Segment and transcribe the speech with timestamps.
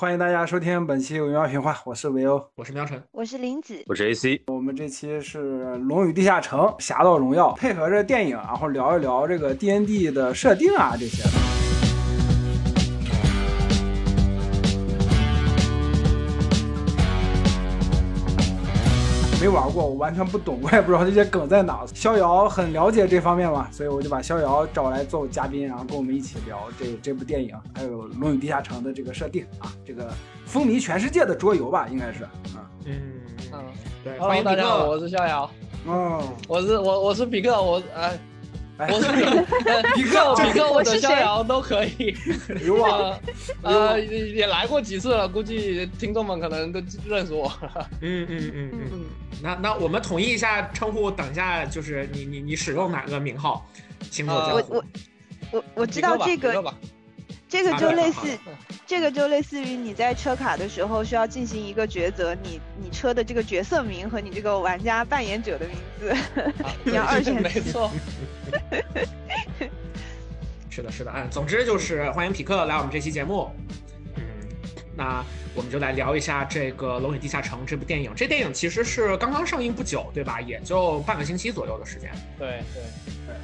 [0.00, 4.40] 欢迎大家收听本期《维喵评话》，我是维欧，我是苗晨，我是林子，我是 AC。
[4.46, 11.24] 我们这期是《龙与地下城》《侠盗荣耀》，配合着电影，然后聊一聊这个 DND 的设定啊这些。
[19.40, 21.84] 没玩过，我完全不懂， 我也不知道这些梗在哪。
[21.94, 30.12] 逍遥很了解这方面嘛，所以我就把逍遥找来做嘉宾，然后跟我们一起聊这这部电影，还有《龙与地下城》的这个设定啊，这个
[30.44, 32.30] 风靡全世界的桌游吧，应该是啊。
[32.84, 32.94] 嗯
[33.52, 33.60] 嗯，
[34.02, 34.74] 对，欢迎皮大家。
[34.74, 35.48] 我是逍遥，
[35.86, 38.18] 哦，我是我我是比克，我哎，哎
[38.86, 42.16] 我是皮皮克，克皮克或者我的逍遥都可以。
[42.64, 43.18] 有啊，
[43.62, 47.46] 呃呃，也也来过几次了，估计听众们可能都认识我。
[47.60, 49.04] 了嗯嗯嗯，嗯，
[49.42, 53.68] 那那我们统一一下称呼，等一下就是你你你使用哪个名号？
[54.12, 54.84] 请我我我
[55.50, 56.62] 我我知道这个
[57.48, 58.38] 这个就类似
[58.86, 66.10] 这个就类似于你在车卡的时候需要进行一个抉择，你你车的这个角色名和你这个玩家扮演者的名字。
[66.62, 67.90] 啊 你要二选没错。
[70.70, 73.50] 是的，是的，嗯，总之就是欢迎匹克来我们这期节目。
[74.14, 74.22] 嗯，
[74.94, 75.24] 那
[75.54, 78.12] 我们就来聊一下这个《龙与地下城》这部电影。
[78.14, 80.40] 这电影其实是刚刚上映不久，对吧？
[80.40, 82.10] 也就半个星期左右的时间。
[82.38, 82.82] 对对
[83.26, 83.34] 对，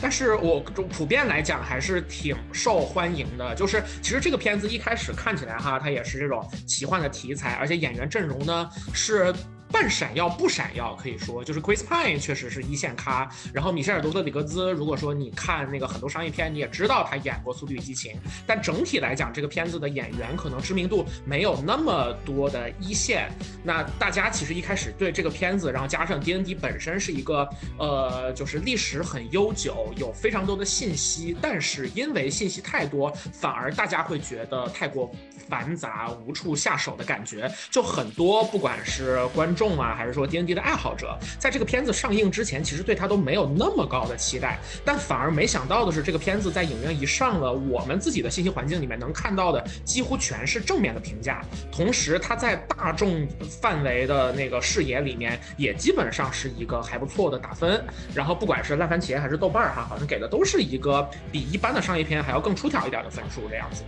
[0.00, 3.54] 但是我普遍来讲还是挺受欢迎的。
[3.54, 9.34] 就是其实这个片子一开始看起来哈，它也是这种奇幻的题材，而且演员阵容呢是。
[9.72, 18.12] 半闪耀不闪耀，可以说就是 Chris Pine 确实是一线咖，然后米歇尔·罗德里格兹，如果说你看那个很多商业片，你也知道他演过《速度与激情》，
[18.46, 23.30] 但整体来讲，这个片子的演员可能知名度没有那么多的一线。
[23.62, 27.48] 那大家其实一开始对这个片子，然后加上 D N D 本身是一个
[27.78, 35.10] 呃，就是历史很悠久，有非常多的信息，但是因为信息太多，反而大家会觉得太过
[35.48, 37.50] 繁杂，无处下手的感觉。
[37.70, 53.28] 就很多不管是观众众啊，还是说 D N D 的爱好者，在这个片子上映之前，其实对他都没有那么高的期待，但反而没想到的是，这个片子在影院一上了，我们自己的信息环境里面能看到的几乎全是正面的评价，同时它在大众
[53.60, 57.84] 范围的那个视野里面，也基本上是一个还不错的打分。
[58.14, 63.84] 然后不管是烂番茄还是豆瓣儿哈，好像给的都是一个比一般的商业片还要更出挑一点的分数这样子。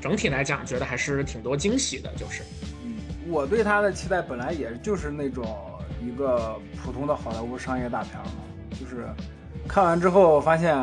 [0.00, 2.42] 整体来讲，觉得还是挺多惊喜的，就是。
[3.28, 5.44] 嗯，我对他的期待本来也就是那种
[6.02, 8.42] 一个普通的好莱坞商业大片嘛，
[8.80, 9.06] 就是
[9.66, 10.76] 看完之后发现，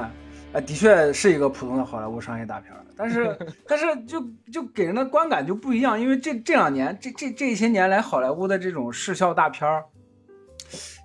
[0.54, 9.84] 呃，的确是一个普通的好莱坞商业大片，但是 但是就就给人的观感就不一样，因为这这两年这这这些年来好莱坞的这种视效大片儿。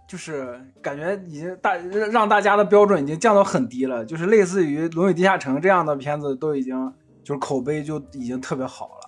[0.08, 8.99] 就是感觉已经大让大家的标准已经降到很低了，就是类似于《龙与地下城》这样的片子都已经就是口碑就已经特别好了，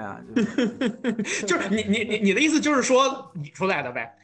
[0.00, 4.14] 哎呀，就是就是你你你你的意思就是说你出来的呗？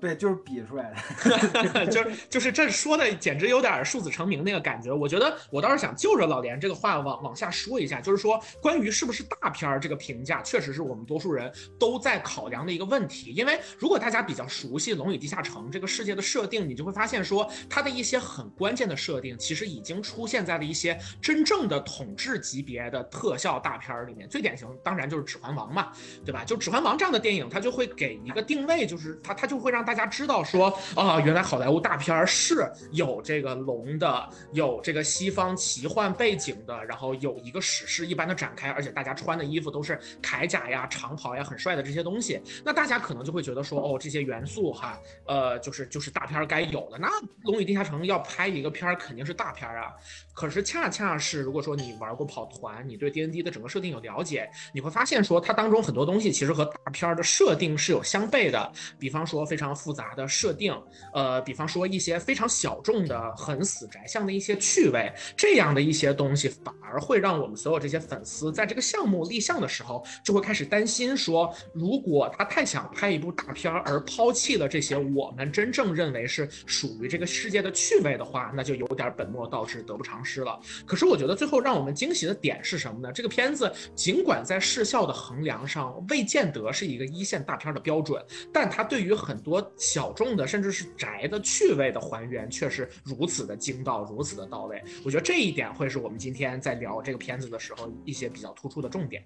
[0.00, 1.86] 对，就是比出来的。
[1.90, 4.92] 就是就是这说的简直有点数字成名那个感觉。
[4.92, 13.32] 我觉得我倒是想就着老连这个话往往下说一下，就是说关于是不是大片儿这个评价，确实是我们多数人都在考量的一个问题。
[13.32, 24.28] 因为如果大家比较熟悉《龙与地下城》这个世界的设定，你就会发现说它的一些很关键的设定，其实已经出现在了一些真正的统治级别的特效大片儿里面。
[24.28, 25.92] 最典型当然就是《指环王》嘛，
[26.24, 26.44] 对吧？
[26.44, 42.38] 就《指环王》这样的电影，它就会给一个定位，就是它它就会让大家知道说啊，原来好莱坞大片是有这个龙的，有这个西方奇幻背景的，然后有一个史诗一般的展开，而且大家穿的衣服都是铠甲呀、长袍呀，很帅的这些东西。
[42.62, 46.98] 那大家可能就会觉得说，哦，这些元素哈，呃，就是就是大片该有的。
[46.98, 47.08] 那
[47.44, 49.94] 《龙与地下城》要拍一个片儿，肯定是大片啊。
[50.34, 58.70] 可是恰恰是，如果说你玩过跑团，你对 D N D 的整个设定有了解，你会发现说，它当中很多东西其实和大片的设定是有相悖的。
[58.98, 60.74] 比方说非常复杂的设定，
[61.14, 80.58] 呃，比方说一些非常小众的、很死宅向的一些趣味，这样的一些东西，反而会让我们所有这些粉丝在这个项目立项的时候，就会开始担心说，如果他太想拍一部大片，而抛弃了这些我们真正认为是属于这个世界的趣味的话，那就有点本末倒置、得不偿失了。
[80.84, 83.12] 可是我觉得最后让我们惊喜的点是什么呢？
[83.12, 88.22] 这个片子尽管在视效的衡量上未见得是一个一线大片的标准，
[88.52, 94.82] 但它对于很多小众的甚至是宅的趣味的还原，却是如此的精到，如此的到位。
[95.04, 99.24] 我觉得这一点会是我们今天在聊这个片子的时候一些比较突出的重点。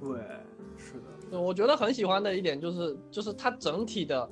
[0.00, 0.08] 对，
[0.76, 0.94] 是
[1.30, 4.28] 的，我觉得很喜欢的一点就是，就是它整体的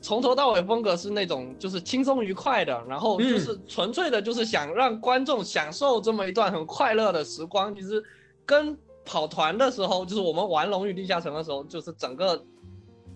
[0.00, 7.74] 从头到尾风格是那种就是轻松愉快的，然后就是纯粹的，就是想让观众享受这么一段很快乐的时光。
[7.74, 8.02] 其实
[8.46, 12.42] 跟跑团的时候，就是我们玩《龙与地下城》的时候，就是整个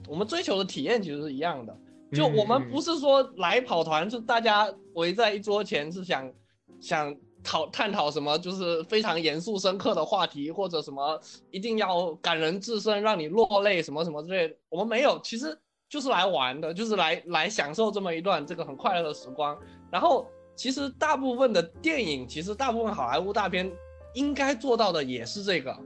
[0.08, 1.76] 我们追求的体验其实是一样的。
[2.12, 6.32] 就我们不是说来跑团，是大家围在一桌前是想
[6.80, 11.20] 想讨探讨什么，就是非常严肃深刻的话题，或者什么
[11.50, 14.54] 一定要感人至深，让你落泪什么什么之类的。
[14.68, 15.58] 我们没有，其实
[15.88, 19.58] 就是来玩的，就是来来享受这么一段这个很快乐的时光。
[19.90, 23.68] 然后其实大部分的电影，其实大部分好莱坞大片
[24.14, 25.76] 应该做到的也是这个。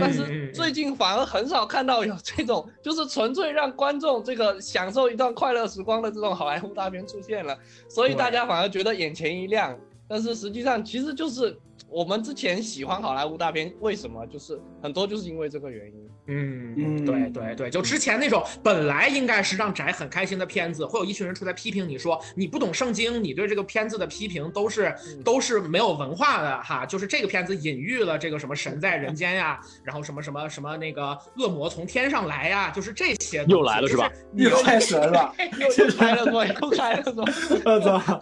[0.00, 7.58] 但是最近反而很少看到有这种，就是纯粹让观众这个享受一段快乐时光的这种好莱坞大片出现了，
[7.88, 9.78] 所以大家反而觉得眼前一亮。
[10.06, 11.58] 但是实际上，其实就是。
[11.90, 14.26] 我们之前喜欢好莱坞大片，为什么？
[14.26, 16.08] 就是很多就是因为这个原因。
[16.30, 24.94] 嗯嗯，对对对，就之前那种本来应该是让宅很开心的片子，会有一群人出来批评你说你不懂圣经，你对这个片子的批评都是
[25.24, 26.84] 都是没有文化的哈。
[26.84, 34.12] 就是这个片子隐喻了这个什么神在人间呀，然后什么什么什么那个恶魔从天上来呀，就是这些又来了是吧？
[34.36, 36.44] 又开始了，又又开了是吧？
[36.60, 37.24] 又开了是吧？
[37.64, 38.20] 我操！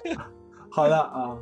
[0.70, 1.36] 好的啊。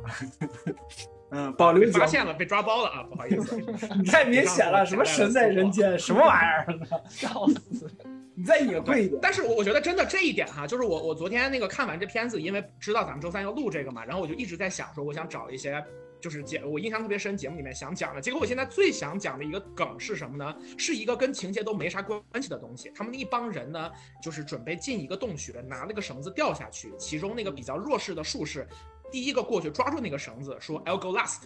[1.31, 3.03] 嗯，保留发现了，被抓包了啊！
[3.03, 3.57] 不好意思，
[3.97, 6.79] 你太明显了，什么神在人间，什么玩意儿？
[7.09, 7.89] 笑死！
[8.35, 9.19] 你再隐晦一点。
[9.21, 15.83] 但是我我觉得真的这一点哈，就是我我昨天那个看完这片子，因为知道咱们周三要录这个嘛，然后我就一直在想说，我想找一些
[16.21, 18.21] 就是节我印象特别深节目里面想讲的。
[18.21, 20.55] 结果我现在最想讲的一个梗是什么呢？
[20.77, 22.91] 是一个跟情节都没啥关系的东西。
[22.95, 23.91] 他们那一帮人呢，
[24.21, 28.67] 就是准备进一个洞穴，拿那个绳子掉下去，其中那个比较弱势的术士。
[29.15, 31.43] 第一个过去抓住那个绳子，说 "I'll go last"，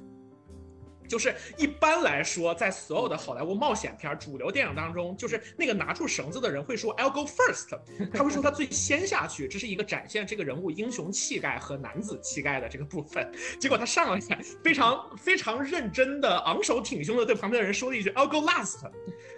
[1.08, 7.78] 就是一般来说，在所有的好莱坞冒险片、主流电影当中，就是那个拿出绳子的人会说 "I'll go first"，
[8.12, 13.32] 他会说他最先下去，这是一个展现这个人物英雄气概和男子气概的这个部分。
[13.60, 14.20] 结果他上来
[14.64, 18.80] 非常非常认真的昂首挺胸的对旁边的人说了一句 "I'll go last"，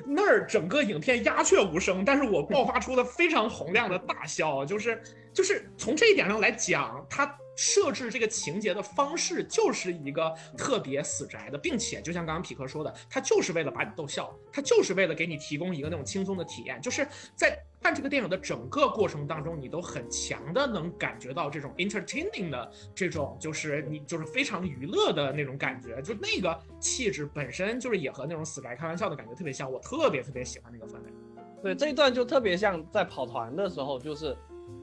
[0.07, 5.01] 那儿整个影片鸦雀无声，但是我爆发出了非常洪亮的大笑，就是
[5.33, 7.37] 就是从这一点上来讲，他。
[7.53, 17.05] 设置这个情节的方式就是一个特别死宅的，并且就像刚刚匹克说的，他就是为了把你逗笑，他就是为了给你提供一个那种轻松的体验，就是
[17.35, 31.11] 在看这个电影的整个过程当中，你都很强的能感觉到这种 entertaining 的这种，就是你就是非常娱乐的那种感觉，就那个气质本身就是也和那种死宅开玩笑的感觉特别像，我特别特别喜欢那个氛围。
[31.61, 34.35] 对，这一段就特别像在跑团的时候，就是。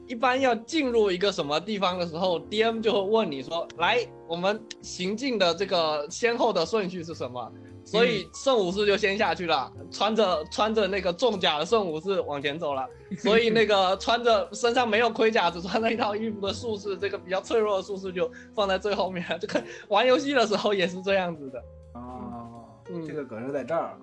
[0.09, 7.51] 一般要进入一个什么地方的时候，DM 就会问你说：“来，我们行进的这个先后的顺序是什么？”
[7.85, 12.87] 所以圣武士就先下去了，穿着穿着那个重甲的圣武士往前走了。
[13.19, 19.23] 所以那个穿着身上没有盔甲，只穿了一套衣服的术士，这个比较脆弱的术士就放在最后面。
[19.39, 21.63] 这个玩游戏的时候也是这样子的。
[21.93, 22.65] 哦，
[23.05, 23.95] 这个梗是在这儿。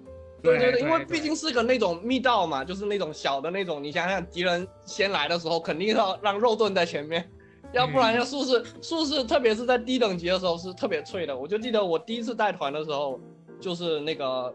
[0.42, 3.82] 对对对，因为毕竟是个那种密道嘛，就是那种小的那种。
[3.82, 7.28] 你想想，敌人先来的时候，肯定要让肉盾在前面，
[7.72, 11.36] 要不然要术士术士，特别是在低等级的时候是特别脆的。
[11.36, 13.18] 我就记得我第一次带团的时候，
[13.60, 14.54] 就是那个，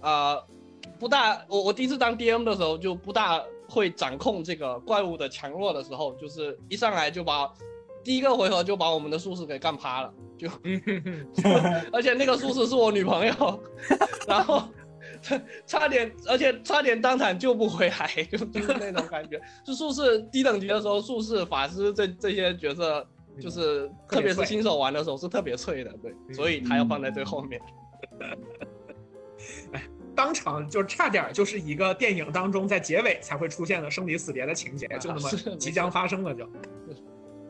[0.00, 0.38] 啊，
[0.98, 7.50] 不大，我我第一次当 DM 的时候就不大会掌控这个怪物的强弱的时候，就是一上来就把
[8.04, 10.48] 第一个回合就把我们的术士给干趴了，就，
[11.92, 13.62] 而且那个术士是我女朋友，
[14.28, 14.64] 然后。
[15.66, 19.40] 差点，而且差点当场救不回来，就就是那种感觉。
[19.64, 23.06] 就术士低等级的时候，术士、法师这这些角色，
[23.40, 27.60] 就是特别是新手玩的时候是特别脆的，对，所以他要放在最后面。
[29.72, 29.82] 哎，
[30.14, 36.48] 当场就差点就是一个电影当中在结尾才会出现的生离死别的情节，就那么即将发生了就。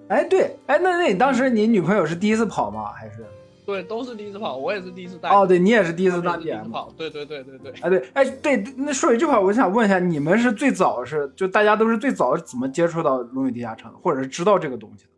[0.09, 2.93] 哎，对，哎，那那你当时你女朋友是第一次跑吗？
[2.93, 3.26] 还是？
[3.64, 5.28] 对，都是第一次跑，我也是第一次带。
[5.28, 7.73] 哦，对你也是第一次当 DM 跑，对对对对对。
[7.81, 15.11] 哎对，哎对，那说起这块，我想问一下，你们是最早是就大家都是最早怎么接触到《龙与地下城》，或者是知道这个东西的？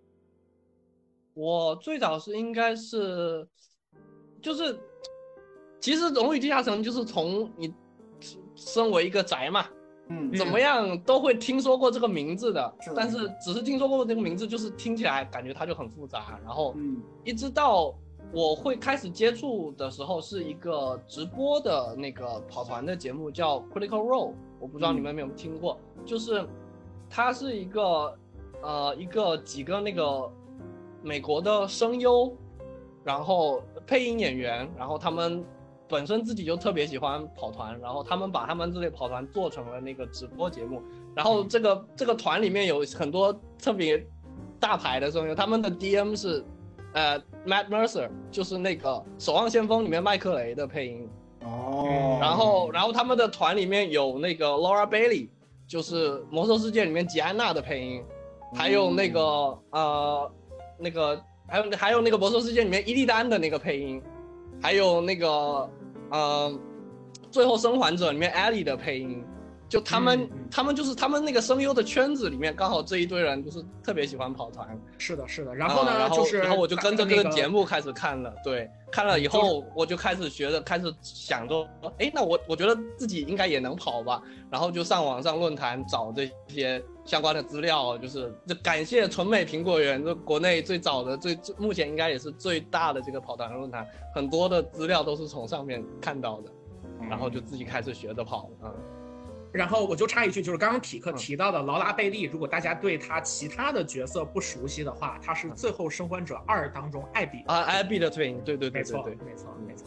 [1.32, 3.48] 我最早是应该是，
[4.42, 4.78] 就是，
[5.80, 7.72] 其实《龙与地下城》就是从你
[8.54, 9.64] 身为一个宅嘛，
[10.10, 16.76] 嗯，怎么样都会听说过这个名字的，但是只是听说过这个名字，就是听起来感觉它就很复杂，然后
[17.24, 17.94] 一直到。
[18.34, 26.44] 我会开始接触的时候是一个直播的那个跑团的节目，叫 Critical Role，我不知道你们有没有听过，就是
[27.08, 28.18] 它是一个
[28.60, 30.28] 呃一个几个那个
[31.00, 32.36] 美国的声优，
[33.04, 35.44] 然后配音演员，然后他们
[35.86, 40.82] 本身自己就特别喜欢跑团，然后他们把他们这类跑团做成了那个直播节目，
[41.14, 44.04] 然后这个这个团里面有很多特别
[44.58, 46.44] 大牌的声优，他们的 DM 是
[46.94, 51.08] 呃 Matt Mercer，就是那个《守望先锋》里面麦克雷的配音。
[51.42, 55.28] 哦，然后然后他们的团里面有那个 Laura Bailey，
[55.66, 58.02] 就是《魔兽世界》里面吉安娜的配音，
[58.54, 59.20] 还有那个
[59.70, 60.32] 呃
[60.78, 64.02] 那个还有还有那个《魔兽世界》里面伊利丹的那个配音，
[64.62, 65.28] 还有那个
[66.10, 66.50] 呃
[67.30, 69.22] 《最后生还者》里面艾莉的配音。
[69.74, 74.80] 就他们，嗯嗯他们就是他们那个声优的圈子里面，刚好这一堆人就是特别喜欢跑团。
[74.98, 75.52] 是的，是的。
[75.52, 96.50] 然后呢，啊然后就是然后我就跟着这个节目开始看了，对，看了以后我就开始学着，开始想着，哎，那我我觉得自己应该也能跑吧，然后就上网上论坛找这些相关的资料，就是就感谢纯美苹果园，这国内最早的最最目前应该也是最大的这个跑团论坛，很多的资料都是从上面看到的，
[97.10, 98.72] 然后就自己开始学着跑，嗯。
[99.54, 107.44] 然后我就插一句，就是刚刚匹克嗯提到的劳拉贝利，如果大家对他其他的角色不熟悉的话，他是《最后生还者二》当中艾比。
[107.46, 109.86] 啊，艾比的配音，对对对没错，对对，没错，没错。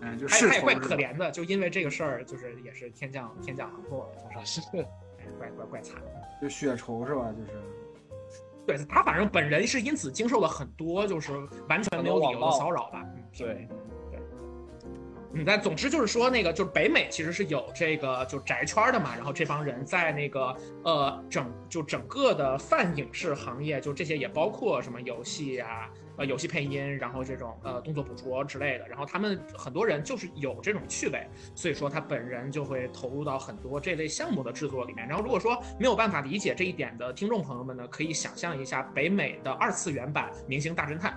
[0.00, 4.78] 嗯，就他他也怪可怜的，就因为这个事儿，就是也是天降天降横祸，就是是，
[5.20, 6.06] 哎怪怪怪惨的。
[6.42, 7.32] 就血仇是吧？
[7.38, 7.52] 就是
[8.66, 11.32] 对他，反正本人是因此经受了很多，就是
[11.68, 13.00] 完全没有理由的骚扰吧。
[13.14, 13.68] 嗯，对对。
[15.34, 35.08] 嗯，但总之就是说，那个就是北美其实是有这个就宅圈的嘛，然后这帮人在那个呃整就整个的泛影视行业，就这些也包括什么游戏呀、呃游戏配音，然后这种呃动作捕捉之类的，然后他们很多人就是有这种趣味，所以说他本人就会投入到很多这类项目的制作里面。
[35.08, 41.12] 然后如果说没有办法理解这一点的听众朋友们呢，可以想象一下北美的二次元版《明星大侦探》，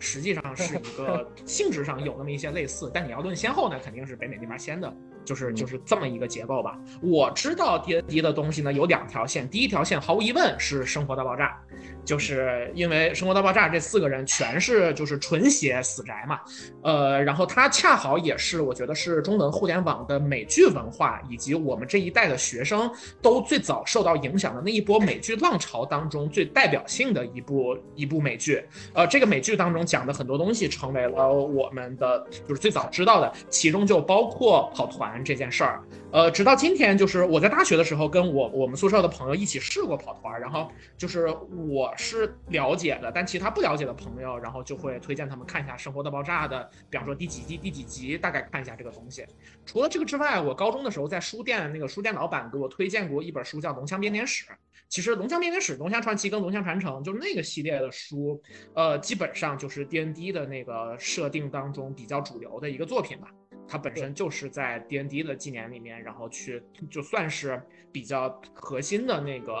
[0.00, 4.92] 实际上是一个 性质上有那么一些类似，但你要论先后呢，肯定是北美那边先的。
[5.22, 6.78] 就是就是这么一个结构吧。
[7.02, 11.60] 我知道 D N D 的东西呢有两条线，第一条线毫无疑问是《生活大爆炸》，
[12.06, 16.40] 就是因为《生活大爆炸》这四个人全是就是纯写死宅嘛，
[16.82, 22.90] 呃，然后它恰好也是我觉得是中文互联网的美剧文化以及我们这一代的学生
[23.20, 28.64] 都最早受到影响的那一波美剧浪潮当中最代表性的一部一部美剧。
[28.94, 35.82] 呃，这个美剧当中讲的很多东西成为了我们的就是最早知道的，其中就包括跑团这件事儿。
[36.12, 41.28] 呃，直到今天，就是我在大学的时候跟我我们宿舍的朋友一起试过跑团，然后就是
[41.68, 49.24] 我是了解的，但其他不了解的朋友，然后就会推荐他们看一下《生活大爆炸》的，比方说第几季、第几集，大概看一下这个东西。
[49.64, 54.44] 除了这个之外，我高中的时候在书店，那个书店老板给我推荐过一本书，叫《龙枪编年史》。
[54.88, 58.42] 其实《龙枪编年史》《龙枪传奇》跟《龙枪传承》就是那个系列的书，
[58.74, 63.28] 呃，基本上就是 D N D 的那个设定当中比较主流的一个作品吧。
[63.70, 66.60] 它本身就是在 D N D 的纪年里面，然后去
[66.90, 67.62] 就算是
[67.92, 69.52] 比较核心的那个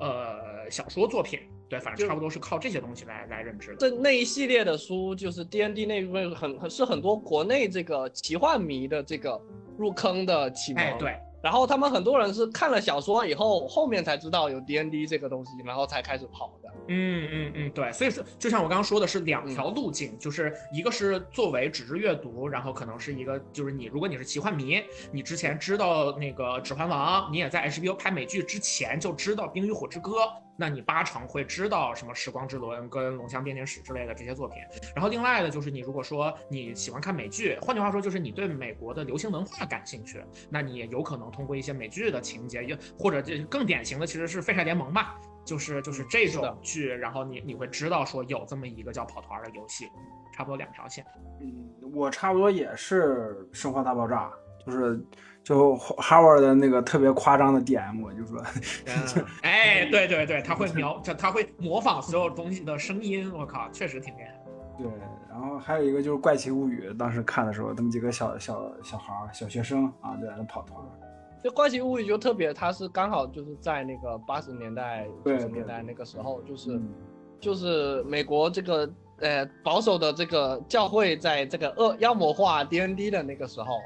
[0.00, 1.40] 呃小说作品。
[1.66, 3.76] 对，反正差不多是靠这些东西来来认知的。
[3.76, 9.40] 这那一系列的书就是 D N D 那一部分很很是很多国内这个奇幻迷的这个
[9.78, 10.84] 入坑的启蒙。
[10.84, 11.16] 哎，对。
[11.42, 16.63] 然后他们很多人是看了小说以后，后面才知道有 D N D 这个东西，然后才开始跑的。
[16.88, 30.24] 嗯嗯嗯，对，所以说就像我刚刚说的是两条路径，就是一个是作为纸质阅读，然后可能是一个就是你如果你是奇幻迷，你之前知道那个《指环王》，你也在 HBO 拍美剧之前就知道《冰与火之歌》，
[30.56, 34.58] 那你八成会知道什么《时光之轮》跟《龙枪编年史》之类的这些作品。
[34.94, 45.18] 然后另外的就是你如果说你喜欢看美剧，换句话说就是你对美国的流行文化感兴趣，那你也有可能通过一些美剧的情节，又或者这更典型的其实是《废柴联盟》吧。
[45.44, 49.88] 就是就是这种剧，然后你你会知道说有这么一个叫跑团的游戏，
[50.32, 51.04] 差不多两条线。
[51.40, 54.30] 嗯，我差不多也是《生活大爆炸》，
[54.66, 54.98] 就是
[55.42, 58.42] 就 Howard 的那个特别夸张的 DM，就说，
[59.42, 64.40] 哎，对对对，他会描，他他会模仿所有东西的声音，我靠，确实挺厉害。
[64.76, 64.86] 对，
[65.30, 70.80] 然后还有一个就是《怪奇物语》，当时看的时候，他们几个小小小孩儿、小学生啊，就在那跑团。
[71.44, 76.88] 这《怪奇物语》就特别，它是刚好就是在那个八十年代、九十年代那个时候，就是、嗯、
[77.38, 83.78] 就是美国这个呃保守的这个教会在这个恶妖魔化 D N D 的那个时候，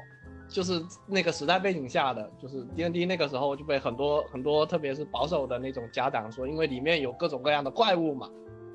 [0.47, 8.29] 就是那个时代背景下的，就是 D N D 那个时候就被很多很多，特别是保守的那种家长说，因为里面有各种各样的怪物嘛。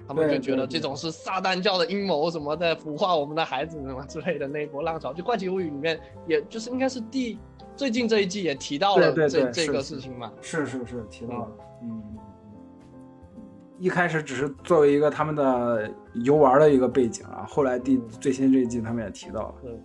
[0.06, 5.14] 他们就觉得这种是撒旦教的阴谋，什么在腐化我们的孩子什么之类的那一波浪潮。
[5.14, 5.98] 就《怪奇物语》里面，
[6.28, 7.38] 也就是应该是第
[7.76, 10.32] 最近这一季也提到了这这个事情嘛。
[10.40, 11.48] 是是是提到了，
[11.82, 12.02] 嗯，
[13.78, 19.54] 一开始只是作为一个他们的游玩的一个背景啊，后来第最新这一季他们也提到了。
[19.64, 19.80] 嗯。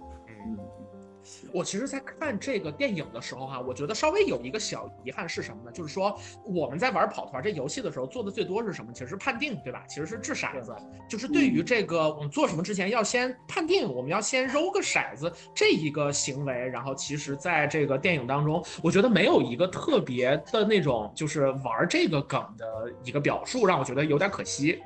[1.54, 5.72] 我其实，在看这个电影的时候哈，我觉得稍微有一个小遗憾是什么呢？
[5.72, 8.92] 就是说我们在玩跑团这游戏的时候做的最多是什么？
[8.94, 9.84] 其实是判定，对吧？
[9.88, 10.76] 其实是掷骰子，
[11.08, 16.54] 就是对于这个我们做什么之前要先判定，我们要先揉个骰子这一个行为。
[16.54, 22.66] 然后，其实在这个电影当中，我觉得没有一个特别的那种就是玩这个梗的
[23.04, 24.82] 一个表述，让我觉得有点可惜。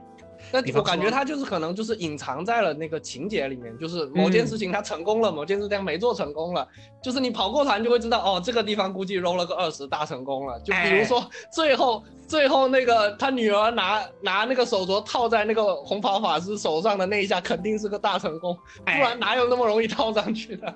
[0.53, 6.67] 那我感觉他就是可能就是隐藏在了那个情节里面，就是某件事情他成功了，某件事情没做成功了，
[7.01, 10.59] 就是你跑过团就会知道，哦，这个地方估计 roll 了个二十大成功了。
[10.59, 18.55] 就比如说最后最后那个他女儿拿拿那个手镯套在那个红袍法师手上的那一下，肯定是个大成功，
[18.85, 20.71] 不然哪有那么容易套上去的？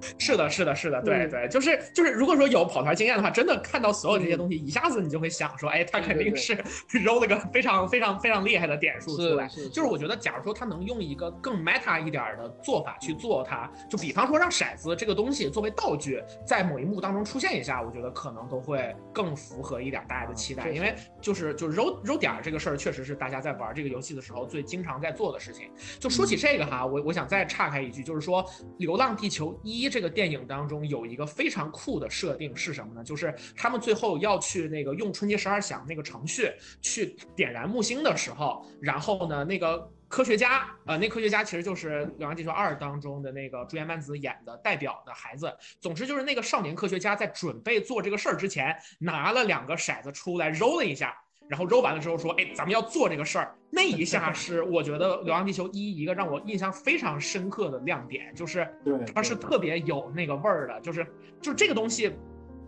[0.18, 6.56] 是的，是的，是的，对对，就是就是，如果说有跑团经验的话，真的看到所有这些东西，一下子你就会想说，哎，他肯定是
[7.04, 9.48] 揉了个非常非常非常厉害的点数出来。
[9.48, 20.68] 就是我觉得，假如说他能用一个更 meta 一点的做法去做它，就比方说让骰子这个东西作为道具在某一幕当中出现一下，我觉得可能都会更符合一点大家的期待。
[20.70, 25.70] 因为就是就是揉揉点这个事儿，确实是大家在玩这个游戏的时候最经常在做的事情。
[25.98, 28.44] 就说起这个哈，我我想再岔开一句，就是说
[28.78, 29.84] 《流浪地球一》。
[29.88, 33.04] 这个电影当中有一个非常酷的设定是什么呢？
[33.04, 45.52] 就是他们最后要去那个用春节十二响那个程序去点燃木星的时候，然后呢，那个科学家，呃，那科学家其实就是《流浪地球二》当中的那个朱颜曼子演的代表的孩子。
[45.80, 51.16] 总之就是那个少年科学家在准备做这个事儿之前，拿了两个骰子出来揉了一下。
[51.48, 53.54] 然后揉完了之后说，哎，咱们要做这个事儿。
[53.70, 58.66] 那一下是我觉得《流浪地球一》一个让我印象非常深刻的亮点，就是
[59.14, 61.06] 它是特别有那个味儿的，就是
[61.40, 62.12] 就是这个东西。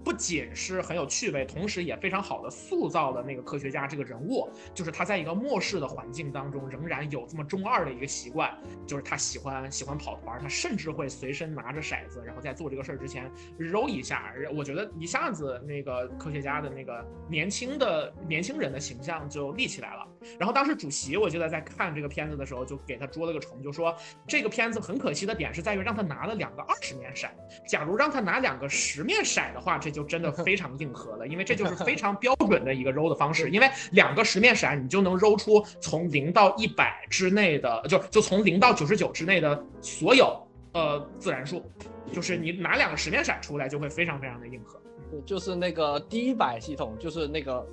[0.09, 14.33] 不仅是很有趣味，同时也非常好的塑造了那个科学家这个人物，就是他在一个末世的环境当中，仍然有这么中二的一个习惯，就是他喜欢喜欢跑团，他甚至会随身拿着骰子，然后在做这个事儿之前揉一下。
[14.55, 20.09] 我觉得一下子那个科学家的那个年轻的年轻人的形象就立起来了。
[20.39, 23.97] 然后当时主席我记得在看这个片子的时候，就给他捉了个虫，就说
[24.27, 27.29] 这个片子很可惜的点是在于让他拿了两个二十面骰，
[27.69, 30.09] 假如让他拿两个十面骰的话，这就。
[30.09, 33.51] 真的非常硬核了，因为这就是非常标准的一个揉的方式。
[33.51, 40.35] 因为两个十面骰，你就能揉出从零到一百之内的，就就从零到九十九之内的所有
[40.73, 41.63] 呃自然数。
[42.11, 44.81] 就是你拿两个十面骰出来，就会非常非常的硬核。
[45.27, 47.67] 就是那个第一百系统，就是那个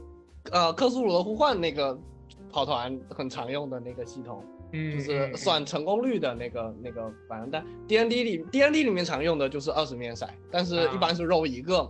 [0.51, 1.97] 呃克苏鲁的呼唤那个
[2.55, 4.41] 跑团很常用的那个系统。
[4.71, 11.89] 就是算成功率的那个那个，反正但 D N D 里 D N D 里面常用的就是二十面骰，但是一般是 roll 一个。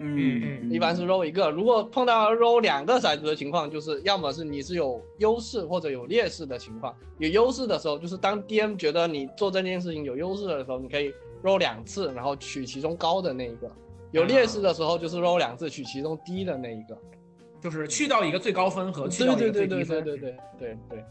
[0.00, 1.50] 嗯，一般是 roll 一个。
[1.50, 6.94] 如果碰到 roll 两个骰子的情况，就是要么是你是有优势或者有劣势的情况。
[7.18, 13.70] 有优势的时候，就是当 DM 觉得你做这件事情有优势的时候，你可以 roll 两次，然后取其中高的那一个。
[14.10, 16.98] 有劣势的时候，就是 roll 两次，取其中低的那一个，
[17.62, 20.02] 就是去掉一个最高分和去掉一个最低分。
[20.02, 21.04] 对对对对对对，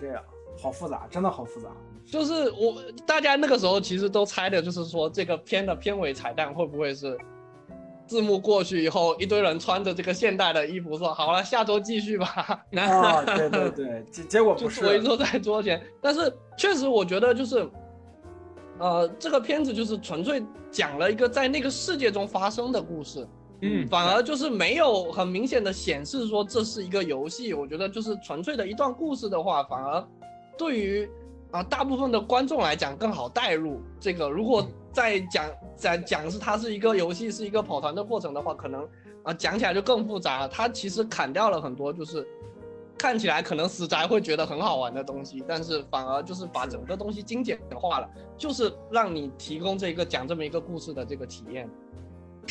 [0.00, 0.22] 这样
[0.58, 1.68] 好复杂，真的好复杂。
[2.06, 7.18] 就是我大家那个时候其实都猜的就是说这个片的片尾彩蛋会不会是。
[8.08, 12.26] 字幕过去以后，一堆人穿着这个现代的衣服说：“好了，下周继续吧。”
[12.78, 15.82] 啊，对 对对，结结果不是围坐在桌前。
[16.00, 17.68] 但是确实，我觉得就是，
[18.78, 23.26] 呃，这个片子就是纯粹讲了一个在那个世界中发生的故事，
[23.60, 27.54] 嗯，反而就是没有很明显的显示说这是一个游戏。
[27.54, 30.04] 我觉得就是纯粹的一段故事的话，反而
[30.58, 31.10] 对于
[31.50, 33.80] 啊大部分的观众来讲更好带入。
[34.00, 34.66] 这个如果。
[34.96, 35.44] 再讲
[35.76, 38.88] 再讲是它是一个游戏，是一个跑团的过程的话，可能
[39.24, 40.48] 啊讲起来就更复杂。
[40.48, 42.26] 它其实砍掉了很多，就是
[42.96, 51.68] 看起来可能死宅会觉得很好玩的东西，但是反而就是把整个东西精简化了，就是让你提供这个讲这么一个故事的这个体验。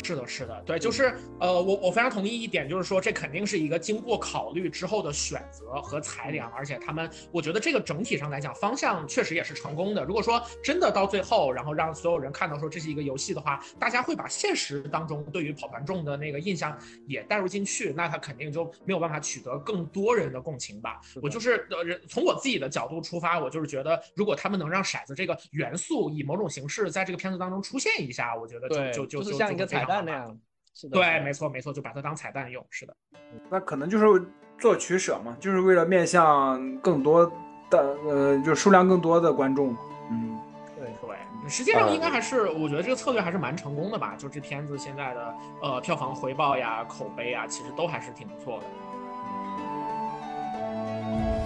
[0.02, 10.04] 是的，是的，对，就是呃，我我非常同意一点，就是说这肯定是一个经过考虑之后的选择和裁量，而且他们，我觉得这个整体上来讲方向确实也是成功的。
[10.04, 21.00] 如果说真的到最后，然后让所有人看到说这是一个游戏的话，大家会把现实当中对于跑团众的那个印象也带入进去，那他肯定就没有办法取得更多人的共情吧。
[21.22, 29.85] 我就是呃，从我自己的角度出发，我就是觉得，如果他们能让骰子这个元素以某种形式在这个片子当中出现一下，我觉得就就就就像一个彩。
[29.86, 30.38] 蛋那样，
[30.74, 32.94] 是的，对，没错没错，就把它当彩蛋用，是的。
[33.48, 34.26] 那可能就是
[34.58, 37.24] 做取舍嘛，就是为了面向更多
[37.70, 39.74] 的呃，就数量更多的观众。
[40.10, 40.38] 嗯，
[40.76, 41.16] 对对，
[41.48, 44.14] 实际上应该还是，我觉得这个策略还是蛮成功的吧。
[44.18, 48.64] 就这片子现在的呃票房回报呀、口碑啊，其实都还是挺不错的。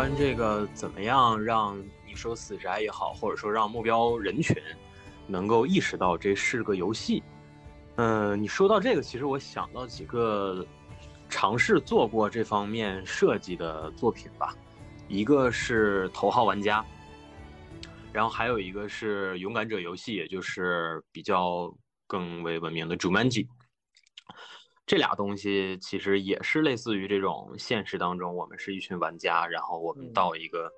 [0.00, 4.56] 关这个怎么样让你说死宅也好，或者说让目标人群
[5.26, 7.22] 能够意识到这是个游戏。
[7.96, 10.66] 嗯，你说到这个，其实我想到几个
[11.28, 14.56] 尝试做过这方面设计的作品吧，
[15.06, 16.80] 一个是《头号玩家》，
[18.10, 21.70] 然后还有一个是《勇敢者游戏》，也就是比较
[22.06, 23.46] 更为文明的《Jumanji》。
[24.90, 30.68] 这俩东西其实也是类似于这种现实当中，我们是一群玩家，然后我们到一个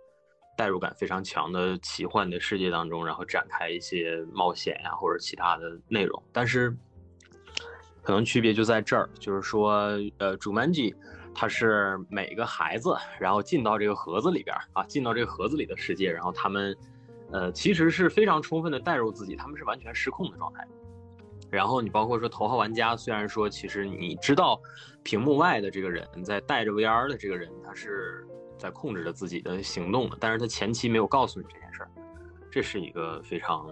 [0.55, 6.23] 代入感非常强的奇幻的世界当中，然后展开一些冒险呀或者其他的内容。
[6.31, 6.77] 但是
[8.03, 10.95] 可能区别就在这儿，就是说，呃，主 j i
[11.35, 16.77] 它是每个孩子，然后进到这个盒子里边啊，进到这个盒子里的世界，然后他们，
[17.31, 20.69] 呃，其实是非常充分的代入自己，他们是完全失控的状态。
[21.53, 24.59] 然后你包括说头号玩家，虽然说其实你知道，
[25.03, 31.91] 屏幕外的这个人在带着 VR 的这个人，他是在控制着自己的行动的，但是他前期没有告诉你这件事儿，
[32.51, 33.67] 这是一个非常，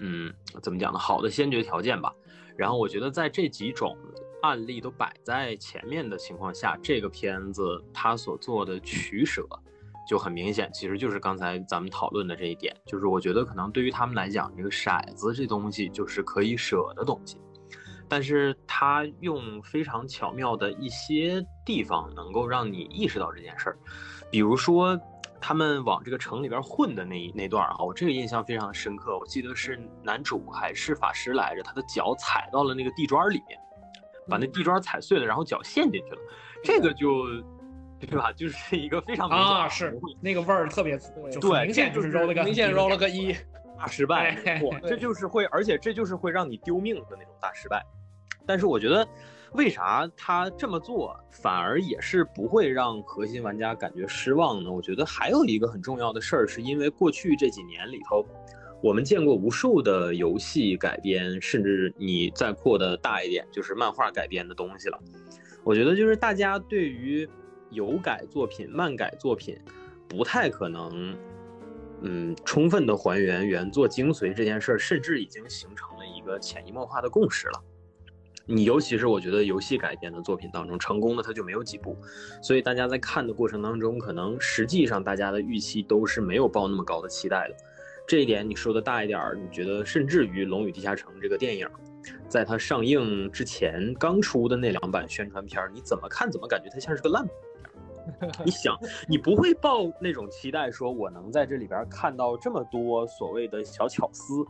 [0.00, 0.98] 嗯，怎么讲呢？
[0.98, 2.12] 好的先决条件吧。
[2.56, 3.96] 然后我觉得在这几种
[4.42, 9.46] 案例都摆在前面的情况下，这个片子它所做的取舍。
[10.08, 17.36] 就很明显，其实就是刚才咱们讨论的这一点，就是我觉得可能对于他们来讲，这个骰子这东西就是可以舍的东西，
[18.08, 23.78] 但是他用非常巧妙的一些地方，能够让你意识到这件事儿，
[24.30, 24.98] 比如说
[25.42, 33.60] 他们往这个城里边混的那那段啊，我这个印象非常深刻，我记得是男主还是法师来着，他的脚踩到了那个地砖里面，
[34.26, 36.18] 把那地砖踩碎了，然后脚陷进去了，
[36.64, 37.26] 这个就。
[38.00, 38.32] 对吧？
[38.32, 40.98] 就是一个非常啊，是那个味儿特别
[41.40, 43.34] 对，明显就是揉了个明显揉了个一
[43.76, 44.36] 大失败，
[44.82, 47.84] 这就是会，而且这就是会让你丢命的那种大失败。
[48.46, 49.06] 但是我觉得，
[49.52, 54.70] 为啥他这么做反而也是不会让核心玩家感觉失望呢？
[54.70, 58.24] 我觉得还有一个很重要的事儿，是因为过去这几年里头，
[58.80, 64.98] 我们见过无数的游戏改编，甚至你再扩的大一点，就是漫画改编的东西了。
[65.64, 67.28] 我觉得就是大家对于。
[67.70, 69.58] 有改作品、漫改作品，
[70.08, 71.16] 不太可能，
[72.02, 77.64] 嗯，充分的还原原作精髓这件事儿，甚至已经形成了一个潜移默化的共识了。
[78.50, 81.94] 你尤其是我觉得游戏改编的作品当中，成功的它就没有几部，
[82.42, 87.54] 所以大家在看的过程当中，可能实际上大家的预期都是没有抱那么高的期待的。
[88.06, 91.68] 这一点你说的大一点儿，你觉得甚至于《龙与地下城》这个电影，
[92.26, 97.28] 在它上映之前刚出的那两版宣传片，你怎么看怎么感觉它像是个烂。
[98.44, 98.76] 你想，
[99.08, 104.44] 你不会抱那种期待，说我能在这里边看到这么多所谓的小巧思，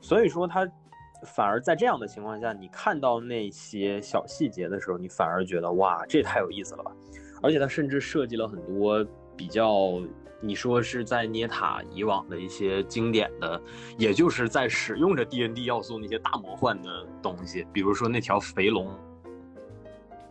[0.00, 0.68] 所以说他
[1.26, 6.92] 反而在这样的情况下，你看到那些小细节的时候，你反而觉得哇，这太有意思了吧！
[7.42, 9.04] 而且他甚至设计了很多
[9.36, 10.00] 比较，
[10.40, 13.60] 你说是在捏塔以往的一些经典的，
[13.96, 18.88] 也就是在使用着 D N D 要素那些大魔幻的东西，比如说那条肥龙。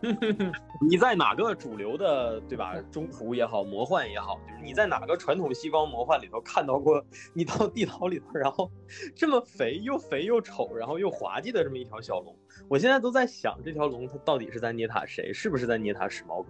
[0.88, 2.74] 你在哪个主流的，对吧？
[2.90, 7.04] 中途也好，魔幻也好，就是你在哪个传统西方魔幻里头看到过？
[7.32, 8.70] 你到地牢里头，然后
[9.14, 12.36] 这么肥又肥又丑，然后又滑稽的这么一条小龙，
[12.68, 15.32] 我现在都在想，这条龙它到底是在捏塔谁？
[15.32, 16.48] 是不是在捏塔史矛革？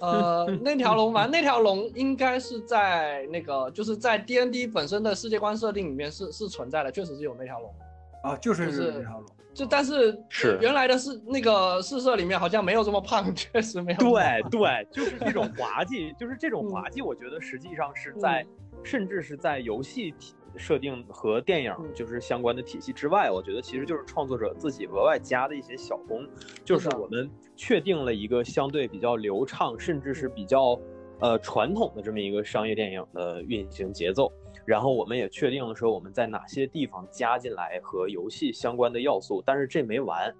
[0.00, 7.74] 呃，那条龙吧，那条龙应该是在那个，就是在 D N D 本身的世界观设定里面是是存在的，确实是有那条龙
[8.22, 9.26] 啊，就是那条龙。
[9.58, 10.56] 就但是是。
[10.60, 13.98] 原来的是那个四射里面好像没有这么胖， 确实没有。
[13.98, 18.46] 对对，就是这种滑稽， 就是这种滑稽，我觉得实际上是在，
[18.84, 26.24] 甚至是在游戏体设定和电影就是相关的体系之外，我觉得其实就是创作者自己额外加的一些小功，
[26.64, 30.78] 就是我们确定了一个相对比较流畅，甚至是比较
[31.18, 34.32] 呃传统的这么一个商业电影的运行节奏。
[34.68, 40.30] 然后我们也确定了说我们在哪些地方加进来和游戏相关的要素，但是这没完，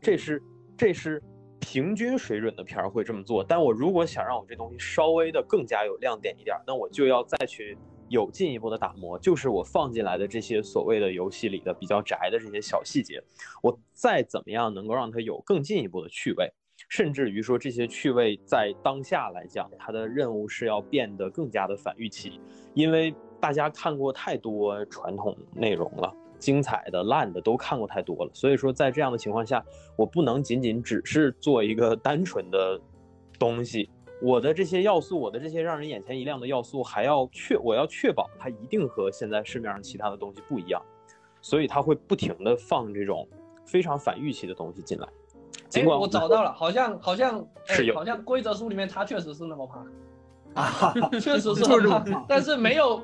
[0.00, 0.42] 这是
[0.76, 1.22] 这是
[1.60, 3.44] 平均水准的片儿会这么做。
[3.44, 13.22] 但我如果想让我这东西稍微的更加有亮点一点，那我就要再去有进一步的打磨，就是我放进来的这些所谓的游戏里的比较宅的这些小细节，
[13.62, 16.52] 我再怎么样能够让它有更进一步的趣味，
[16.88, 22.40] 甚至于说这些趣味在当下来讲，它的任务是要变得更加的反预期，
[22.74, 23.14] 因为。
[23.40, 28.30] 大家看过太多传统内容了，精彩的、烂的都看过太多了。
[28.32, 29.64] 所以说，在这样的情况下，
[29.96, 32.80] 我不能仅仅只是做一个单纯的
[33.38, 33.88] 东西。
[34.22, 40.80] 我的这些要素，我的这些让人眼前一亮的要素，还要确我要确保它一定和现在市面上其他的东西不一样。
[41.42, 43.28] 所以它会不停的放这种
[43.64, 45.06] 非常反预期的东西进来。
[45.68, 49.86] 尽管我找到了，好像好像是有好像规则书里面它确实是那么胖。
[50.56, 53.02] 啊， 确实是很胖，但是没有，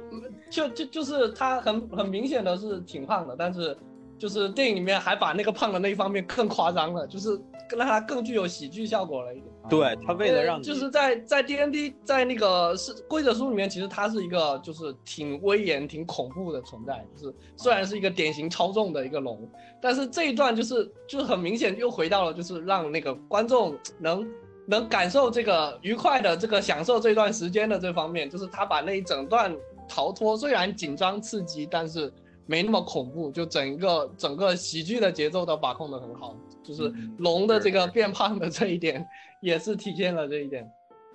[0.51, 3.77] 就就就是他很很明显的是挺胖的，但是
[4.19, 7.39] 就是电影里面还把那个胖的那一方面更夸张了，就是
[7.77, 9.53] 让他更具有喜剧效果了一点。
[9.69, 19.49] 对他为了让你就是在在 D N D 在那个是规则书里面，其实他是一个就是挺威严、挺恐怖的存在，就是虽然是一个典型超重的一个龙，
[19.81, 24.27] 但是这一段就是就是很明显又回到了就是让那个观众能。
[24.67, 29.55] 能感受这个愉快的这个享受这段时间的这方面，就是他把那一整段
[29.89, 32.13] 逃脱虽然紧张刺激，但是
[32.47, 39.05] 没那么恐怖，就整个整个喜剧的节奏都把控的很好，就是龙的这个变胖的这一点
[39.41, 40.71] 也是体现了这一点。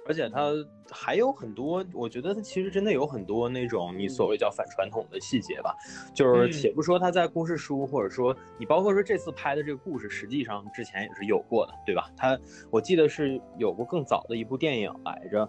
[0.08, 0.54] 而且它
[0.90, 5.76] 还有很多，我觉得它其实真的有很多那种你所谓叫反传统的细节吧。
[6.14, 12.10] 就是且不说它在故事书，或者说你包括说这次拍的这个故事，实际上之前也是有过的，对吧？
[12.16, 12.40] 它
[12.72, 15.48] 我记得是有过更早的一部电影来着，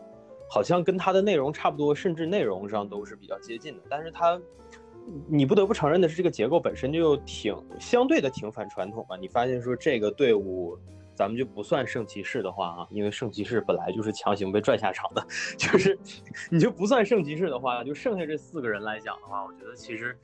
[0.50, 3.82] 好像跟它的内容差不多，甚至内容上都是比较接近的。
[3.88, 4.40] 但是它，
[5.28, 9.16] 你不得不承认的是，这个结构本身就挺相对的挺反传统吧？
[9.16, 10.76] 你发现说这个队伍。
[11.18, 15.26] 咱们就不算圣骑士的话啊，因为圣骑士本来就是强行被拽下场的，
[15.58, 15.98] 就是
[16.48, 20.16] 你就不算圣骑士的话，就剩下这四个人来讲的话，我觉得其实，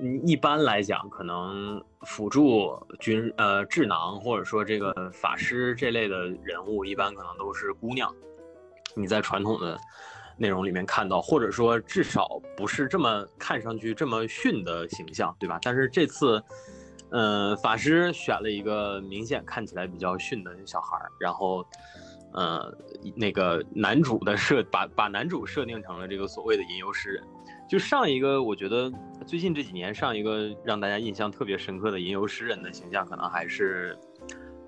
[0.00, 8.12] 嗯，一般来讲，可能辅助军呃智囊或者说这个法师这类的人物，一般可能都是姑娘。
[8.96, 9.78] 你在传统的
[10.36, 15.60] 内容里面看到，或者说至少不是这么看上去这么逊的形象，对吧？
[15.62, 16.42] 但是这次。
[17.12, 21.64] 嗯，法师选了一个明显看起来比较逊的小孩儿，然后，
[22.32, 22.74] 呃，
[23.14, 27.22] 那个男主的设把把男主设定成了这个所谓的吟游诗人。
[27.68, 28.92] 就上一个，我觉得
[29.26, 33.96] 最近这几年上一个让大家印象特别深刻的吟游诗人的形象，可能还是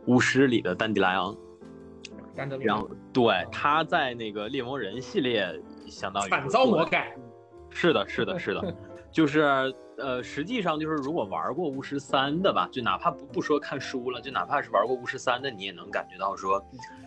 [0.06, 1.36] 巫师里的丹迪莱昂。
[2.60, 5.48] 然后，对，他在那个猎魔人系列
[5.86, 7.14] 相当于反遭魔改。
[7.70, 8.76] 是的，是的，是的，
[9.14, 9.72] 就是。
[9.96, 16.60] 呃，实际上就是如果玩过巫师三的吧，就哪怕不不说看书了，就哪怕是玩过巫师三的，你也能感觉到说，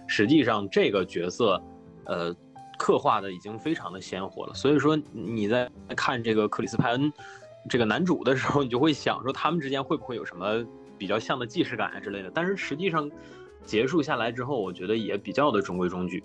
[0.08, 1.62] 实际上这个角色，
[2.06, 2.34] 呃，
[2.80, 4.54] 刻画的已经非常的鲜活了。
[4.54, 7.12] 所以说你在看这个克里斯派恩
[7.70, 10.66] 这个男主的时候，你就会想说他们之间会不会有什么
[10.98, 12.32] 比较像的既视感啊之类的。
[12.34, 13.12] 但是实际上
[13.66, 16.24] 结束下来之后，我觉得也比较的中规中矩。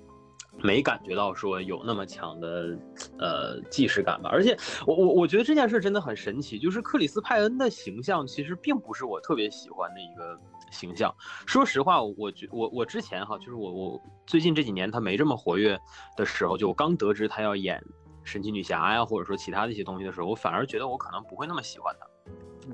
[0.61, 2.79] 没感觉到说有那么强的，
[3.19, 4.29] 呃，既视感吧。
[4.33, 10.39] 而且我我我觉得这件事真的很神奇，就是克里斯派恩的形象其实并不是我特别喜欢的一个
[10.71, 11.15] 形象。
[11.47, 15.79] 说实话，我觉我我之前哈，就是我我最近这几年他没这么活跃
[16.17, 17.83] 的时候，就我刚得知他要演
[18.23, 22.07] 神奇女侠呀，或者说其他的一些东西的时候，我反而觉得我可能不会那么喜欢他。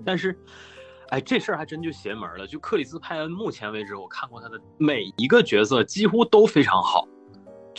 [0.04, 0.38] 但是，
[1.08, 2.46] 哎，这事儿还真就邪门了。
[2.46, 7.08] 就克里斯派恩，目前为止我看过他的每一个角色，几乎都非常好。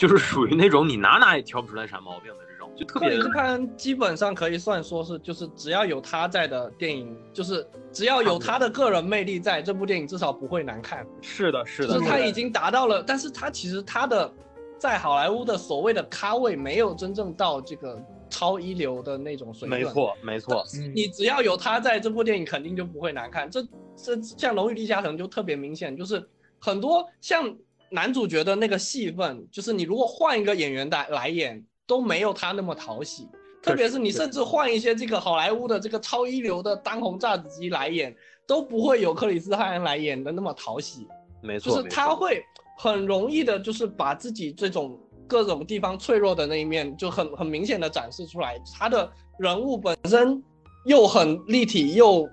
[0.00, 3.10] 就是属于那种你哪哪也挑不出来啥毛病的这种，就特别。
[3.10, 11.06] 克里斯潘基本上可以算说是，就是只要有他在的电影，就是只要有他的个人魅力在，这部电影至少不会难看。
[11.20, 11.88] 是的，是的。
[11.88, 14.32] 就是他已经达到了，但是他其实他的
[14.78, 19.78] 在好莱坞的所谓的咖位没有真正到这个超一流的那种水准。
[19.78, 20.64] 没错，没错。
[20.94, 23.50] 你只要有他在这部电影，肯定就不会难看。
[23.50, 23.62] 这
[23.94, 26.26] 这像《龙与地下城》就特别明显，就是
[26.58, 27.54] 很多像。
[27.90, 33.28] 男主角的那个戏份，就是你如果换一个演员来来演，都没有他那么讨喜。
[33.62, 41.06] 特别是你甚至换一些这个好莱坞的这个超一流的当红炸子鸡来演，都不会有克里斯汉恩来演的那么讨喜。
[41.42, 42.42] 没错，就是他会
[42.78, 48.58] 很容易的，就是把自己这种各种地方脆弱的那一面，就很很明显的展示出来。
[48.78, 50.42] 他的人物本身
[50.86, 52.26] 又很立体，又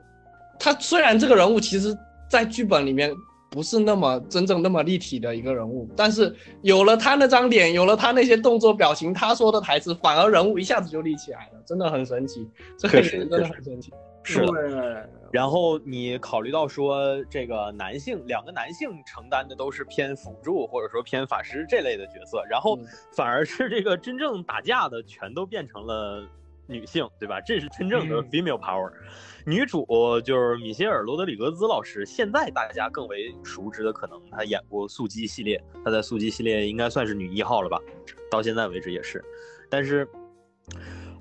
[0.60, 1.94] 他虽然这个人物其实，
[2.30, 3.12] 在剧本里面。
[3.50, 12.48] 不是那么真正那么立体的一个人物，但是有了他那张脸，有了他那些动作表情，他说的台词，反而人物一下子就立起来了，真的很神奇。
[12.78, 13.92] 这个真的很神奇。
[14.24, 15.10] 是的。
[15.32, 22.78] 然后你考虑到说，这个男性两个男性承担的都是偏辅助或者说偏法师这类的角色，然后
[23.14, 26.26] 反而是这个真正打架的全都变成了
[26.68, 27.42] 女性，对吧？
[27.42, 28.92] 这是真正的 female power。
[29.46, 29.86] 女主
[30.26, 37.80] 就是米歇尔·罗德里格兹老师，现在大家更为熟知的，可能她演过《速激》系列，她在《速激》系列应该算是女一号了吧，
[38.30, 39.24] 到现在为止也是。
[39.70, 40.06] 但是，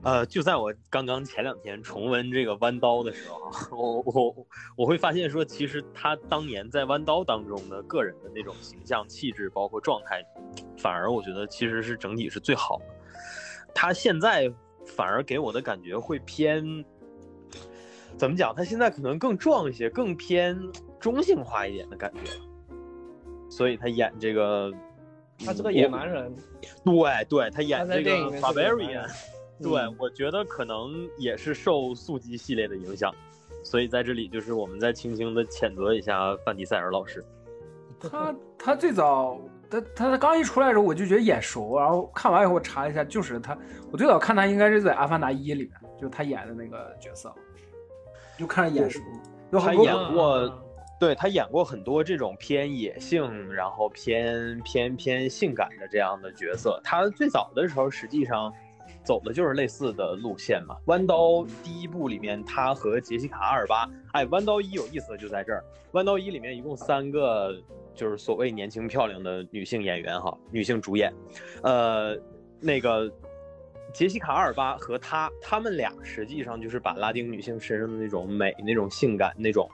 [0.02, 10.24] 呃，就在我刚刚前两天重温这个《弯刀》的时候，我我我会发现说，其实她当年在《弯刀》当中的个人的那种形象、气质，包括状态，
[10.78, 12.84] 反而我觉得其实是整体是最好的。
[13.72, 14.52] 她现在
[14.86, 16.84] 反而给我的感觉会偏。
[18.16, 18.54] 怎么讲？
[18.54, 20.58] 他现在可能更壮一些，更偏
[20.98, 22.20] 中性化一点的感觉
[23.50, 24.72] 所以他演这个，
[25.44, 26.34] 他是个野蛮人，
[26.82, 29.06] 对对，他演这个 Barbarian，
[29.62, 33.14] 对嗯，我觉得可能也是受速激系列的影响，
[33.62, 37.22] 所以在这里就是我们再轻轻的谴责一下范迪塞尔老师。
[38.00, 39.38] 他他最早
[39.70, 43.56] 他他他刚一出来的时候，我就觉得眼熟，然后看完以后我查了一下，就是他，
[43.90, 47.32] 我最早看他应该是在《阿凡达一》里面，就他演的那个角色，
[48.38, 49.00] 就看着眼熟。
[49.50, 50.52] 有好多他演过嗯
[50.98, 56.80] 对他演过很多这种偏野性，然后偏偏偏性感的这样的角色。
[56.82, 58.50] 他最早的时候实际上
[59.04, 60.74] 走的就是类似的路线嘛。
[60.86, 65.62] 弯刀第一部里面，他和杰西卡阿尔巴，哎，弯刀一有意思的就在这儿。
[65.92, 67.54] 弯刀一里面一共三个，
[67.96, 71.12] 就是所谓年轻漂亮的女性演员哈，女性主演，
[71.62, 72.16] 呃，
[72.60, 73.10] 那个。
[73.94, 79.66] 杰西卡·阿尔巴和她，她们俩实际上就是把拉丁女性身上的那种美、那种性感、那种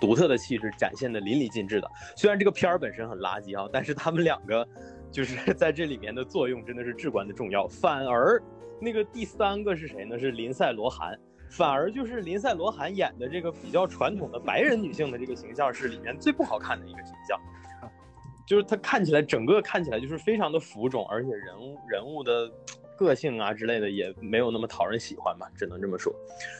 [0.00, 1.88] 独特的气质展现的淋漓尽致的。
[2.16, 4.66] 虽然这个片儿本身很垃圾啊，但是她们两个
[5.12, 7.68] 就是 在这里面的作用真的是至关的重要。
[7.68, 8.42] 反而
[8.80, 10.18] 那个第三个是谁呢？
[10.18, 11.16] 是林赛·罗韩。
[11.56, 17.40] 反而就是林赛·罗韩演的这个比较传统的白人女性的这个形象是里面最不好看的一个形象，
[18.44, 22.50] 就是她看起来整个看起来就是非常的浮肿，而且人物人物的
[22.96, 26.12] 个性啊之类的也没有那么讨人喜欢吧，只能这么说。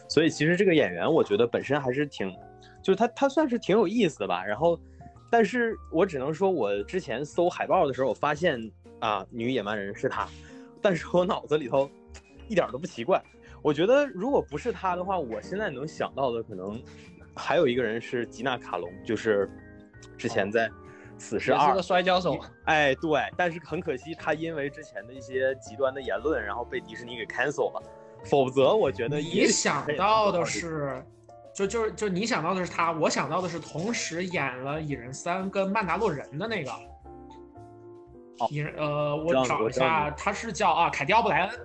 [0.08, 2.32] 所以其实这个演员我觉得本身还是挺，
[2.80, 4.44] 就是他他算是挺有意思的吧。
[4.44, 4.78] 然后，
[5.28, 8.60] 但是我只能说我之前搜海报的时候，我发现
[9.00, 10.28] 啊女野蛮人是她，
[10.80, 11.90] 但是我脑子里头
[12.48, 13.20] 一点都不奇怪。
[13.64, 16.78] 我觉得如果不是他的话，我现在能想到的可能
[17.34, 19.50] 还有一个人是吉娜卡隆，就是
[20.18, 20.68] 之前在
[21.16, 22.38] 《死侍二也是个》摔跤手。
[22.66, 27.82] 哎，对，但是很可惜，他因为之前的一些极端的言论，然后被迪士尼给 cancel 了。
[28.24, 31.02] 否则，我觉得你想到的是，
[31.54, 36.70] 就就是就你想到的是他，我想到的是同时演了《蚁人三》跟《曼达洛人》的那个。
[38.40, 41.58] 哦蚁人呃，我找一下，他是叫啊凯蒂奥布莱恩。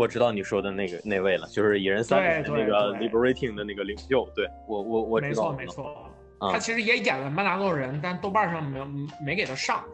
[0.00, 4.26] 我知道你说的那个那位了，就是《蚁人三》那个 liberating 的那个领袖。
[4.34, 6.06] 对我我我没知道没，错没错，
[6.38, 8.86] 啊他其实也演了曼达洛人，但豆瓣上没有
[9.22, 9.84] 没给他上。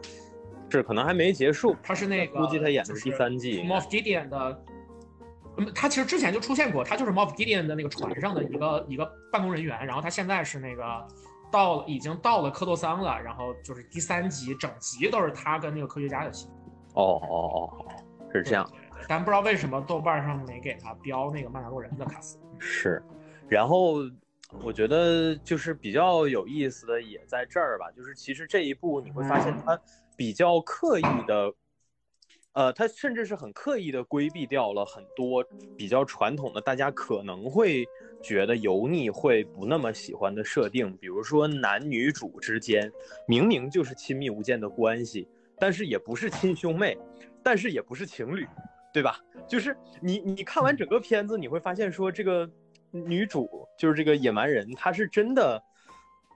[0.69, 4.63] 是可能还没结束，他是那个，估计他演的是第三季 Moff Gideon 的，
[5.57, 10.83] 嗯，他其实之前就出现过，他就是 Moff Gideon 的那个船上的一个一个办公人员，然后他现在是那个
[11.51, 16.47] 到了已经到了科多桑了，然后就是第三集整集都是他跟那个科学家的戏，
[16.93, 17.85] 哦哦哦哦，
[18.31, 18.65] 是这样。
[18.71, 18.86] 对。
[18.97, 22.37] 对对但不知道为什么豆瓣上没给他标那个曼达洛人的卡斯。
[22.59, 23.01] 是，
[23.47, 23.97] 然后
[24.63, 29.79] 我觉得就是比较有意思的也在这儿吧，就是其实这一部你会发现它
[30.15, 31.53] 比较刻意的，
[32.53, 35.43] 呃，它甚至是很刻意的规避掉了很多
[35.77, 37.85] 比较传统的大家可能会
[38.21, 42.91] 觉得油腻、会不那么喜欢的设定，比如说男女主之间
[43.27, 45.27] 明明就是亲密无间的关系，
[45.59, 46.97] 但是也不是亲兄妹，
[47.43, 48.47] 但是也不是情侣。
[48.97, 49.19] 对吧？
[49.47, 52.49] 就是你你看完整个片子，你会发现说这个
[52.89, 55.61] 女主就是这个野蛮人，她是真的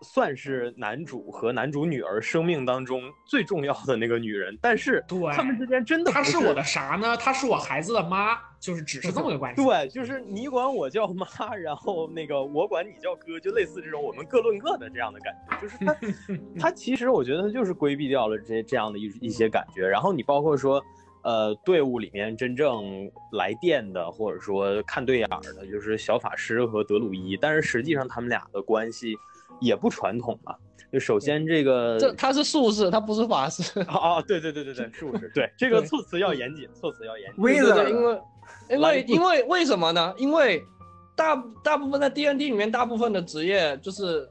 [0.04, 7.17] 算是男主和男主女儿生命当中最重要的那个女人，但是对他们之间真的不她是我的啥呢？
[7.17, 9.63] 她是我孩子的妈，就是只是这么个关系。
[9.63, 15.60] 对，就是你管我叫妈，然后那个我管你叫哥，就类似这种我们各论各的这样的感觉。
[15.60, 15.97] 就是他，
[16.69, 19.88] 他其实我觉得他就是规避掉了这这样的一一些感觉。
[19.88, 20.84] 然后你包括说，
[21.23, 29.15] 呃，队伍里面真正来电的，或者说看对眼儿的，就是小法师和德鲁伊，但是实际上他们俩的关系
[29.60, 30.55] 也不传统嘛。
[30.91, 33.79] 就首先这个，这他是术士，他不是法师。
[33.81, 37.43] 哦哦，对对对对对，术士，对这个措辞要严谨，措辞要严谨。
[37.43, 38.21] 威对对，的因为
[38.69, 40.13] 因为因为为什么呢？
[40.17, 40.62] 因为
[41.15, 44.27] 大大部分在 D N D 里面，大部分的职业就是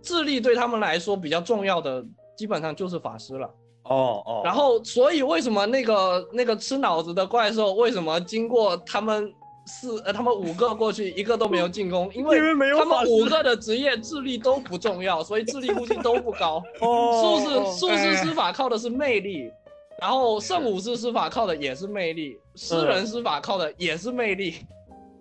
[0.00, 2.02] 智力对他们来说比较重要的，
[2.36, 3.52] 基本上就是法师了。
[3.84, 9.32] 哦哦，然后，所以为什么那个那个吃脑子的怪兽，为什么经过他们
[9.66, 12.10] 四呃他们五个过去，一个都没有进攻？
[12.14, 12.38] 因为
[12.78, 16.62] 他们五个的职业智力都不重要，所以智力估计都不高。
[16.80, 18.16] 哦术士术士哎。
[18.16, 19.50] 施法靠的是魅力，
[20.00, 24.54] 然后圣武士施法靠的也是魅力，诗人施法靠的也是魅力，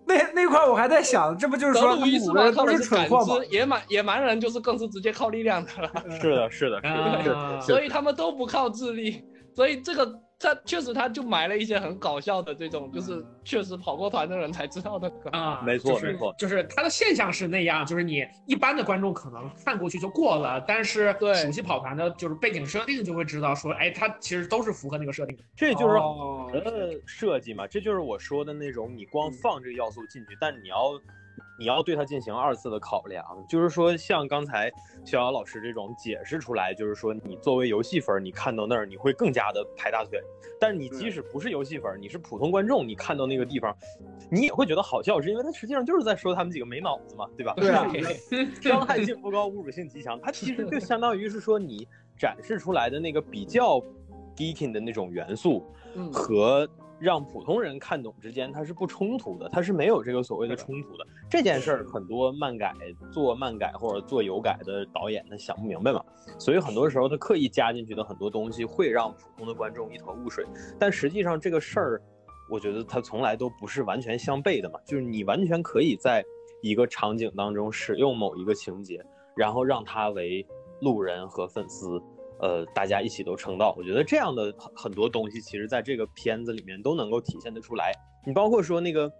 [0.09, 3.45] 那那块我还在想，这不就是德说鲁伊施法他是蠢货吗，？
[3.51, 9.23] 野蛮野蛮人就是更是直接靠力量的了，是的，是的，是的， 是的啊所以他们都不靠智力，
[9.55, 10.05] 所以这个
[10.39, 15.31] 他确实他就埋了一些很搞笑的这种，就是确实跑过团的人才知道的梗。
[15.33, 25.43] 啊，没错没错就是他的现象是那样，就是你一般的观众可能看过去就过了，但是对熟悉跑团的，就是背景设定就会知道说，哎，他其实都是符合那个设定的。
[25.57, 30.99] 这就是哦好的设计嘛，这就是我说的那种，你光放这个要素进去，但你要
[31.57, 34.71] 你要对它进行二次的考量，就是说像刚才
[35.03, 40.19] 逍遥老师这种解释出来，就是说你作为游戏粉，你看到那儿你会更加的拍大腿，
[40.59, 43.75] 但是你即使不是游戏粉，你是普通观众，你看到那个地方，
[44.29, 47.53] 你也会觉得好笑，是因为它实际上就是在说他们几个没脑子嘛，对吧？
[47.57, 47.87] 对啊，
[48.61, 51.87] 伤害性不高，侮辱性极强，它其实就相当于是说你
[52.17, 53.81] 展示出来的那个比较
[54.35, 55.65] geeking 的那种元素
[55.95, 56.67] 嗯和。
[56.99, 61.05] 让普通人看懂之间，它是不冲突的，它是没有这个所谓的冲突的。
[61.29, 62.73] 这件事儿，很多漫改
[63.11, 66.03] 做漫改或者做有改的导演他想不明白嘛，
[66.37, 70.45] 所以很多时候他刻意加进去的很多东西会让普通的观众一头雾水。
[70.77, 72.01] 但实际上这个事儿，
[72.49, 76.23] 我觉得它从来都不是完全相悖的嘛，就是你完全可以在
[76.61, 80.45] 一个场景当中使用某一个情节，然后让它为
[80.81, 82.01] 路人和粉丝。
[82.39, 87.91] 呃，大家一起都称道，我觉得这样的很很多东西，其实在这个片子里面都能够体现得出来。
[88.25, 89.11] 你包括说那个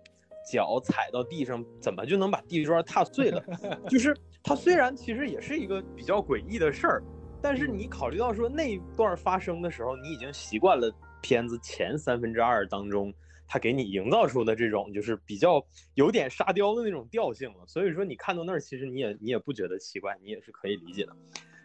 [0.52, 3.44] 脚踩到地上，怎么就能把地砖踏碎了？
[3.90, 7.04] 就是它虽然其实也是一个比较诡异的事儿，
[7.42, 10.90] 但是你考虑到说那一段发生的时候，你已经习惯了
[11.22, 13.14] 片子前三分之二当中
[13.48, 15.62] 他给你营造出的这种就是比较
[15.96, 21.16] 有点沙雕的那种调性了，所以说你看到那儿，其实你也你也不觉得奇怪，你也是可以理解的。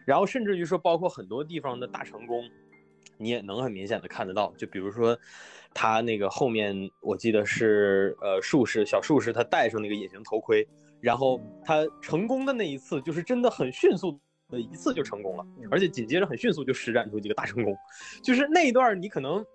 [0.05, 2.43] 然后甚至于说，包括很多地方的大成功，
[3.17, 4.53] 你也能很明显的看得到。
[4.57, 5.17] 就比如说，
[5.73, 10.67] 他那个后面，我记得是呃术士小术士，他戴上那个隐形头盔，
[11.01, 17.75] 然后他成功的那一次，就是真的很迅速的一次就成功了，而且紧接着很迅速就施展出几个大成功，
[18.23, 19.45] 就是那一段你可能。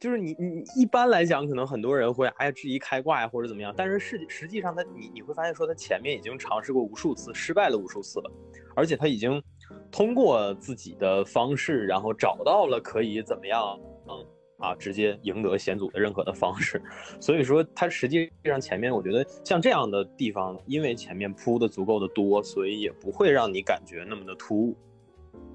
[0.00, 8.30] 就是你你一般来讲，可能很多人会哎呀质疑开挂呀或者怎么样，但是实实际上他你你会发现说他前面已经尝试过无数次，失败了无数次了，
[8.76, 9.42] 而且他已经
[9.90, 14.26] 通过自己的方式，然后找到了可以怎么样嗯
[14.58, 16.82] 啊直接赢得险祖的认可的方式，
[17.20, 24.76] 所以说他实际上前面我觉得像这样的地方，因为前面铺的足够的多，所以也不会让你感觉那么的突兀。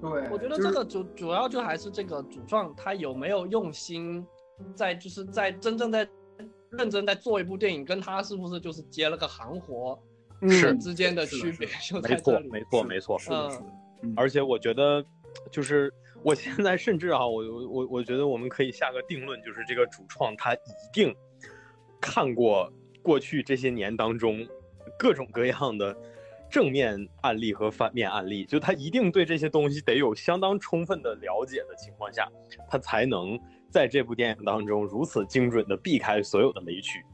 [0.00, 4.26] 对，我觉得这个主主要就还是这个主创他有没有用心。
[4.74, 6.06] 在就是在真正在
[6.68, 9.98] 认真在做一部电影，跟他是不是就是接了个行活，
[10.50, 12.50] 是之间的区别就在这里。
[12.50, 13.64] 没错没错，是的，是的，
[14.16, 15.04] 而且我觉得，
[15.50, 15.92] 就是
[16.22, 20.58] 我现在甚至啊，我我我觉得我们可以下个定论，就是这个主创他一
[20.92, 21.14] 定
[22.00, 22.72] 看过
[23.02, 24.46] 过去这些年当中
[24.98, 25.96] 各种各样的
[26.50, 32.28] 正面案例和反面案例，就他一定对这些东西得有相当充分的了解的情况下，
[32.68, 33.38] 他才能
[33.70, 37.04] 在这部电影当中如此精准的避开所有的雷区。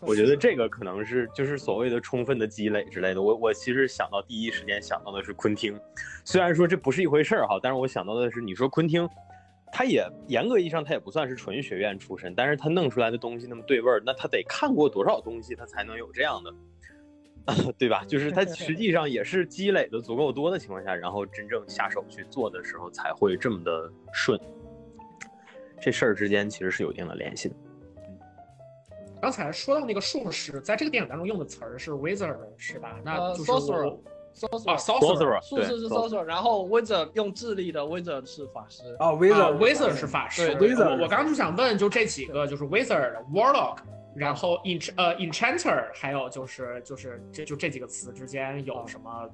[0.00, 3.20] 我觉得这个可能是就是所谓的充分的积累之类的。
[3.20, 5.78] 我我其实想到第一时间想到的是昆汀，
[6.24, 9.08] 虽然说这不是一回事儿哈，但是我想到的是，你说昆汀，
[9.72, 18.04] 他也严格意义上他也不算是纯学院出身，但是他弄出来的东西那么对味儿，那他得看过多少东西，他才能有这样的， 对吧？
[18.08, 24.40] 就是他实际上也是积累的足够多的情况下，然后真正下手去做的时候才会这么的顺。
[25.80, 27.54] 这事儿之间其实是有一定的联系的。
[29.24, 33.00] 刚才说到那个术士，在这个电影当中用的词儿是 wizard 是吧？
[33.02, 38.82] 那呃就是我，sorcerer 啊 sorcerer，sorcerer 术士是 sorcerer，然后 wizard 用智力的 wizard 是法师。
[38.98, 40.54] 啊啊，Wizard wizard 是法师。
[40.56, 43.78] 对，Wizard 我我刚刚就想问，就这几个就是 wizard、warlock，
[44.14, 49.26] 然后 ench 呃 enchanter，还有就是就是这就这几个词之间有什么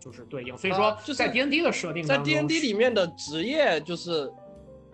[0.00, 0.58] 就是对应？
[0.58, 4.28] 所以说呃就在 D N D 的设定在 D N D 里面的职业就是，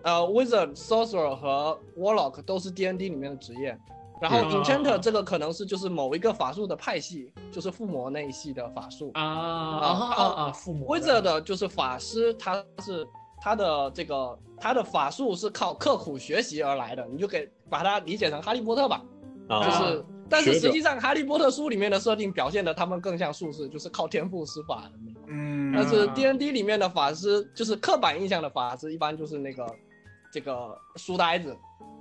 [0.03, 3.75] 呃，wizard、sorcerer 和 warlock 都是 D N D 里面的职业。
[4.23, 9.11] 然后嗯 enchanter 这个可能是就是某一个法术的派系，就是附魔那一系的法术。
[9.15, 13.05] 啊啊啊啊父母 wizard 就是法师，他是
[13.41, 19.03] 他的这个他的法术是靠刻苦学习而来的，你就给把它理解成哈利波特吧。
[19.49, 25.21] 啊，就是，但是实际上哈利波特书里面的设定表现的他们更像术士，就是靠天赋施法的那种。
[25.27, 29.75] 嗯，但是啊 D N D 里面的法师，就是刻板印象的法师，一般就是那个
[30.31, 31.53] 这个书呆子，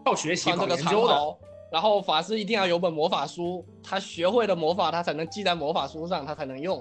[0.04, 1.14] 靠学习靠这个研究的。
[1.14, 1.38] 长袍，
[1.72, 6.78] 然后法师一定要有本魔法书，他学会的魔法他才能记在魔法书上，他才能用。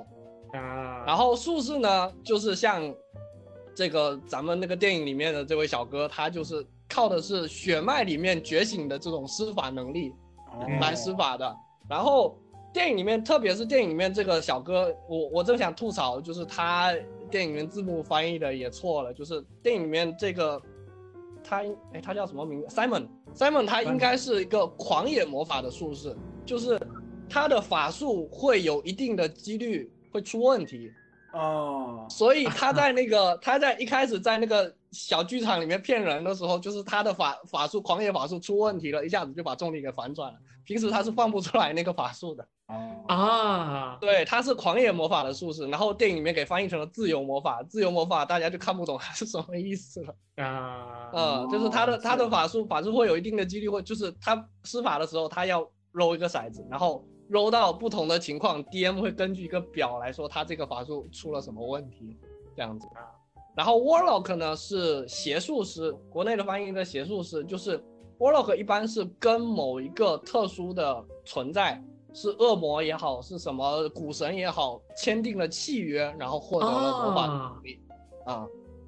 [0.54, 2.94] 啊，然后术士呢，就是像
[3.74, 10.12] 这个咱们那个电影里面的这位小哥，他就是靠的是血脉里面觉醒的这种施法能力
[10.52, 11.56] 哦来施法的。
[11.90, 12.38] 然后
[12.74, 16.94] 电影里面，特别是电影里面这个小哥，我我正想吐槽，就是他
[17.30, 20.62] 电影里面字幕翻译的也错了，就是电影里面这个
[21.52, 26.80] 他哎他叫什么名字？Simon Simon 他应该是一个狂野魔法的术士，就是
[27.30, 30.90] 他的法术会有一定的几率会出问题。
[31.34, 40.40] 哦，所以他在那个他在一开始在那个小剧场里面骗人的时候，就是他的法法术狂野法术出问题了，一下子就把重力给反转了。
[40.64, 42.48] 平时他是放不出来那个法术的。
[42.68, 50.16] 哦，啊，对，他是狂野魔法的术士，然后电影里面给翻译成了自由魔法，自由魔法大家就看不懂它是什么意思了。
[50.46, 62.18] 啊， 嗯，就是他的哦他的法术法术会有一定的几率会，就是他施法的时候他要揉一个骰子，然后揉到不同的情况，DM 会根据一个表来说他这个法术出了什么问题，
[62.56, 62.88] 这样子。
[63.56, 67.78] 然后 Warlock 呢是邪术师，国内的翻译的邪术师就是
[68.18, 71.84] Warlock 一般是跟某一个特殊的存在，
[72.14, 77.80] 是恶魔也好，是什么古神也好，签订了契约，然后获得了魔法的能力
[78.26, 78.48] 啊。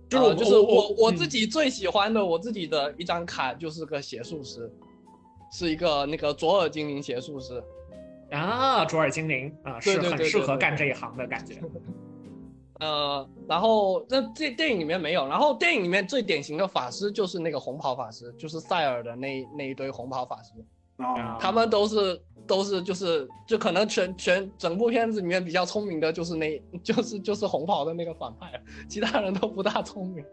[0.10, 4.72] 就是我呃就是我自己最喜欢的，我自己的一张卡就是个邪术师，
[5.52, 7.62] 是一个那个左耳精灵邪术师。
[8.30, 11.56] 啊，左耳精灵啊，是很适合干这一行的感觉。
[12.84, 20.52] 呃，然后那这电影里面没有，然后电影里面最典型的法师就是那个红袍法师，就是塞尔的那那一堆红袍法师，
[20.98, 30.24] 哦，他们都是都是就是就可能全全整部片子里面比较聪明的就是那就是就是红袍的那个反派，其他人都不大聪明。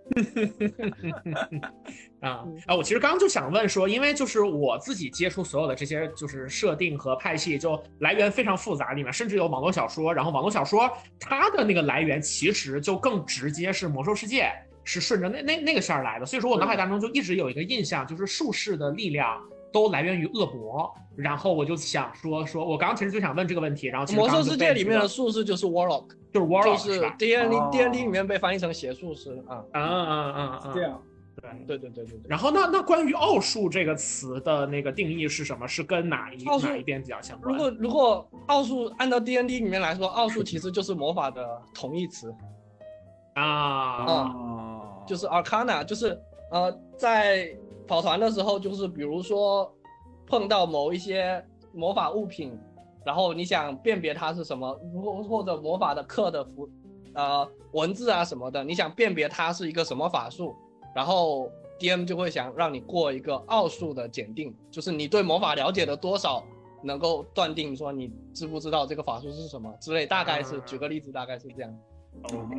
[2.21, 2.77] 啊嗯啊！
[2.77, 14.53] 我其实刚刚就想问说，因为就是我自己接触所有的这些就是设定和派系，就来源非常复杂，里面甚至有网络小说，然后网络小说它的那个来源其实就更直接是魔兽世界，
[14.85, 19.41] 是顺着那那那个线儿来的，所以说我脑海当中就一直有一个印象，就是术士的力量。
[19.73, 29.64] 都来源于恶魔，然后我就想说说，我刚刚其实就想问这个问题，然后其实魔刚刚就兽世界里面的术士就是 Warlock，就是 Warlock 就是是？D N D 哦 D N D 里面被翻译成邪术师啊。
[29.73, 30.71] 啊啊啊啊！
[30.75, 31.03] 这样，
[31.41, 31.51] 对。
[31.66, 32.21] 对对对对对。
[32.29, 35.66] 然后那那关于奥数这个词的那个定义是什么？
[35.66, 37.55] 是跟哪一奥哪一边比较相关？
[37.55, 42.35] 如果如果奥数按照 D N D 里面来说，奥数其实就是魔法的同义词，
[43.35, 46.18] 啊，哦，就是 Arcana，就是
[46.51, 47.49] 呃在
[47.91, 49.68] 跑团的时候，就是比如说
[50.24, 52.57] 碰到某一些魔法物品，
[53.05, 56.68] 然后你想辨别它是什么，或或者魔法的刻的符
[57.14, 60.55] 呃文字啊什么的，你想辨别它是一个什么法术，
[60.95, 66.45] 然后 DM 就会想让你过一个奥数的检定，就是你对魔法了解的多少。
[66.82, 71.78] 能够断定说你知不知道这个法术是什么之类，大概是啊举个例子，大概是这样。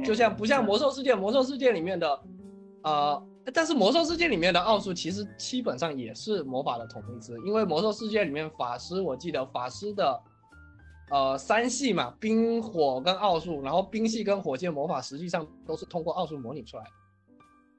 [0.05, 2.19] 就像不像魔兽世界，魔兽世界里面的，
[2.83, 3.23] 呃，
[3.53, 10.21] 但是魔兽世界里面的奥数其实基本上也是魔法的同义词，因为魔兽世界里面法师，我记得法师的，
[11.09, 16.89] 呃，三系嘛，冰火跟奥数，然后冰系跟火箭魔法实际上都是通过奥数模拟出来的，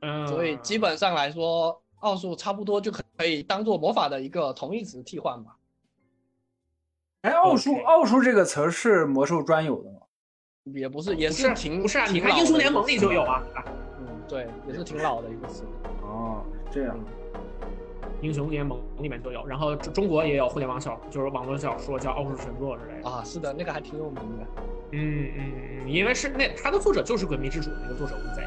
[0.01, 5.57] 嗯，所以基本上来说，奥数差不多就可以当做魔法的一个同义词替换吧。
[7.23, 10.01] 哎，奥数奥数这个词儿是魔兽专有的吗？
[10.75, 12.07] 也不是，也是挺不是啊？
[12.07, 13.92] 挺英雄联盟里就有啊，嗯，
[14.29, 15.65] 对，也是挺老的一个词。
[16.03, 16.97] 哦，这样，
[18.21, 23.09] 英雄联盟里面都有，然后中中国也有互联网小，就是网络小说叫《奥数神作》之类的。
[23.09, 24.47] 啊，是的，那个还挺有名的。
[24.93, 25.53] 嗯嗯
[25.85, 28.43] 嗯，因为是那他的作者就是《诡秘之主》那个作者乌贼。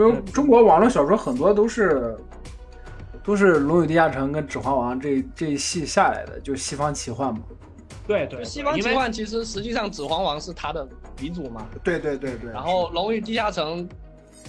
[0.00, 2.16] 因为中国网络小说很多都是
[3.22, 7.40] 都是《龙与地下城》跟《指环王》这这一系下来的，就是西方奇幻嘛。
[8.06, 12.50] 对对，西方奇幻其实实际上《指环王》是它的鼻祖嘛，对对对对。
[12.50, 13.86] 然后《龙与地下城》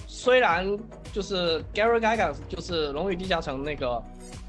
[0.08, 0.66] 虽然
[1.12, 4.02] 就是 Gary Gygax 就是《龙与地下城》那个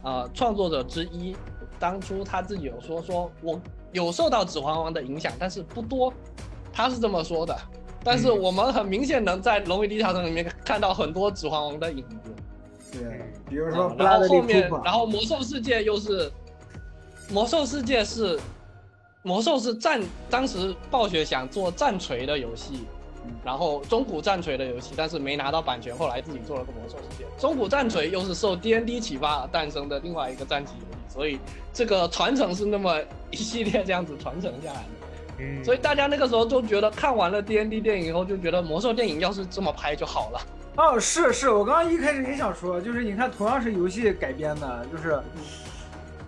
[0.04, 1.34] 呃创作者之一，
[1.80, 6.14] 当初他自己有说说我有受到《指环王》的影响，但是不多，
[6.72, 7.58] 他是这么说的。
[8.04, 12.30] 但是嗯我们很明显能在《龙与地下城》里面看到很多《指环王》的影子。
[12.92, 16.30] 对，比如说啊然后后面然后魔兽世界又是，
[17.30, 18.38] 魔兽世界是，
[19.22, 22.86] 魔兽是战当时暴雪想做战锤的游戏，
[23.24, 27.24] 嗯然后中古战锤的游戏，但是没拿到版权，后来自己做了个魔兽世界。
[27.38, 31.38] 中古战锤又是受 D N D 启发诞生的另外一个战棋游戏，所以
[31.72, 33.00] 这个传承是那么
[33.30, 34.88] 一系列这样子传承下来的。
[35.38, 40.40] 嗯，所以大家那个时候就觉得看完了 D N D 电影以后，就觉得魔兽电影要是这么拍就好了。
[40.76, 45.20] 哦，是是，我刚刚一开始也想说，就是你看，同样是游戏改编的，就是，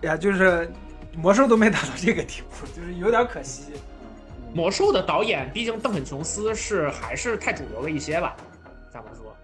[0.01, 0.71] 哎呀，就是
[1.17, 3.73] 魔兽都没达到这个地步，就是有点可惜。
[4.53, 8.37] 魔兽的导演毕竟邓肯琼斯是还是太主流了一些吧，
[8.91, 9.35] 咱们说。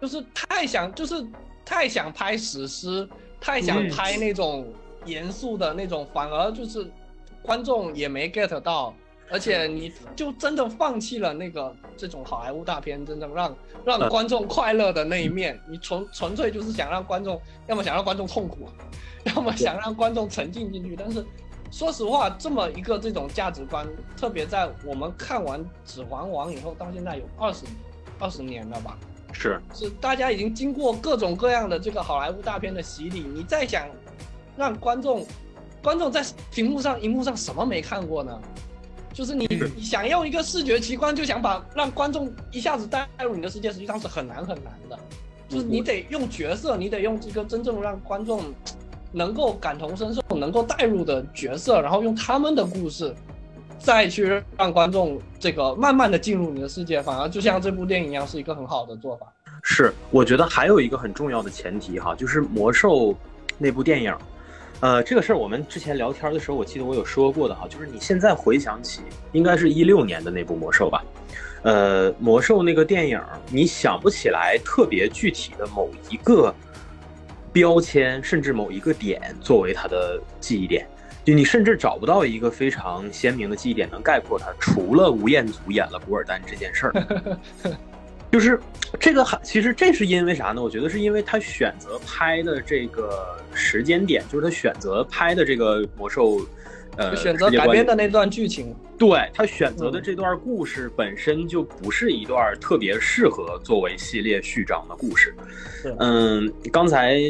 [0.00, 1.26] 就是太想，就是
[1.64, 3.08] 太想拍史诗，
[3.40, 4.72] 太想嗯拍那种
[5.04, 6.90] 严肃的那种，反而就是
[7.42, 8.94] 观众也没 get 到
[9.34, 18.68] 而且你就真的放弃了那个这种好莱坞大片真正让让观众快乐的那一面，你纯纯粹就是想让观众，要么想让观众痛苦，
[19.34, 20.94] 要么想让观众沉浸进去。
[20.94, 21.26] 但是
[21.72, 23.84] 说实话，这么一个这种价值观，
[24.16, 27.64] 特别在我们看完《指环王》以后，到现在有二十
[28.20, 28.96] 二十年了吧？
[29.32, 33.84] 是是，大家已经经过各种各样的这个好莱坞大片的洗礼，你再想
[34.56, 35.26] 让观众，
[35.82, 38.40] 观众在屏幕上、荧幕上什么没看过呢？
[39.14, 39.46] 就是你
[39.76, 44.98] 你想用一个视觉奇观，就想把让观众一下子带入你的世界，实际上是很难很难的。
[45.48, 48.42] 就是你得用角色，你得用这个真正让观众
[49.12, 53.14] 能够感同身受、能够带入的角色，然后用他们的故事。
[53.76, 59.26] 再去让观众这个慢慢的进入你的世界，反而就像这部电影一样，是一个很好的做法。
[59.62, 63.14] 是，我觉得还有一个很重要的前提哈，就是魔兽
[63.58, 64.16] 那部电影，
[64.80, 69.00] 呃，这个事儿我们之前聊天的时候，我记得我有说过的哈，就是你现在回想起，
[69.32, 71.02] 应该是一六年的那部魔兽吧，
[71.62, 73.18] 呃，魔兽那个电影，
[73.50, 76.54] 你想不起来特别具体的某一个
[77.50, 80.86] 标签，甚至某一个点作为它的记忆点。
[81.24, 87.38] 就你甚至找不到一个非常鲜明的记忆点能概括它，除了吴彦祖演了古尔丹这件事儿，
[88.34, 88.58] 就是
[88.98, 90.60] 这个还其实这是因为啥呢？
[90.60, 96.40] 我觉得是因为他选择拍的这个时间点，就是他选择拍的这个魔兽，
[96.96, 105.32] 呃，选择改编的那段剧情，对他选择的这段故事本身就不是一段特别适合作为系列序章的故事。
[106.00, 107.20] 嗯，刚才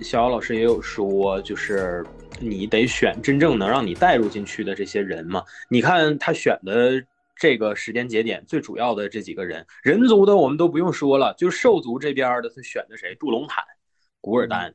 [0.00, 2.02] 小姚老师也有说，就是。
[2.40, 5.40] 你得选真正能让你带入进去的这些人嘛？
[5.68, 7.00] 你看他选的
[7.36, 13.14] 这个时间节点，最主要的这几个人，人族的我们都不用说了，就兽族这边的他选的谁？
[13.16, 13.64] 杜隆坦、
[14.20, 14.74] 古尔丹，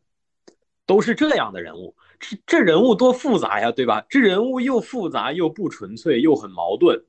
[0.85, 1.95] 都是这样的人物。
[2.19, 4.05] 这这人物多复杂呀，对吧？
[4.09, 7.01] 这人物又复杂又不纯粹，又很矛盾，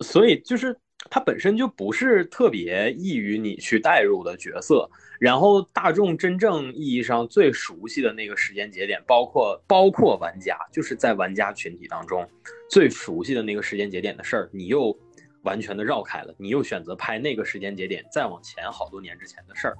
[0.00, 0.78] 所以就是
[1.10, 4.88] 它本身就不是特别易于你去带入的角色。
[5.20, 12.28] 然后大众真正意义上最熟悉的那个时间节点，包括包括玩家，就是在玩家群体当中
[12.68, 14.94] 最熟悉的那个时间节点的事儿，你又
[15.42, 19.76] 完全的绕开了，你又选择拍那个时间节点再往前好多年之前的事儿，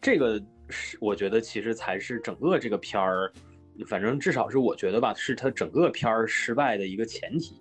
[0.00, 3.30] 这个是我觉得其实才是整个这个片儿，
[3.86, 7.60] 反正至少是我觉得吧，是他整个片儿失败的一个前提，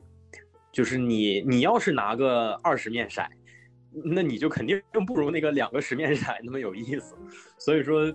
[0.74, 3.26] 就是你你要是拿个二十面骰。
[4.04, 7.16] 那你就肯定不如那个两个十面骰那么有意思，
[7.60, 8.12] 所以说，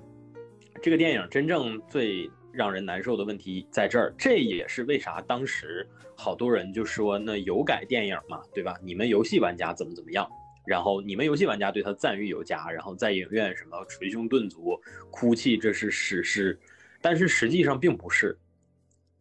[0.83, 8.75] 这个电影真正最让人难受的问题在这儿，这也是为啥当时好多人就说那有改电影嘛，对吧？
[8.83, 10.29] 你们游戏玩家怎么怎么样？
[10.67, 14.77] 然后你们游戏玩家对他赞誉有加，然后在影院什么捶胸顿足，
[15.13, 16.59] 哭泣这是史诗，
[17.01, 18.37] 但是实际上并不是，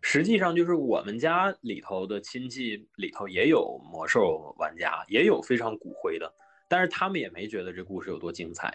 [0.09, 6.33] 实际上就是我们家里头的亲戚里头也有魔兽玩家，也有非常骨灰的。
[6.69, 8.73] 但是他们也没觉得这故事有多精彩。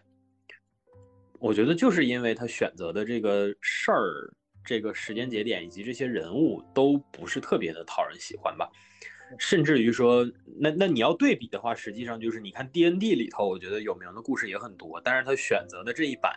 [1.39, 4.31] 我觉得就是因为他选择的这个事儿、
[4.63, 8.71] 这个时间节点以及这些人物都不是特别的讨人喜欢吧。
[9.39, 10.31] 甚至于说，
[10.61, 16.31] 那那你要对比的话，实际上就是你看 D N D 里头，我觉得有名的故事也很多，但是他选择的这一版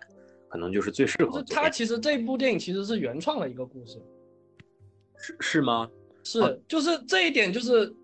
[0.48, 1.43] 可能就是最适合。
[1.50, 4.02] 他其实这部电影其实是原创的一个故事，
[5.26, 5.89] 是是吗？
[6.23, 7.95] 是，就是这一点就是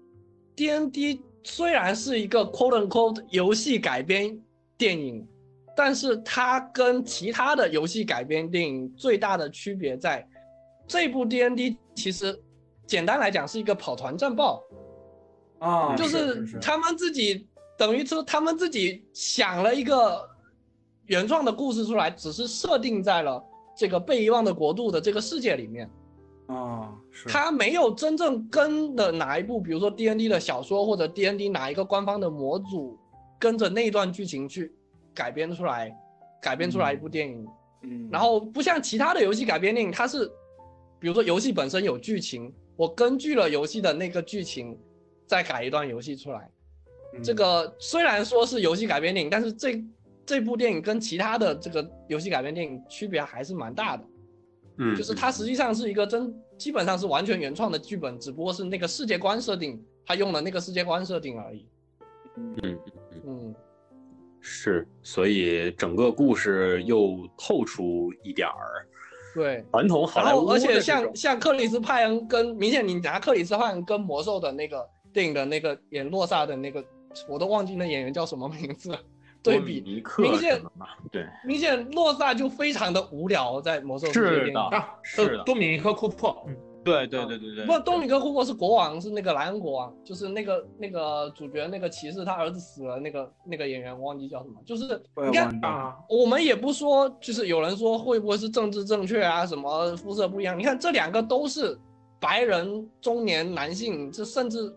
[0.56, 1.22] D N D。
[1.44, 4.40] 虽然是一个 quote unquote 游戏改编
[4.78, 5.28] 电影，
[5.76, 10.24] 但是它跟其他的游戏改编电影最大的区别在，
[10.88, 12.40] 这部 D N D 其实
[12.86, 14.64] 简单来讲是一个跑团战报
[15.58, 20.22] 啊，就是他们自己等于说他们自己想了一个
[21.08, 23.44] 原创的故事出来，只是设定在了
[23.76, 25.90] 这个被遗忘的国度的这个世界里面。
[26.52, 26.94] 啊，
[27.28, 33.00] 他没有真正跟的哪一部，比如说 D N D 的小说或者 D N D 哪一个官方的模组，
[33.40, 34.74] 跟着那段剧情去
[35.14, 35.96] 改编出来，
[36.42, 37.48] 改编出来一部电影。
[37.84, 40.30] 嗯，然后不像其他的游戏改编电影，它是，
[41.00, 44.78] 比如说游戏本身有剧情，我根据了游戏的那个剧情，
[45.26, 46.50] 再改一段游戏出来。
[47.24, 49.84] 这个虽然说是游戏改编电影，但是这
[50.26, 54.04] 这部电影跟其他的这个游戏改编电影区别还是蛮大的。
[54.84, 61.68] 嗯，就是它实际上是一个真，基本上是完全原创的剧本，只不过是那个世界观设定，他用了那个世界观设定而已。
[62.36, 62.80] 嗯
[63.28, 63.56] 嗯，
[64.40, 68.88] 是，所以整个故事又透出一点儿
[69.36, 76.84] 对传统好莱坞，而且像像克里斯派恩跟明显你拿克里斯派恩跟魔兽的那个电影的那个演洛萨的那个，
[77.30, 78.98] 我都忘记那演员叫什么名字。
[79.44, 80.62] 对比明显
[81.12, 86.46] 对明显洛萨就非常的无聊，在魔兽世界里啊，是多米尼克库珀，
[86.84, 100.58] 对对对对对，不，多米尼克库珀是国王，是那个莱恩国王，就是那个那个主角那个骑士他儿子死了，那个那个演员我忘记叫什么，就是你看啊，我们也不说，就是有人说会不会是政治正确啊，什么肤色不一样？
[100.58, 101.78] 你看这两个都是
[102.20, 104.72] 白人中年男性，这甚至，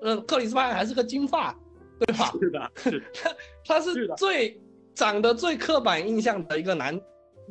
[0.00, 1.52] 呃，克里斯潘还是个金发，
[2.00, 2.32] 对吧？
[2.40, 3.36] 是的，是他
[3.66, 4.60] 他是最
[4.94, 7.00] 长得最刻板印象的一个男，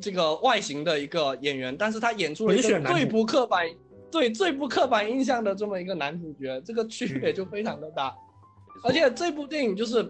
[0.01, 3.67] 这个外形的一个演员，但是他演出了一个最不刻板。
[4.11, 8.15] 对最不刻板印象的这么一个男主角，这个区别就非常的大。
[8.81, 10.09] 而且这部电影就是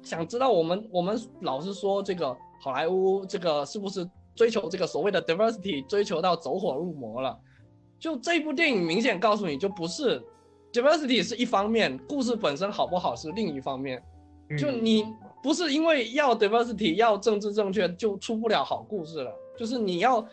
[0.00, 7.36] 想知道我们我们老是说这个好莱坞这个是不是追求这个所谓的 diversity，追求到走火入魔了？
[7.98, 10.22] 就这部电影明显告诉你就不是
[10.72, 14.02] diversity 是一方面，故事本身好不好是另一方面。
[14.58, 15.06] 就你
[15.42, 20.26] 不是因为要 diversity 要政治正确就出不了好故事了，就是你要。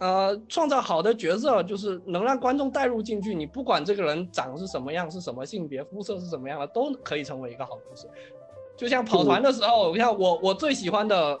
[0.00, 3.32] 呃，创造好的角色就是能让观众带入进去。
[3.32, 8.06] 你不管这个人长是什么样，是什么性别，肤色是什么样的，都可以成为一个好故事。
[8.76, 11.38] 就像跑团的时候，你看我我最喜欢的，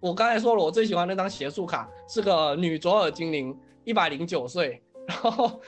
[0.00, 5.60] 我刚才说了，我最喜欢那张邪术卡是个女左耳精灵，一百零九岁，然后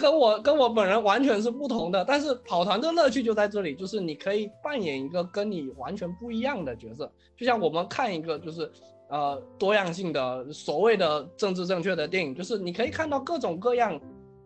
[0.00, 2.04] 跟我跟我本人完全是不同的。
[2.04, 8.70] 但是跑团的乐趣就在这里，就是你可以扮演一个跟你完全不一样的角色，就像我们看一个就是。
[9.10, 13.98] 呃，多样性的所谓的政治正确的电影，就是你可以看到各种各样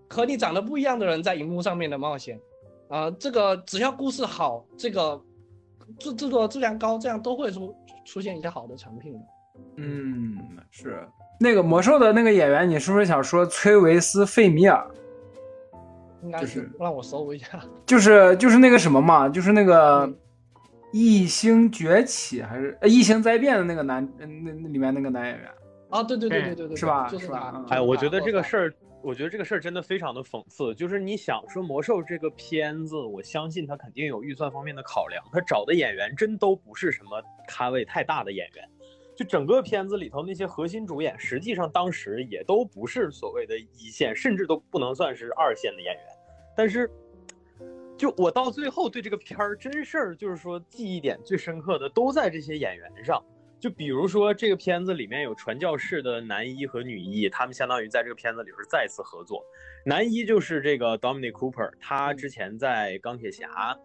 [0.09, 2.39] 和你长得不一样的人在荧幕上面的冒险。
[2.89, 5.20] 啊，这个只要故事好，这个
[5.99, 9.20] 制制作质量高，这样都会出出现一些好的成品的。
[9.79, 10.39] 嗯，
[10.70, 11.09] 是
[11.43, 14.86] 那个魔兽的那个演员，你是不是想说崔维斯·费米尔？
[16.22, 20.11] 应该是让我搜一下，就是就是那个什么嘛，就是那个。
[20.95, 25.51] 异星崛起还是呃异星灾变的那个男，那那里面那个男演员
[25.88, 27.09] 啊，对对对对对对，是吧？
[27.09, 27.64] 是吧？
[27.70, 30.74] 哎，我觉得这个事儿，我觉得这个事儿真的非常的讽刺。
[30.74, 38.68] 就是你想说魔兽这个片子，我相信他肯定有预算方面的考量，他找的演员真都不是什么咖位太大的演员。
[39.23, 46.05] 就整个片子里头那些核心主演，实际上当时也都不是所谓的一线，甚至都不能算是二线的演员，
[46.57, 46.91] 但是。
[47.95, 53.23] 就我到最后对这个片儿真事儿，就是说记忆点最深刻的都在这些演员上。
[53.61, 59.45] 就比如说这个片子里面有传教士的男一和女一，他们相当于在这个片子里是再次合作。
[59.87, 63.79] 男一就是这个 Dominic Cooper，他之前在钢铁侠，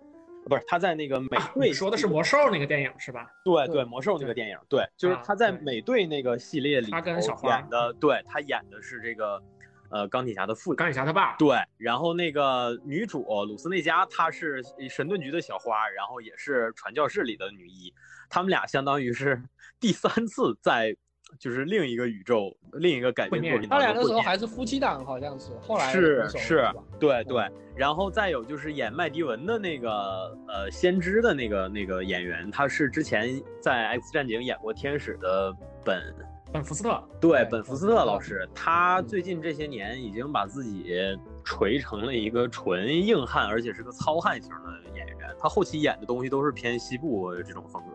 [0.48, 3.28] 不是他在那个美队，说的是魔兽那个电影是吧？
[3.44, 9.42] 对对，魔兽那个电影，对，就是他在美队那个系列里他跟小花演的，对他演的是这个。
[9.90, 17.94] 呃，钢铁侠的父，钢铁侠他爸，对，然后那个女主鲁斯内加，她是神盾局的小花，然后也是传教士里的女一，
[18.30, 19.42] 他们俩相当于是
[19.80, 20.94] 第三次在
[21.40, 23.70] 就是另一个宇宙、另一个改变作品。
[23.70, 26.70] 他俩那时候还是夫妻档，好像是，后来是是，
[27.00, 35.54] 对对，然后再有就是演麦迪文的那个呃先知的那个那个演员，他是之前在 X 战警演过天使的
[35.84, 36.14] 本。
[36.54, 40.96] 本福斯特对本福斯特老师，他最近这些年已经把自己
[41.44, 45.36] 锤成了一个纯硬汉，而且是个糙汉型的演员。
[45.38, 47.92] 他后期演的东西都是偏西部这种风格。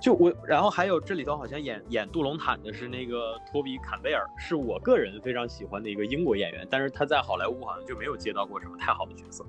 [0.00, 9.44] 就我，然后还有这里头好像演演杜隆坦的是那个托比坎贝尔，是我个人非常喜欢的一个英国演员，但是他在好莱坞好像就没有接到过什么太好的角色。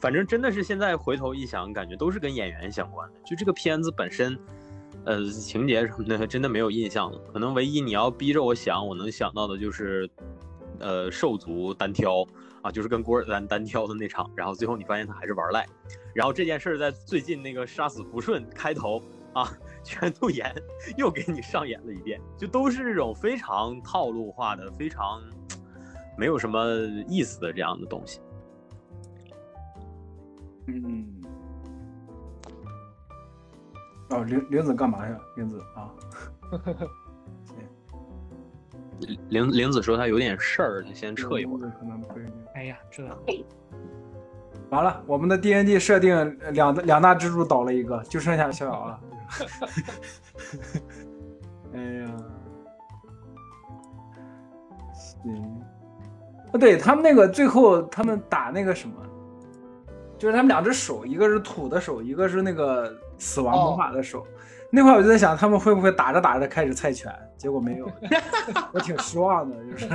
[0.00, 3.18] 反正真的是现在回头一想，感觉都是跟演员相关的。
[3.24, 4.38] 就这个片子本身。
[5.06, 7.18] 呃，情节什么的真的没有印象了。
[7.30, 10.08] 可能唯一你要逼着我想，我能想到的就是，
[10.78, 12.26] 呃，兽族单挑
[12.62, 14.30] 啊，就是跟古尔丹单挑的那场。
[14.34, 15.66] 然后最后你发现他还是玩赖。
[16.14, 19.02] 然后这件事在最近那个杀死不顺开头
[19.34, 20.54] 啊，全度妍
[20.96, 25.20] 又给你上演了一遍，就都是这种非常套路化的、非常
[26.16, 26.64] 没有什么
[27.08, 28.20] 意思的这样的东西。
[30.66, 31.06] 嗯。
[34.10, 35.18] 哦，玲玲子干嘛呀？
[35.36, 35.90] 玲子啊，
[39.30, 41.58] 玲玲 子说她有点事儿，就先撤一会
[42.54, 43.02] 哎呀，这
[44.70, 49.00] 完了，我们的 D N D 设定两两大支柱倒了一个，就剩下逍遥了。
[51.74, 52.16] 哎呀，
[54.94, 55.60] 行。
[56.52, 58.94] 啊，对他们那个最后他们打那个什么，
[60.18, 62.92] 就是他们两只手，一个是土的手，一个是那个。
[63.16, 64.26] 死亡魔法的手，
[64.72, 67.14] 那会儿我就在想，他们会不会打着打着开始猜拳？
[67.38, 67.88] 结果没有，
[68.74, 69.56] 我挺失望的。
[69.70, 69.86] 就是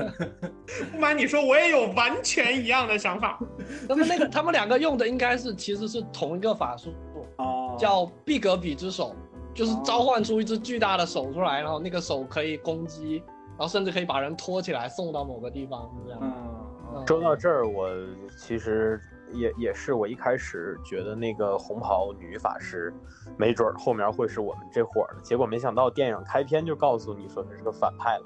[0.89, 3.37] 不瞒你说，我也有完全一样的想法。
[3.89, 6.93] 那么那个他们两个用的应该是其实是同一个法术，
[7.39, 9.13] 哦，叫毕格比之手，
[9.59, 13.21] 就是召唤出一只巨大的手出来，然后那个手可以攻击，
[13.57, 16.19] 然后甚至可以把人拖起来送到某个地方，这样。
[16.21, 17.89] 嗯说到这儿，我
[18.37, 18.99] 其实
[19.33, 22.93] 也也是我一开始觉得那个红袍女法师，
[23.37, 28.23] 没准儿后面会是我们这伙儿的，结果没想到电影开篇就告诉你说她是个反派了。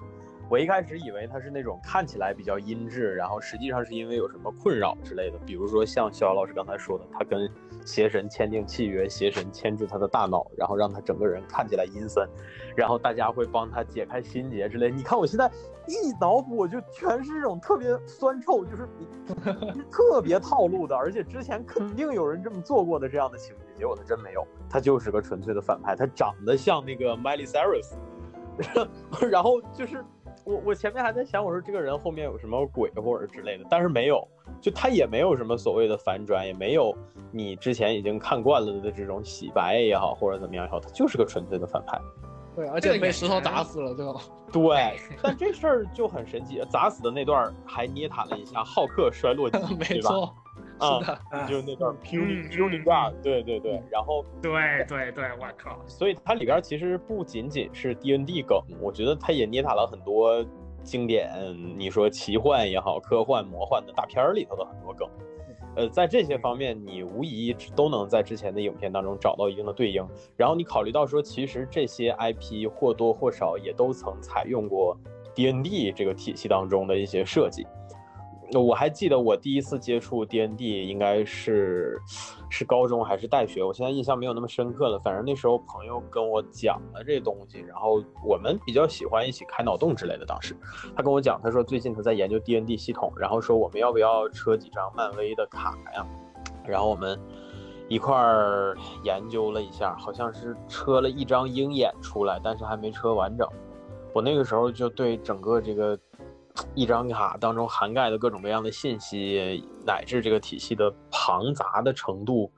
[0.49, 7.49] 我一开始以为她是那种看起来比较阴质，然后实际上是因为有什么困扰之类的，比如说像逍遥老师刚才说的，她跟
[7.85, 12.27] 邪神签订契约，邪神牵制他的大脑，然后让他整个人看起来阴森，
[12.75, 14.89] 然后大家会帮他解开心结之类。
[14.91, 15.49] 你看我现在
[15.87, 18.87] 一脑补，我就全是这种特别酸臭，就是
[19.91, 27.93] 特别套路的，而且之前肯定有人这么做过的这样的情节，结果他真没有，他就是个纯粹的反派，他长得像那个 Miley Cyrus，
[29.29, 30.03] 然后就是。
[30.45, 34.27] 我我前面还在想，我说这个人后面有什么鬼或者之类的，但是没有，
[34.61, 36.95] 就他也没有什么所谓的反转，也没有
[37.31, 41.99] 你之前已经看惯了的这种洗白也好，或者怎么样也好，他就是个纯粹的反派。
[42.55, 44.21] 对，而且被石头砸死了，对吧？
[44.51, 50.35] 对，但这事儿就很神奇，砸死的那段还捏塔了一下浩克摔落地， 没错。
[50.79, 50.99] 啊，
[51.47, 54.51] 就那段 purely god，对对对，然后对
[54.87, 55.79] 对对，我靠！
[55.87, 60.45] 所以它里边其实不仅仅是 D N D 梗，我觉得它也捏塔了很多
[60.83, 61.29] 经典，
[61.77, 65.07] 你说奇幻也好，科幻魔幻的大片儿里头的很多梗。
[65.75, 70.07] 呃，在这些方面，你无疑都能在之前的影片当中找到一定的对应。
[70.37, 74.95] 然后你考虑到说，其实这些 I P 或多或少也都曾采用过
[75.33, 77.65] D N D 这个体系当中的一些设计。
[78.51, 81.99] 我还记得我第一次接触 D N D 应该是
[82.49, 84.99] 是高中还是大学，我现在印象没有那么深刻了。
[84.99, 90.25] 反正那时候朋友跟我讲了这东西，然后我们比较喜欢一起开脑洞之类的。
[90.25, 90.55] 当时
[90.95, 96.05] 他跟我讲，他说最近他在研究 D N D 系统，然后说我们要不要车几张漫威的卡呀？
[96.67, 97.19] 然后我们
[97.87, 103.47] 一块儿研究了一下，好像是车了一张鹰眼出来，但是还没车完整。
[104.13, 105.97] 我那个时候就对整个这个。
[106.75, 112.51] 一张卡当中涵盖的各种各样的信息，乃至这个体系的庞杂的程度，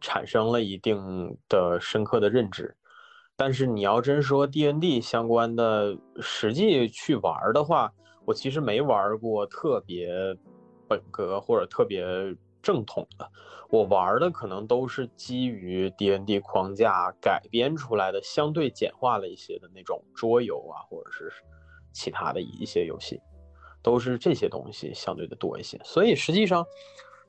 [0.00, 2.74] 产生了一定的深刻的认知。
[3.36, 7.90] 但是你要真说 D N D 相关的实际去玩的话，
[8.26, 10.08] 我其实没玩过特别
[10.86, 12.04] 本格或者特别
[12.62, 13.30] 正统的。
[13.70, 21.32] 我玩的可能都是基于 D N D 框架改编出来的，相对简化了一些的那种桌游啊，或者是
[21.92, 23.18] 其他的一些游戏。
[23.82, 26.66] 都是这些东西相对的多一些，所以实际上，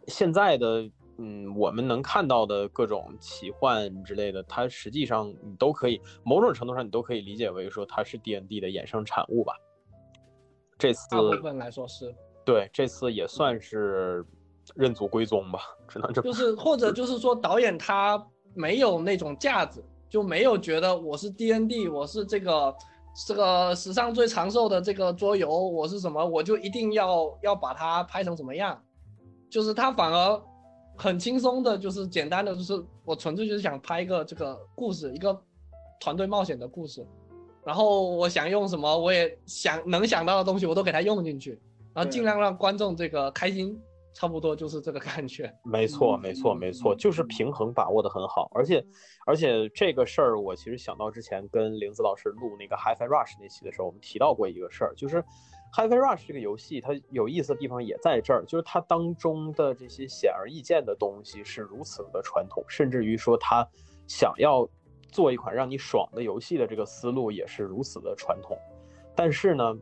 [0.08, 9.54] 现在的嗯，我们能看到的各种奇幻之类的，它实际上你都可以某种程度上你都可以理解为说它是 D N D 的衍生产物吧。
[10.78, 14.26] 这次大部分来说是，对，这次也算是
[14.76, 18.22] 认祖归宗吧，只能这么就是或者 就是说导演他
[18.54, 22.76] 没有那种架子，就没有觉得我是 D N D，我是这个。
[23.28, 26.26] 这个史上最长寿的这个桌游，我是什么？
[26.26, 28.82] 我就一定要要把它拍成什么样？
[29.50, 30.42] 就是他反而
[30.98, 35.38] 很轻松的，就是简单的，就是我纯粹就是想拍一个这个故事，一个
[36.00, 37.06] 团队冒险的故事。
[37.66, 41.60] 然后我想用什么，我也想能想到的东西，我都给它用进去，
[41.94, 43.80] 然后尽量让观众这个开心。
[44.14, 48.84] 差不多就是这个感觉，没错，没错，没错，就是平衡把握的很好，而且，
[49.26, 55.24] 而且这个事儿我其实想到之前跟林子老师录那个 HiFi Rush 那期的时候，我们提到过一个事儿，就是
[55.74, 63.66] HiFi Rush 这个游戏它有意思的地方也在这儿，就是它当中的这些显而易见的东西是如此的传统，甚至于说它
[64.08, 64.68] 想要
[65.10, 68.58] 做一款让你爽的游戏的这个思路也是如此的传统，
[69.16, 69.74] 但是呢，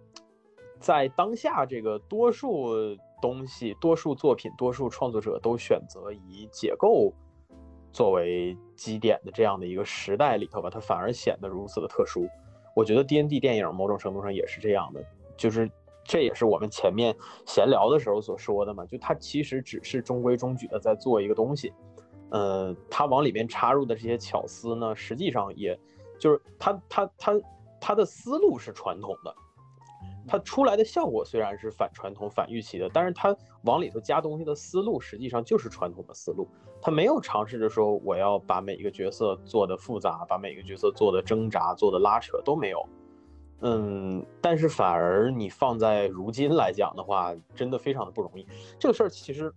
[0.79, 2.95] 在当下这个多数。
[3.21, 7.13] 东西，多数作品，多数创作者都选择以解构
[7.91, 12.27] 作为基点的这样的一个时代里头吧，它反而显得如此的特殊。
[12.75, 15.03] 我觉得 D N D 电影某种程度上也是这样的，
[15.35, 15.69] 就是
[16.03, 17.15] 这也是我们前面
[17.45, 21.73] 闲聊的时候所说的嘛，就它其实只是中规中矩的在做一个东西，
[22.29, 25.77] 呃，它往里面插入的这些巧思呢，实际上也
[26.19, 27.41] 就是它它它
[27.81, 29.35] 它的思路是传统的。
[30.29, 36.47] 它出来的效果虽然是反传统、反预期的，但是它往里头加东西的思路实际上就是传统的思路。
[36.81, 42.87] 它没有尝试着说我要把每一个角色做的复杂，把每一个角色做的挣扎、做的拉扯都没有。
[43.61, 48.47] 嗯，但是反而你放在如今来讲的话，真的非常的不容易。
[48.77, 49.53] 这个事儿其实。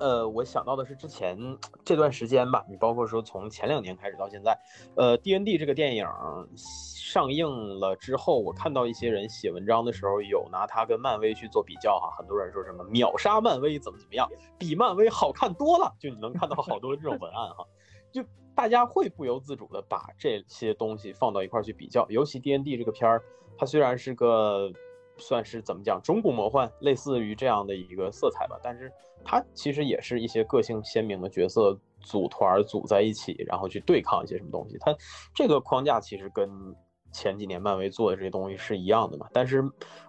[0.00, 1.36] 呃，我想到的是之前
[1.84, 4.58] 这段时间吧，你包括说从前两年开始到现在，
[4.96, 6.06] 呃，D N D 这个电影
[6.56, 7.48] 上映
[7.80, 14.28] 了之后，我看到一些人写文章的时候，有拿它跟漫威去做比较哈，很多人说什么秒杀漫威怎么怎么样，
[14.58, 17.66] 比漫威好看多了，就你能看到好多这种文案哈，
[18.12, 18.22] 就
[18.54, 23.22] 大家会不由自主的把这些东西放到一块去比较，尤其 D N D 这个片儿，
[23.56, 24.70] 它虽然是个
[25.18, 28.58] 算是怎么讲中古魔幻，类似于这样的一个色彩吧。
[28.62, 28.90] 但是
[29.24, 34.76] 它其实也是一些个性鲜明的角色组团组在一起，然后去对抗一些什么东西。
[34.80, 34.94] 它
[35.34, 36.48] 这个框架其实跟
[37.12, 39.26] 前几年漫威做的这些东西是一样的嘛。
[39.32, 39.62] 但是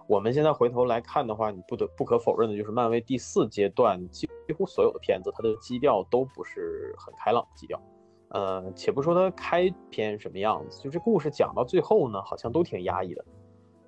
[0.06, 7.80] 我们现在回头来看的话，你不得不可否认的就是漫威第四阶段几乎所有的片子，它的基调都不是很开朗基调。
[8.28, 13.24] 呃，且不说它开篇什么样子，就这故事讲到最后呢，好像都挺压抑的。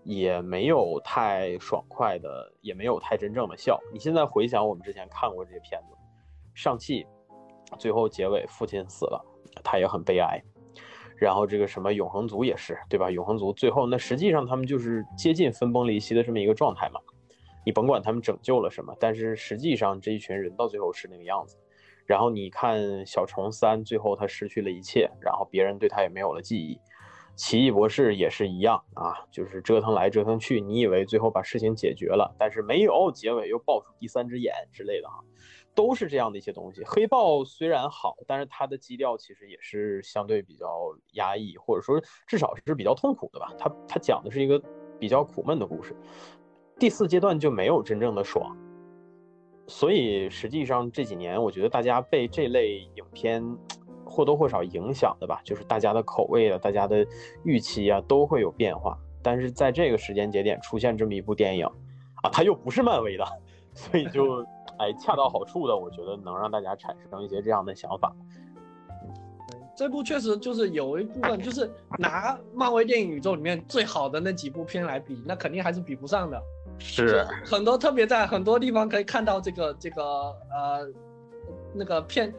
[0.05, 3.81] 也没有太爽快的，也没有太真正的笑。
[3.93, 5.95] 你现在回想我们之前看过这些片子，
[6.55, 7.07] 上汽
[7.79, 9.25] 最后结尾父亲死了，
[9.63, 10.43] 他也很悲哀。
[11.17, 13.09] 然后这个什么永恒族也是，对吧？
[13.09, 17.01] 永恒族最后那实际上他们就是接近分崩离析的这么一个状态嘛。
[17.65, 21.57] 你甭管他们拯救了什么，但是实际上这一群人到最后是那个样子。
[22.05, 26.77] 然后你看小虫三最后他失去了一切，然后别人对他也没有了记忆。
[27.35, 35.19] 奇异博士也是一样啊，就是折腾来折腾去，你以为最后把事情解决了，但是没有，结尾又爆出第三只眼之类的哈，
[35.75, 36.85] 都是这样的一些东西。
[36.85, 40.67] 黑豹虽然好，但是它的基调其实也是相对比较
[41.15, 43.53] 压抑，或者说至少是比较痛苦的吧。
[43.59, 44.63] 它它讲的是一个
[45.01, 45.97] 比较苦闷的故事。
[46.79, 48.57] 第四阶段就没有真正的爽，
[49.67, 53.43] 所以实际上这几年我觉得大家被这类影片。
[54.13, 57.07] 或多或少影响的吧，就是大家的口味啊，大家的
[57.45, 58.99] 预期啊，都会有变化。
[59.23, 61.65] 但是在这个时间节点出现这么一部电影，
[62.23, 63.25] 啊，它又不是漫威的，
[63.73, 64.45] 所以就
[64.79, 68.15] 哎恰到好处的，我觉得能让大家产生一些这样的想法。
[69.75, 76.41] 这部确实就是有一部分，就是拿漫威电影宇宙里面最好的那几部片来比，那肯定还是比不上的。
[76.79, 80.87] 是很多特别在很多地方可以看到这个这个呃
[81.73, 82.33] 那个片。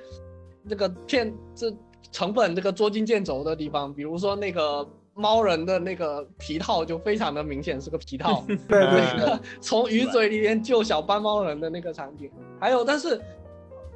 [0.63, 1.73] 那个片这
[2.11, 13.19] 成本这个捉襟见肘的地方，比如说那个猫人的那个皮套就非常的明显是个皮套， 对对，从鱼嘴里面救小斑猫人的那个场景，还有但是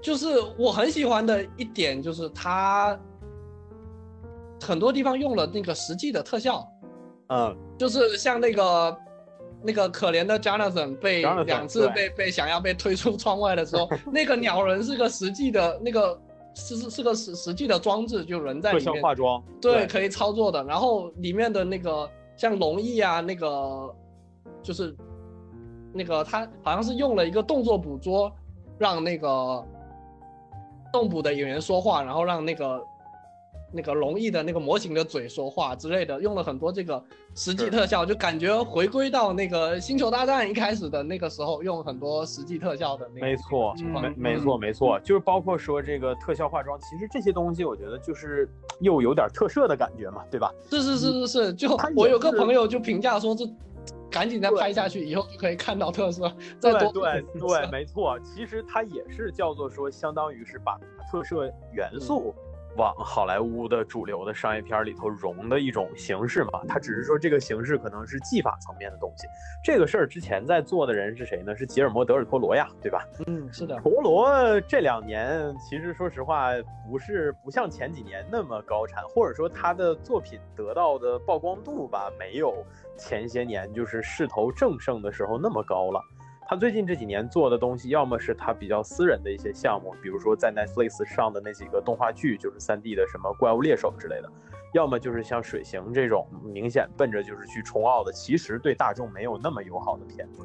[0.02, 3.00] 就是我很喜欢的一点就是它
[4.62, 6.68] 很多地方用了那个实际的特效，
[7.30, 8.98] 嗯，就是像那个
[9.64, 16.20] 那个可怜的 Jonathan 被两次被被想要被推出窗外的时候，那个鸟人是个实际的那个。
[16.60, 20.64] 是是是个实实际的装置，就人在里面化妆，对，可以操作的。
[20.64, 23.94] 然后里面的那个像龙翼啊，那个
[24.64, 24.96] 就是
[25.94, 28.32] 那个他好像是用了一个动作捕捉，
[28.78, 29.64] 让那个
[30.92, 32.82] 动捕的演员说话，然后让那个。
[33.72, 37.04] 那个龙翼的那个模型的嘴说话之类的，用了很多这个
[37.36, 43.26] 实际特效，就感觉回归到那个星球大战一开始的那个时候，用很多实际特效的那个。
[43.26, 48.50] 没错，没没错没错，就是包括说这个特效化妆，其实这些东西我觉得就是
[48.80, 50.52] 又有点特摄的感觉嘛，对吧？
[50.70, 53.46] 是是是是是，就我有个朋友就评价说，这
[54.10, 56.32] 赶紧再拍下去，以后就可以看到特色。
[56.58, 60.80] 再多对对，没错，其实它也是叫做说，相当于是把
[61.12, 62.34] 特摄元素。
[62.78, 69.28] 往好莱坞的主流的商业片里头融的一种形式嘛，它只是说这个形式可能是技法层面的东西。
[69.64, 71.56] 这个事儿之前在做的人是谁呢？
[71.56, 73.04] 是吉尔摩·德尔托罗呀，对吧？
[73.26, 73.76] 嗯，是的。
[73.82, 76.52] 陀螺这两年其实说实话
[76.88, 82.64] 不是不像前几年那么高产，或者说他的作品得到的曝光度吧，没有
[82.96, 86.00] 前些年就是势头正盛的时候那么高了。
[86.50, 94.30] 他最近这几年做的东西，要么是他比较私人的一些项目，比如说在 Netflix 上的那几个动画剧，就是 3D 的什么怪物猎手之类的；
[94.74, 100.42] 要么就是像水行这种明显奔着就是去冲奥的，其实对大众没有那么友好的片子。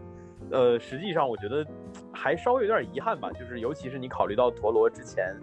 [0.50, 1.64] 呃，实际上我觉得
[2.12, 5.36] 还稍微有点遗憾吧，就是尤其是你考虑到陀螺之前。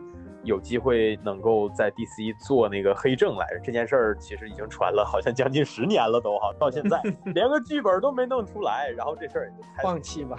[0.44, 7.02] 有机会能够在 DC 做那个黑证来着，这件事儿其实已经传了，好像将近十年了都哈，到现在
[7.34, 10.38] 连个剧本都没弄出来，然后这事儿也就放弃吧。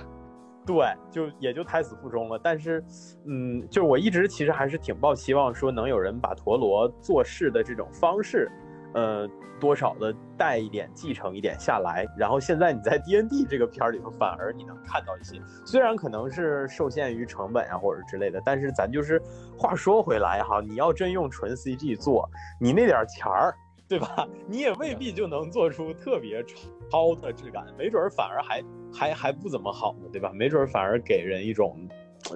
[0.66, 2.38] 对，就也就胎死腹中了。
[2.42, 2.84] 但是，
[3.26, 8.50] 嗯，就是我一直其实还是挺抱希望，说能有人把陀螺做事的这种方式。
[8.94, 9.28] 呃，
[9.60, 19.20] 多少的带一点继承一点下来，然后现在你在 D N D 这个片儿里头，反而你能看到一些，虽然可能是受限于成本啊或者之类的，但是咱就是
[19.56, 22.28] 话说回来哈，你要真用纯 C G 做，
[22.60, 23.54] 你那点钱儿，
[23.88, 24.26] 对吧？
[24.46, 26.44] 你也未必就能做出特别
[26.90, 28.62] 超的质感，没准儿反而还
[28.92, 30.30] 还还不怎么好呢，对吧？
[30.34, 31.88] 没准儿反而给人一种。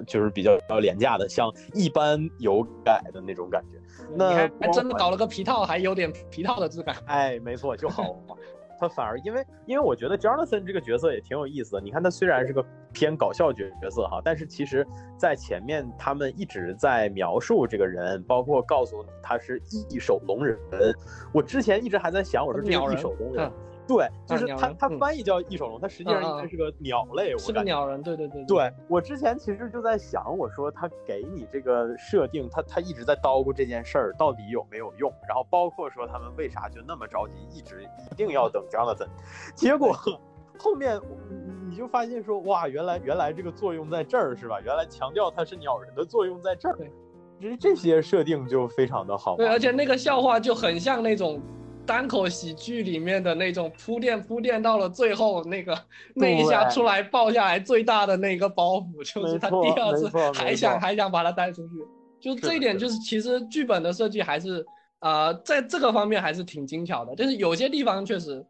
[0.07, 3.74] 就是比较比较廉价的，像一般油改的那种感觉。
[4.13, 6.95] 那还真的搞了个皮套，还有点皮套的质感。
[7.05, 8.15] 哎，没错，就好。
[8.77, 11.81] 他反而因为因为我觉得 Jonathan 这个角色也挺有意思的。
[11.81, 14.85] 你看他虽然是个偏搞笑角角色哈，但是其实
[15.17, 20.59] 在前面他们一直在描述这个人，包括告诉你他是异手龙人。
[21.33, 23.49] 我之前一直还在想，我说这个异手龙人。
[23.87, 27.63] 对，就是它鸟人嗯它翻译叫翼手龙，它实际上应该是个鸟类，我是个。
[27.63, 39.07] 鸟人，对对对对我之前其实就在想，我说他给你这个设定，他他一直在叨咕这件事儿到底有没有用，然后包括说他们为啥就那么着急，一直一定要等 Jonathan，
[39.55, 39.95] 结果
[40.57, 44.59] 后面你你就发现说哇，原来原来这个作用在这儿是吧？
[44.61, 46.91] 原来强调它是鸟人的作用在这儿对，
[47.39, 49.35] 这这些设定就非常的好。
[49.35, 51.41] 对，而且那个笑话就很像那种
[51.85, 55.77] 单口喜剧里面的那种铺垫铺垫到了最后那个
[56.13, 61.73] 那一下出来爆下来最大的那个包袱，就是他第二次还想还想把它带出去，
[62.19, 64.65] 就这一点就是其实剧本的设计还是
[64.99, 68.43] 呃在这个方面还是挺精巧的，但是有些地方确实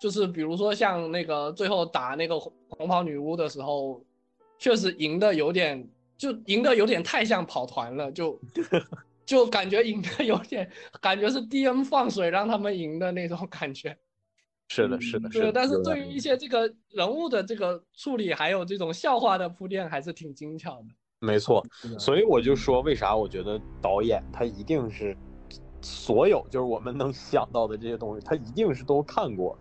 [0.00, 4.00] 就是比如说像那个最后打那个红红袍女巫的时候，
[4.58, 5.86] 确实赢的有点
[6.16, 8.38] 就赢的有点太像跑团了，就
[9.28, 10.66] 就感觉赢的有点
[11.02, 13.94] 感觉是 DM 放水让他们赢的那种感觉。
[14.68, 15.52] 是的，是的，是，的。
[15.52, 20.86] 但是对于一些这个人物的这个处理，还有这种笑话的铺垫，还是挺精巧的。
[21.18, 21.62] 没错，
[21.98, 25.14] 所以我就说，为啥我觉得导演他一定是
[25.82, 29.58] 所有就是我们能想到的这些东西，他一定是都看过，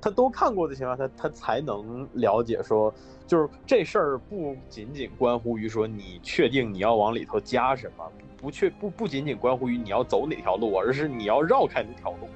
[0.00, 2.94] 他都看过的情况下，他他才能了解说，
[3.26, 8.04] 就是这事儿不仅仅关乎于说你确定你要往里头加什么，
[8.40, 12.28] 不确不不仅仅关乎于你要走哪条路，而是你要绕开哪条路，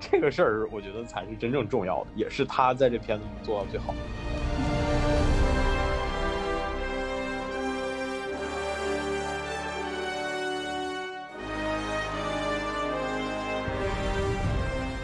[0.00, 3.98] 这个事儿我觉得才是真正重要的，也是他在这片子里做到最好的。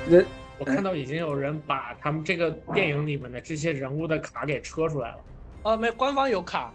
[0.08, 0.24] 人
[0.58, 5.18] 我看到已经有人把他们这个电影里面的这些人物的卡给车出来了。
[5.64, 6.72] 啊，没，官方有卡，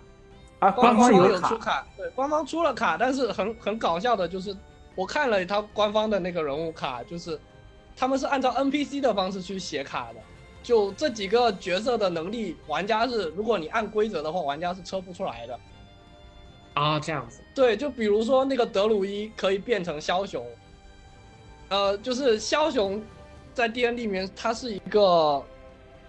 [0.62, 4.55] 啊，官方有有，出卡，对，官方出了卡，但是很很搞笑的就是，
[4.93, 7.39] 我看了他官方的那个人物卡，就是
[7.95, 10.20] 他们是按照 NPC 的方式去写卡的，
[10.62, 15.59] 就这几个角色的能力，玩家是如果你按规则的话，玩家是测不出来的。
[16.76, 20.45] 啊，这样子，对，就比如说那个德鲁伊可以变成枭雄，
[21.70, 23.01] 呃，就是枭雄
[23.51, 25.43] 在 D N D 里面它是一个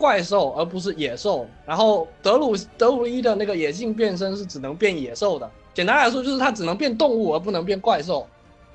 [0.02, 1.46] 怪兽，而不是野兽。
[1.64, 8.26] 然后德鲁德鲁伊的那个野性变身是只能变野兽的，简单来说就是它只能变动物，而不能变怪兽。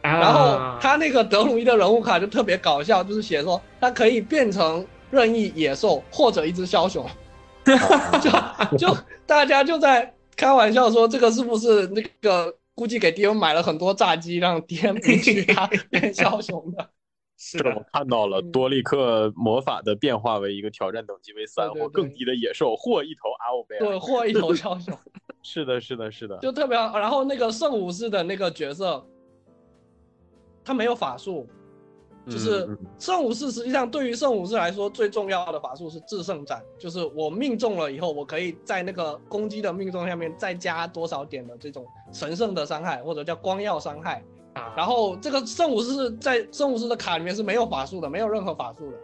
[0.02, 7.06] 然然后他那个德鲁伊的人物卡就特别搞笑，就是写说他可以变成任意野兽或者一只枭雄，
[7.68, 16.90] 就就大家就在开玩笑说这个是不是那个估计给 DM 买了很多炸鸡，让 DM 允许他变枭雄的。
[17.38, 24.98] 是的我的，看到了嗯多利克魔法的变化为一个挑战等级为三或更低的野兽，或一头阿 欧贝对，或一头枭雄，
[25.44, 26.38] 是的，是的，是的。
[26.40, 26.98] 就特别好。
[26.98, 29.06] 然后那个圣武士的那个角色，
[30.66, 31.48] 他没有法术，
[32.28, 32.68] 就是
[32.98, 44.24] 圣武士实际上对于圣武士来说最重要的法术是制胜斩，就是我命中了以后，我可以在那个攻击的命中下面再加多少点的这种神圣的伤害，或者叫光耀伤害。
[44.58, 48.98] 啊，然后这个圣武士在圣武士的卡里面是没有法术的，没有任何法术的，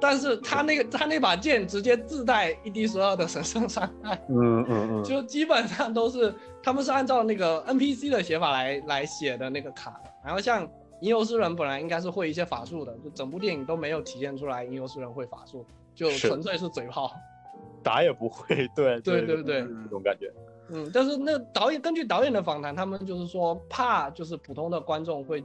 [0.00, 10.10] 但是他那个他那把剑直接自带一 d 十二的神圣伤害，嗯嗯嗯，就基本上都是他们是按照那个 NPC 的写法来来写的那个卡的。
[10.24, 10.68] 然后像
[11.00, 15.64] 吟游诗人本来应该是会一些法术的，就整部电影都没有体现出来吟游诗人会法术，
[15.94, 17.12] 就纯粹是嘴炮。
[17.82, 18.68] 打也不会。
[18.74, 20.30] 对对对对这种感觉。
[20.72, 25.44] 嗯，但是那导演根据导演的访谈，他们就是说怕就是普通的观众会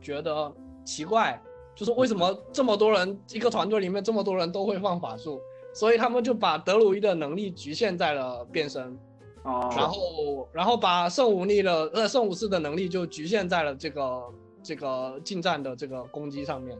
[0.00, 0.52] 觉得
[0.84, 1.40] 奇怪，
[1.74, 5.40] 就是为什么这么多人一个团队里面这么多人都会放法术，
[5.74, 8.98] 所以他们就把德鲁伊的能力局限在了变身，
[9.44, 14.22] 哦，然后然后把圣武力的呃圣武士的能力就局限在了这个
[14.62, 16.76] 这个近战的这个攻击上面，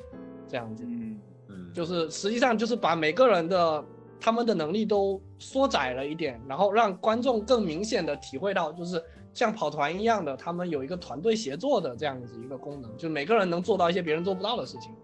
[0.48, 0.84] 这样子。
[0.86, 3.84] 嗯，嗯，就是实际上就是把每个人的
[4.20, 9.02] 他们的能力都缩窄了一点，然后让观众更明显的体会到，就是
[9.32, 14.94] 像跑团一样的，他们有一个团队协作的这样子一个功能，就每个人能做到一些别人做不到的事情，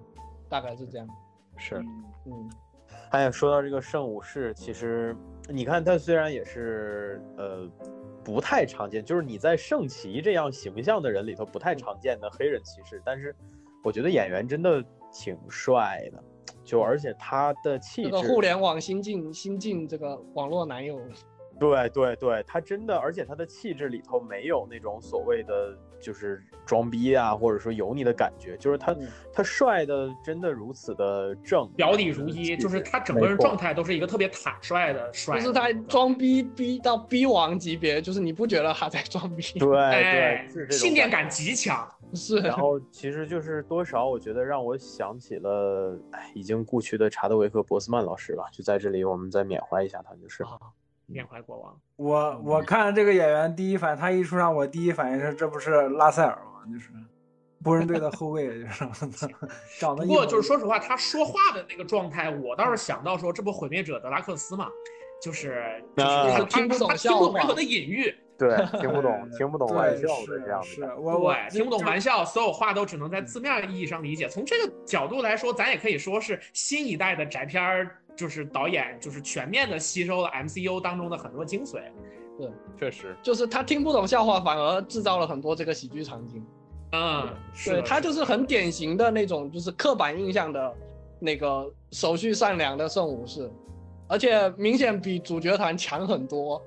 [0.48, 1.06] 大概是这样。
[1.56, 1.76] 是。
[2.24, 2.50] 嗯，
[3.10, 5.14] 哎呀，说到这个圣武士，其实
[5.48, 7.68] 你看他虽然也是呃
[8.24, 13.34] 不太常见，就是你在圣骑这样形象的人里头不太常见的黑人骑士，但是
[13.82, 14.82] 我觉得演员真的
[15.12, 16.22] 挺帅的，
[16.64, 20.98] 就而且他的气质，这个互联网新晋新晋这个网络男友，
[21.60, 39.58] 对对对，他真的，而且他的气质里头没有那种所谓的就是装逼啊，或者说油腻的感觉，就是他、嗯他帅的真的如此的正，表里如一，就是他整个人状态都是一个特别坦率的帅，就是他装逼逼到逼王级别，就是你不觉得他在装逼？
[39.58, 41.88] 对哎对，信念感感极强。
[42.16, 48.44] 是，然后其实就是多少，我觉得让我想起了，哎，已经故去的查德维克·博斯曼老师吧。
[48.52, 50.44] 就在这里，我们再缅怀一下他，就是
[51.06, 51.80] 缅怀国王。
[51.96, 56.70] 我我看这个演员第一反，他一出场，我第一反应是这不是拉塞尔吗？
[56.70, 56.90] 就是
[57.64, 58.86] 湖人队的后卫， 就是
[59.80, 60.04] 长得。
[60.04, 64.68] 不过就是说实话，他说话的那个状态，我倒是想到说，这不毁灭者德拉克斯嘛，
[65.22, 68.14] 就是就是他听不懂他听不懂任何的隐喻。
[68.42, 70.68] 对， 听不懂，听不懂玩笑的这样子。
[70.68, 74.28] 是我我听不懂玩笑，所有话都只能在字面意义上理解。
[74.28, 81.80] 从这个角度来说，咱也可以说是新一代的宅片儿，就是导演就是全面的吸收了 MCU 当中的很多精髓。
[82.36, 86.44] 对，确实，就是他听不懂笑话，反而制造了很多这个喜剧场景。
[86.92, 87.28] 嗯，
[87.64, 90.74] 对他就是很典型的那种，就是刻板印象的
[91.20, 93.48] 那个手续善良的圣武士，
[94.08, 96.60] 而且明显比主角团强很多。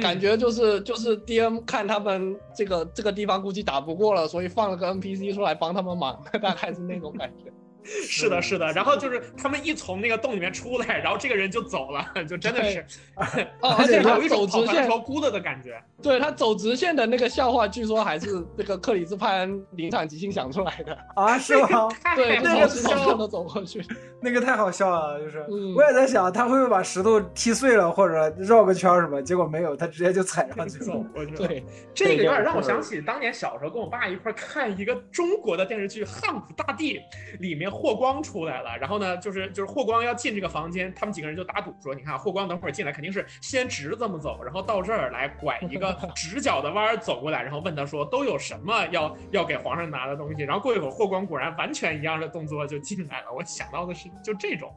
[0.00, 7.50] 感觉就是就是 D M 看他们这个这个地方估计打不过了，所以放了个 N P C 出来帮他们忙， 大概是那种感觉。
[8.08, 8.70] 是的，是的。
[8.72, 12.84] 然后就是他们一从那个洞里面出来，然后这个人就走了， 就真的是，
[13.16, 15.80] 而且他走直线条孤的的感觉。
[16.02, 21.38] 对他走直线的那个笑话，据说还是这个克里斯潘临场即兴想出来的啊？
[21.38, 21.88] 是吗？
[22.16, 23.84] 对，那个石头都走过去，
[24.22, 25.20] 那个太好笑了。
[25.20, 25.44] 就是
[25.76, 29.20] 我也在想，他会不会把石头踢碎了，或者绕个圈什么？
[29.22, 31.04] 结果没有，他直接就踩上去了。
[31.36, 31.62] 对，
[31.94, 36.96] 这个有点让我想起当年小时候跟我爸一块看一个中国的电视剧《汉武大帝》，
[37.40, 38.76] 里面霍光出来了。
[38.78, 45.96] 然后呢，就是就是霍光要进这个房间，他们几个人就打赌说：“你看，霍光等会儿进来肯定是先直这么走，然后到这儿来拐一个。
[46.14, 53.32] ”直角的弯儿走过来，然后问他说：“都有什么要要给皇上拿的东西？”然后过一会儿，霍光果然完全一样的动作就进来了。
[53.32, 54.74] 我想到的是就这种，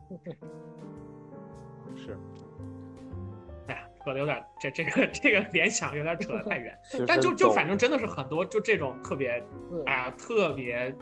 [1.96, 2.18] 是，
[3.68, 9.44] 哎呀，扯的有点这这个这个联想有点扯得太远，但就就反正真的是很多就这种特别，
[9.86, 10.94] 哎呀，特别。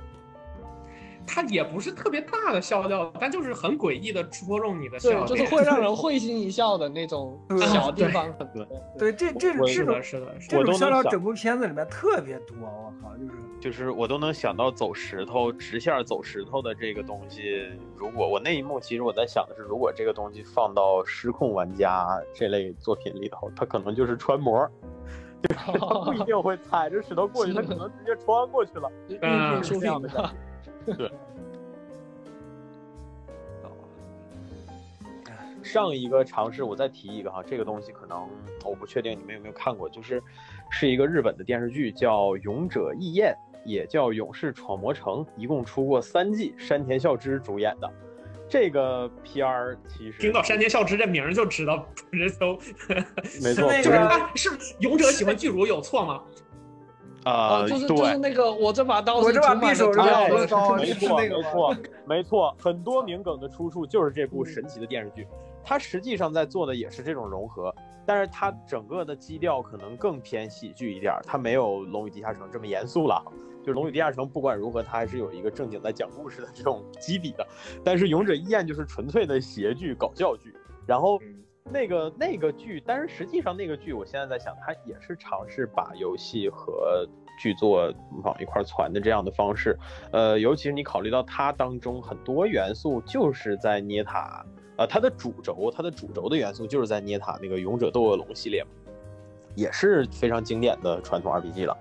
[1.25, 7.39] 它也不是特别大的笑料，但就是很诡异的戳中你的笑，就是会让人会心一笑的那种
[7.71, 8.65] 小地方很多。
[8.97, 13.31] 对，这这种是的，是的，这种笑料整部片子里面特别多，我靠，就是
[13.61, 17.69] 就是我都能想到走石头直线走石头的这个东西。
[17.95, 24.67] 如果我那一幕，其实我在想的是，如果这个东西放到失控玩家这类作品里头，它可能就是穿模，
[25.43, 28.91] 就是不一定会踩着石头过去，他 可能直接穿过去了，
[29.21, 30.09] 嗯，是这样的。
[30.97, 31.11] 对，
[35.63, 38.27] 上一个尝试，我再提一个哈，这个东西可能
[38.65, 40.21] 我不确定你们有没有看过，就是
[40.69, 43.33] 是一个日本的电视剧，叫《勇者义彦》，
[43.63, 47.89] 也叫《勇士闯魔城》，一共出过三季，山田孝之主演的。
[48.49, 52.59] 这个片儿其实听到山田孝之这名儿就知道人都
[53.41, 56.21] 没错， 就是勇者喜欢巨乳有错吗？
[57.23, 61.75] 啊，就是就是那个我这把刀，我这把匕首是刀，没错没错
[62.05, 65.27] 没错，很多名梗的出处就是这部神奇的电视剧，
[65.63, 67.73] 它实际上在做的也是这种融合，
[68.05, 73.23] 但是它整个的基调可能更偏喜剧一点，它没有《龙与地下城》这么严肃了。
[73.63, 77.47] 就《龙与地下城》不管如何，它还是有一个正经在讲故事的这种基底的，
[77.83, 80.55] 但是《勇者义彦》就是纯粹的谐剧搞笑剧，
[80.87, 81.19] 然后。
[81.63, 87.07] 那个那个剧，但是实际上那个剧，我现在在想，它也是尝试把游戏和
[87.39, 87.93] 剧作
[88.23, 89.77] 往一块传的这样的方式。
[90.11, 94.45] 呃，尤其是你考虑到它当中很多元素就是在捏塔，
[94.77, 98.69] 呃，它的主轴，它的主轴的元素就是在捏塔那个勇者斗恶龙系列嘛，
[99.55, 101.77] 也是非常经典的传统 RPG 了。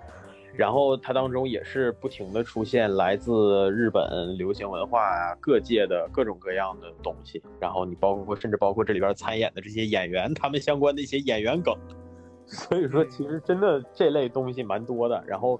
[0.61, 11.75] 然后它当中也是不停的出现来自日本流行文化啊各界的各种各样的东西，然后你包括甚至包括这里边参演的这些演员，他们相关的一些演员梗，
[12.45, 15.25] 所以说其实真的这类东西蛮多的。
[15.27, 15.59] 然后，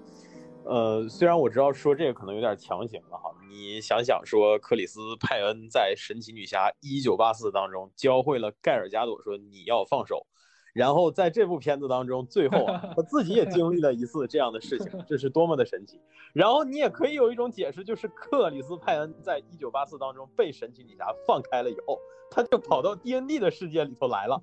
[0.65, 10.27] 呃，虽然我知道说这个可能有点强行了哈，你想想说克里斯派恩在神奇女侠一九八四当中教会了盖尔加朵说你要放手。
[10.73, 15.99] 然后在这部片子当中，最后啊，他自己也经历了一次这样的事情，这是多么的神奇。
[16.33, 21.99] 然后你也可以有一种解释，就是克里斯派恩在一九八四当中被神奇女侠放开了以后，
[22.29, 24.41] 他就跑到 D N D 的世界里头来了，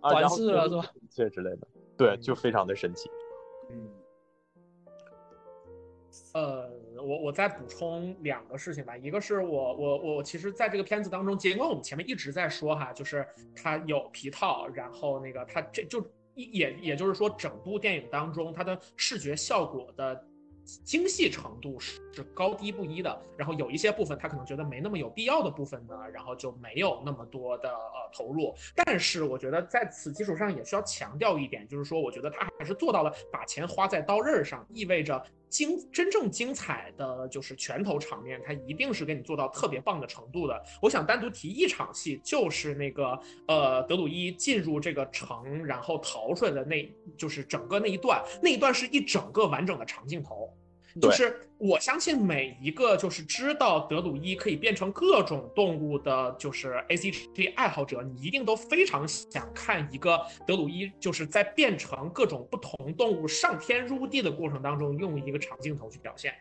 [0.00, 0.84] 啊，然后了是吧？
[1.10, 3.10] 这之类的，对，就非常的神奇。
[3.70, 3.88] 嗯，
[6.34, 6.65] 呃。
[7.06, 16.04] 我我再补充两个事情吧，一个是我我我其实在这个片子当中，尽管我们前面一直在说哈，就是它有皮套，然后那个它这就
[16.34, 20.20] 也也就是说，整部电影当中它的视觉效果的。
[20.84, 28.52] 精细程度是是高低不一的，然后有一些部分他可能觉得没那么有必要的部分呢，然后就没有那么多的呃投入。
[28.74, 40.62] 但是我觉得在此基础上也需要强调一点，就是说我觉得他还是做到了把钱花在刀刃上，意味着精真正精彩的就是拳头场面，它一定是给你做到特别棒的程度的。
[40.82, 50.52] 我想单独提一场戏，就是那个呃德鲁伊进入这个城，然后逃出来的那，就是整个那一段，那一段是一整个完整的长镜头。
[51.00, 66.34] 就是我相信每一个就是知道德鲁伊可以变成各种动物的，就是 A C G 爱好者，你一定都非常想看一个德鲁伊就是在变成各种不同动物上天入地的过程当中，用一个长镜头去表现。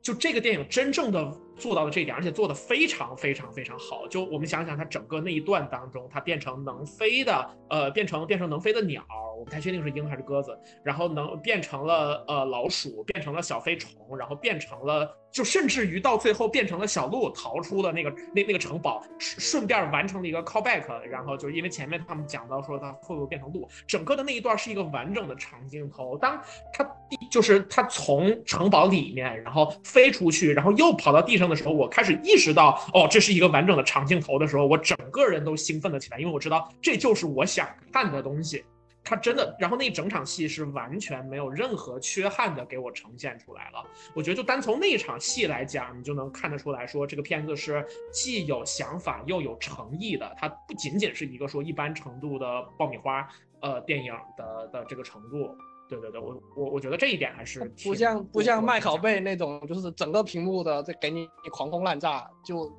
[0.00, 4.06] 就这个电影真正的做到了这一点，而且做的非常非常非常好。
[4.08, 9.02] 就我们想想，它整个那一段当中，它变成能飞的，呃，变成变成能飞的鸟，
[9.38, 15.14] 我不太确定是鹰还是鸽子，然后能变成了呃老鼠，变成了小飞虫，然后变成了。
[15.30, 26.16] 就甚至于到最后变成了小鹿逃出了那个那那个城堡，顺便完成了一个 callback，然后就因为前面他们讲到说他会不会变成鹿，整个的那一段是一个完整的长镜头。
[26.16, 38.64] 当他地就是他从城堡里面然后飞出去，然后又跑到地上的时候，我开始意识到哦，这是一个完整的长镜头的时候，我整个人都兴奋了起来，因为我知道这就是我想看的东西。
[39.04, 43.82] 他真的，然后那整场戏是完全没有任何缺憾的给我呈现出来了。
[44.14, 50.30] 我觉得就单从那一场戏来讲，你就能看得出来说这个片子是既有想法又有诚意的。
[50.36, 53.26] 它不仅仅是一个说一般程度的爆米花
[53.60, 55.56] 呃电影的的这个程度。
[55.88, 62.70] 对对对，我我我觉得这一点还是不像不像麦考贝那种，就是整个屏幕的在给你狂轰滥炸就。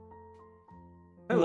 [1.28, 1.38] 对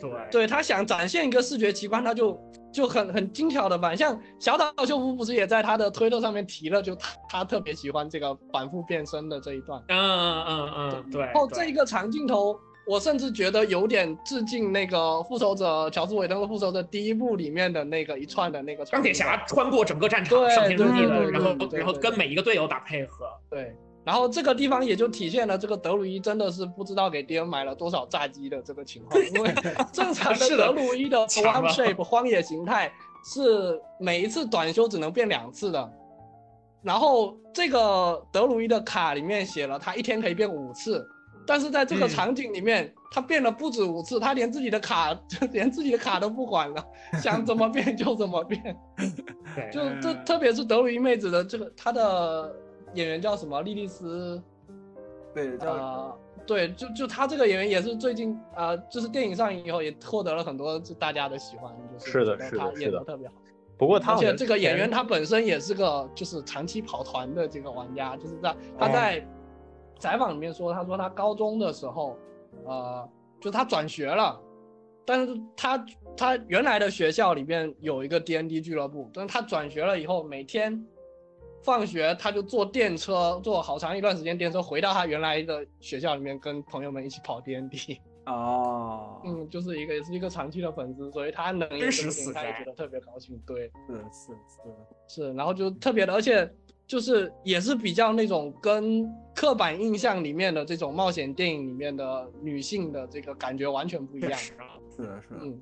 [0.00, 2.40] 对，对他想展现一个视觉奇观，他就
[2.72, 9.82] 就很很精巧的反像小岛秀夫不是也在他的推特上面提了，就他他特别喜欢这个反复变身的这一段。
[9.88, 11.22] 嗯嗯嗯嗯，对。
[11.22, 12.56] 然后这一个长镜头，
[12.86, 23.26] 我甚至觉得有点致敬那个复仇者乔斯韦登的复仇者第一部里面的那个一串的那个钢铁侠穿过整个战场上天入地的，然后然后跟每一个队友打配合。
[23.50, 23.74] 对。
[24.04, 29.52] 然后这个地方也就体现了这个德鲁伊真的是不知道给爹买了多少炸鸡的这个情况，因为
[29.92, 32.92] 正常的德鲁伊的 One Shape 荒野形态
[33.24, 35.92] 是每一次短修只能变两次的，
[36.84, 41.04] 然后这个德鲁伊的卡里面写了他一天可以变五次，
[41.46, 45.18] 但是在这个场景里面他变了不止五次，他连自己的卡
[45.52, 46.84] 连自己的卡都不管了，
[47.22, 48.76] 想怎么变就怎么变，
[49.72, 52.54] 就这特别是德鲁伊妹子的这个她的。
[52.94, 53.60] 演员叫什么？
[53.60, 54.40] 莉莉丝，
[55.34, 63.34] 对，叫对，就就他这个演员也是最近啊，就是电影上映以后也获得了很多大家的喜欢，就是是的，是的，演的特别好。
[63.76, 69.22] 不过他而且这个演员他本身也是个就是长期跑团的这个玩家，就是在他在
[69.98, 72.16] 采访里面说，他说他高中的时候，
[72.64, 73.08] 呃，
[73.40, 74.40] 就他转学了，
[75.04, 75.86] 但是他
[76.16, 80.84] 他原来的学校里面有一个 D N D 俱乐部，但是他转学了以后每天。
[81.62, 88.00] 放学他就坐电车，坐好长一段时间电车回到他原来的学校里面，跟朋友们一起跑 D N D。
[88.26, 93.36] 哦，嗯，就是一个也是一个长期的粉丝，所以他能真实死他也觉得特别高兴。
[93.44, 96.48] 对，是是是是，然后就特别的，而且
[96.86, 104.32] 就是也是比较那种跟刻板印象里面的这种冒险电影里面的女性的这个感觉完全不一样。
[104.38, 104.52] 是
[104.96, 105.60] 是是，嗯。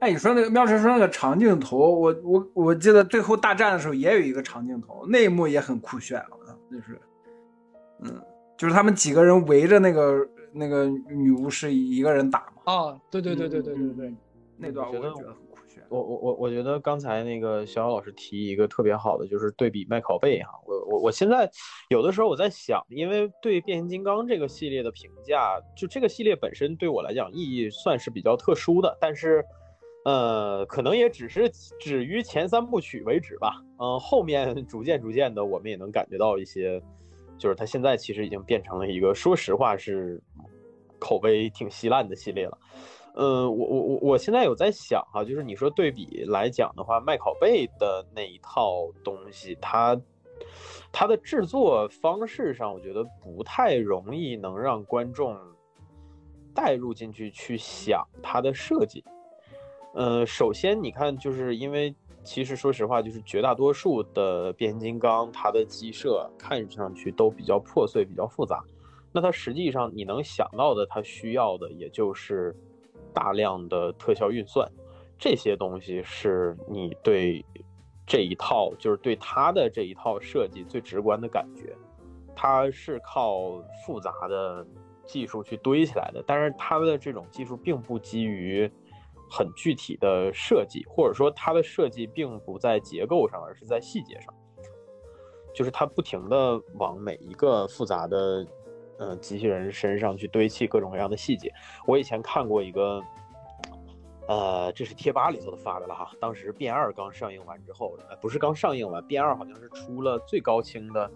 [0.00, 6.24] 哎，你说那个妙晨说那个长镜头，我我我记得最后大战的时候也有一个长镜头，那一幕也很酷炫，
[6.70, 7.00] 就是，
[8.02, 8.22] 嗯，
[8.56, 12.72] 就是他们几个人围着那个那个女巫师一个人打嘛。
[12.72, 14.14] 啊，对对对对对对对，
[14.56, 15.47] 那段我觉得很酷炫。
[15.88, 20.50] 我我我我觉得刚才那个小小老师提一个特别好的，就是对比麦考贝哈。
[20.66, 21.50] 我我我现在
[21.90, 29.44] 有的时候我在想，因为对变形金刚这个系列的评价，就这个系列本身对我来讲意义算是比较特殊的，但是。
[30.04, 33.62] 呃，可能也只是止于前三部曲为止吧。
[33.78, 36.80] 嗯，后面逐渐逐渐的，我们也能感觉到一些，
[37.36, 40.18] 就是它现在其实已经变成了一个，说实话是
[40.98, 42.56] 口碑挺稀烂的系列了。
[43.20, 50.00] 嗯，我我我我现在有在想哈，就是你说对比来讲的话，麦考贝的那一套东西，它
[50.92, 55.36] 它的制作方式上，我觉得不太容易能让观众
[56.54, 59.04] 带入进去去想它的设计。
[59.94, 61.92] 呃，首先你看，就是因为
[62.22, 68.62] 其实说实话，就是绝大多数的变形金刚，它的机设看上去都比较破碎、比较复杂。
[69.10, 72.54] 那它实际上你能想到的，它需要的也就是
[73.12, 74.70] 大量的特效运算，
[75.18, 77.44] 这些东西是你对
[78.06, 81.76] 这一套，就是对它的这一套设计最直观的感觉。
[82.34, 84.66] 它是靠复杂的
[85.04, 88.70] 技术去堆起来的，但是它的这种技术并不基于。
[89.30, 94.32] 很具体的设计，或者说它的设计并不在结构上，而是在细节上。
[95.54, 98.42] 就是它不停的往每一个复杂的，
[98.98, 101.52] 呃，机器人身上去堆砌各种各样的细节。
[101.86, 103.02] 我以前看过一个，
[104.26, 106.10] 呃，这是贴吧里头的发的了哈。
[106.20, 111.10] 当时变二刚上映完之后，呃，不是刚上映完，变二好像是出了最高清的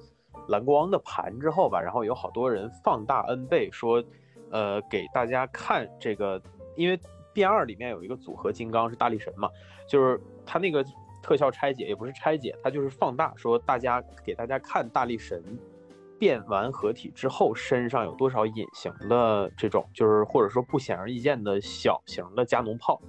[0.48, 4.02] 蓝光的盘之后吧，然后有好多人放大 N 倍说，
[4.50, 6.40] 呃，给大家看这个，
[6.76, 6.98] 因为
[7.32, 9.50] 变二里面有一个组合金刚是大力神嘛，
[9.88, 10.84] 就是他那个。
[11.24, 15.40] 特效拆解也不是拆解，它就是放大，说大家给大家看大力神
[16.22, 23.02] 变完合体之后身上有多少隐形的这种，就是或者说不显而易见的小型的加农炮。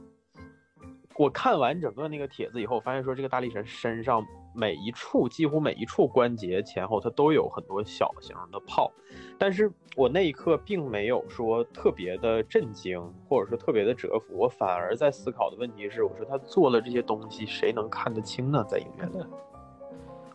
[1.15, 4.25] 我看完整个那个帖子以后，发现说这个大力神身上。
[4.55, 8.91] 每一处几乎每一处关节前后，它都有很多小型的泡，
[9.35, 18.63] 但是我那一刻并没有说特别的震惊，或者说特别的折服，我反而在思考的问题是，我说他做了这些东西，谁能看得清呢？
[18.67, 19.25] 在影院里，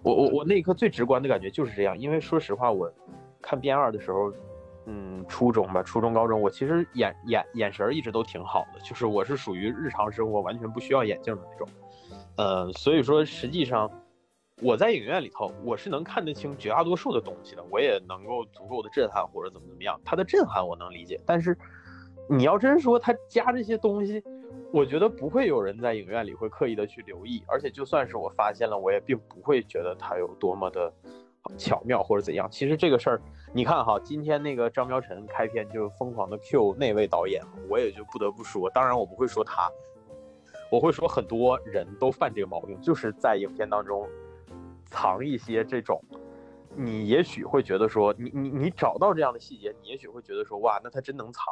[0.03, 2.93] 我我我那一刻最直观的感觉就是这样，因为说实话，我
[3.41, 4.33] 看变二的时候，
[4.87, 11.69] 嗯，初中吧，初中高中，我其实眼眼眼神一直都挺好的，就是我是属于日常生活完全不需要眼镜的那种，
[12.37, 13.91] 呃，所以说实际上。
[14.61, 20.01] 我在影院里头，我是能看得清绝大多数的东西的，我也能够足够的震撼或者怎么怎么样。
[20.05, 21.57] 它的震撼我能理解，但是
[22.29, 24.21] 你要真说它加这些东西，
[24.73, 27.43] 我觉得不会有人在影院里会刻意的去留意。
[27.47, 30.93] 而且就算是我发现了，我也并不会觉得它有多么的
[31.57, 32.49] 巧妙或者怎样。
[32.51, 33.21] 其实这个事儿，
[33.53, 39.71] 你看哈，今天那个张苗晨开篇就疯狂的 Q 那位导演，我也就不得不说，当然我不会说他，
[40.71, 44.09] 我会说很多人都犯这个毛病，就是在影片当中。
[44.91, 46.03] 藏一些这种，
[46.75, 51.45] 你也许会觉得说，你你你找到这样的细节，你也许会觉得说，哇，那他真能藏，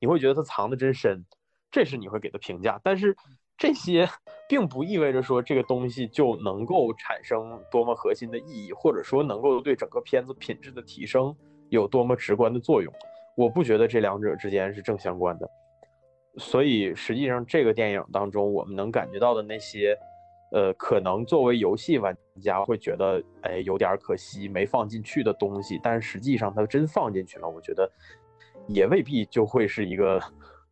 [0.00, 1.24] 你会觉得他藏的真深，
[1.72, 2.80] 这是你会给的评价。
[2.84, 3.16] 但是
[3.58, 4.08] 这些
[4.48, 11.34] 并不意味着说这个东西就能够产生多么核心的意义，或者说能够对整个片子品质的提升
[11.70, 12.92] 有多么直观的作用。
[13.36, 15.50] 我不觉得这两者之间是正相关的。
[16.36, 19.98] 所以实际上这个电影当中，我们能感觉到的那些。
[20.54, 27.90] 呃，可能作为游戏玩家会觉得，哎，有点可惜没放进去的东西，但是实际上它真放进去了，我觉得
[28.68, 30.20] 也未必就会是一个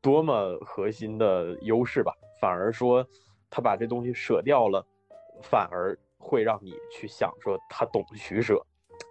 [0.03, 2.13] 多么核心的优势吧。
[2.41, 3.07] 反而说
[3.51, 4.85] 他把这东西舍掉了，
[5.43, 8.59] 反而会让你去想说他懂取舍，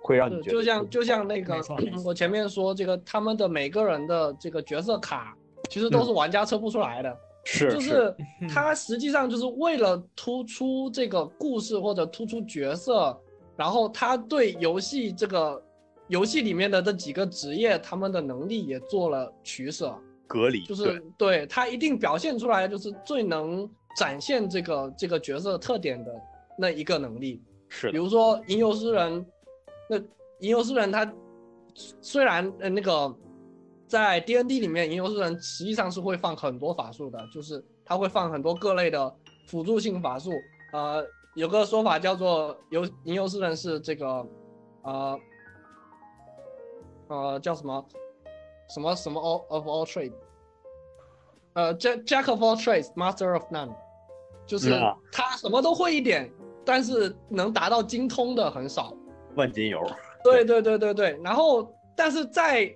[0.02, 1.62] 会让你觉得就像就像那个
[2.04, 5.36] 我前面说这个他们的每个人的这个角色卡，
[5.70, 7.18] 其实都是玩家测不出来的。
[7.46, 8.16] 是，就是
[8.52, 13.16] 他实际上就是为了突出这个故事或者突出角色，
[13.56, 15.62] 然后他对游戏这个
[16.08, 19.96] 游戏里面的这几个职业他们的能力也做了取舍，
[20.30, 26.14] 隔离，就是对他一定表现出来就是最能展现这个这个角色特点的
[26.58, 27.44] 那一个能力。
[27.68, 29.26] 是，比如说吟游诗人，
[29.90, 29.98] 那
[30.40, 31.12] 吟游诗人他
[31.76, 33.14] 虽然呃那个。
[33.90, 39.12] 在 D N D 里面，吟游诗人实际上是会放很多法术的，就是他会放很多各类的
[39.48, 40.32] 辅助性法术。
[40.74, 41.04] 呃，
[41.34, 44.28] 有个说法叫做游吟游诗人是这个，
[44.84, 45.20] 呃，
[47.08, 47.84] 呃叫什么
[48.70, 50.14] 什么什么 all of all trade，
[51.54, 53.74] 呃 Jack Jack of all trades master of none，
[54.46, 54.80] 就是
[55.12, 56.32] 他什么都会一点，
[56.64, 58.94] 但是能达到精通的很少。
[59.36, 59.82] 万金油。
[60.24, 62.76] 对对对对对，然后但是在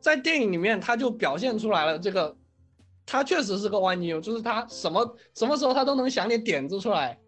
[0.00, 2.36] 在电影里面，他就表现出来了这个，
[3.06, 7.18] 他确实是个万金油，就是他什么什么时候他都能想点点子出来，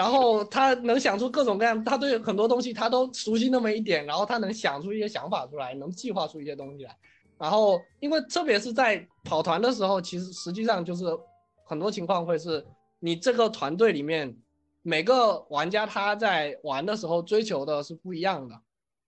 [0.00, 6.96] 然后他能想出各种各样，他对很多东西他都熟悉那么一点，然后他能想出一些想法出来，能计划出一些东西来，
[7.36, 11.04] 然后因为特别是在跑团的时候，其实实际上就是
[11.66, 12.64] 很多情况会是
[12.98, 14.34] 你这个团队里面
[14.80, 18.58] 每个玩家他在玩的时候追求的是不一样的。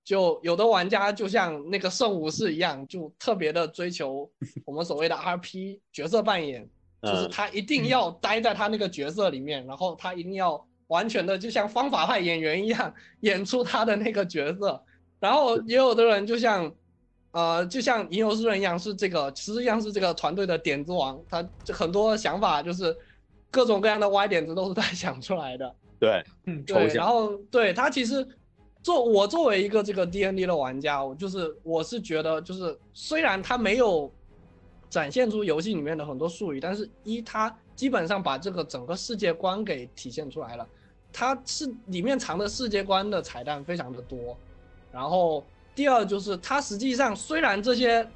[0.05, 4.31] 就有的玩家就像那个圣武士一样，就特别的追求
[4.67, 6.69] 我们所谓的 RP 角色扮演，
[7.03, 10.63] 就是他一定要待在他那个角色里面，然后他一定要
[10.93, 14.81] 完全的就像方法派演员一样演出他的那个角色。
[15.19, 16.73] 然后也有的人就像，
[17.33, 22.97] 呃，就像吟游诗人一样，是这个实际上是这个团队的点子王，他很多想法就是
[23.51, 25.75] 各种各样的歪点子都是他 想出来的。
[25.99, 28.27] 对，嗯，对，然后对他其实。
[28.83, 34.13] 作我作为一个这个 D N D 的玩家，我就是我是觉得，就是虽然他没有
[34.91, 40.67] 展现出游戏里面的很多术语，但是一他基本上把这个整个世界观给体现出来了，
[41.13, 44.37] 它是里面藏的世界观的彩蛋非常的多。
[44.91, 45.45] 然后
[45.75, 48.07] 第二就是它实际上虽然这些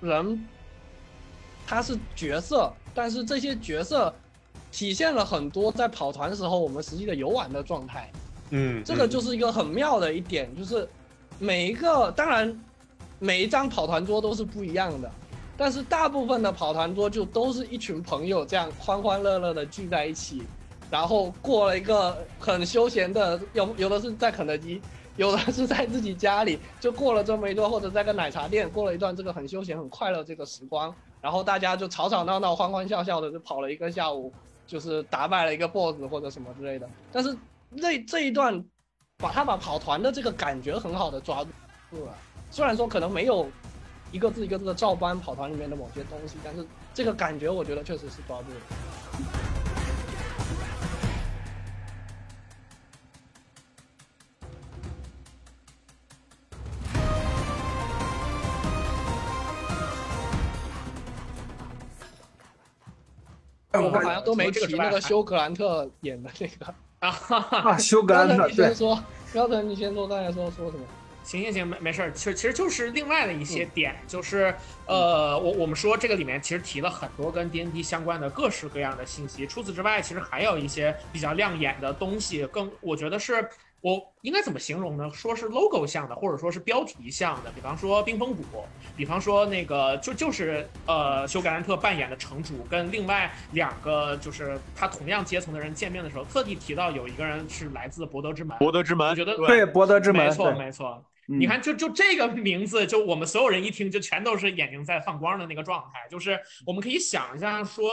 [0.00, 0.46] 人
[1.66, 4.14] 他是角色，但是这些角色
[4.72, 8.10] 体现了很多在跑团时候我们实际的游玩的状态。
[8.50, 10.88] 嗯，这个就是一个很妙的一点，就是
[11.38, 12.58] 每一个当然
[13.18, 15.10] 每一张跑团桌都是不一样的，
[15.56, 20.42] 但是大部分的跑团桌就都是一群朋友这样欢欢乐乐的聚在一起，
[20.90, 24.80] 然后过了一个很休闲的，有有的是在肯德基，
[25.16, 34.32] 有的是在自己家里，就过了这么一段，或者在个奶茶店过了一段这个很休闲很快乐这个时光，然后大家就吵吵闹闹、欢欢笑笑的就跑了一个下午，
[34.66, 37.36] 就是打败了一个 BOSS 或者什么之类的，但是。
[37.76, 38.64] 这这一段，
[39.18, 41.44] 把他把跑团的这个感觉很好的抓
[41.90, 42.14] 住了。
[42.50, 43.46] 虽然说可能没有
[44.10, 49.57] 一个字一个字的照搬跑团里面的某些东西，但是这个感觉我觉得确实是抓住了。
[63.72, 66.74] 我们好像都没提那个休格兰特演的那个。
[67.00, 70.84] 啊哈哈，啊，修格兰特， 你先说，标准你先说，大家说说什么？
[71.22, 74.54] 行行行，没没事儿，其实其实就是另外的一些点，就是
[74.86, 83.48] 呃，我我们说这个里面其实提了很多跟 D N D 相关的各式各样的信息，除此之外，其实还有一些比较亮眼的东西，更我觉得是。
[83.80, 85.08] 我应该怎么形容呢？
[85.10, 88.44] 说是 logo 像的，或者说是标题像的，比方说冰封谷，
[88.96, 101.04] 比方说那个就就是呃休格兰特扮演的城主跟另外两个就是他同样阶层的人见面的时候，特地提到有一个人是来自博德之门，博德之门，我觉得对博德之门，没错没错。
[101.30, 106.08] 你看，就就这个名字，就我们所有人一听，就全都是眼睛在放光的那个状态。
[106.08, 107.90] 就是我们可以想一下，说，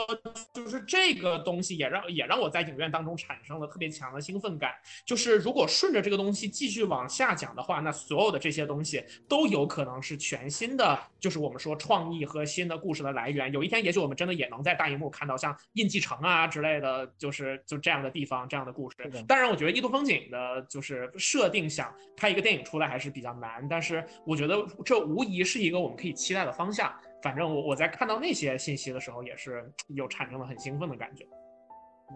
[0.54, 4.72] 就是这个东西也让也让我在影院当中产生了特别强的兴奋感。
[5.04, 13.52] 就是如果顺着这个东西继续往下讲的话，那所有的这些东西都有可能是全新的，就是我们说创意和新的故事的来源。
[13.52, 18.96] 有一天，也许我们真的也能在大荧幕看到像印记城啊之类的，就是就这样的地方这样的故事。
[19.28, 23.25] 当然，我觉得异度风景的就是设定想拍一个电影出来还是比较。
[23.26, 24.54] 比较难，但是我觉得
[24.84, 26.92] 这无疑是一个我们可以期待的方向。
[27.20, 31.26] 反正我我在看到那些信息的时候，也是有产生了很兴奋的感觉。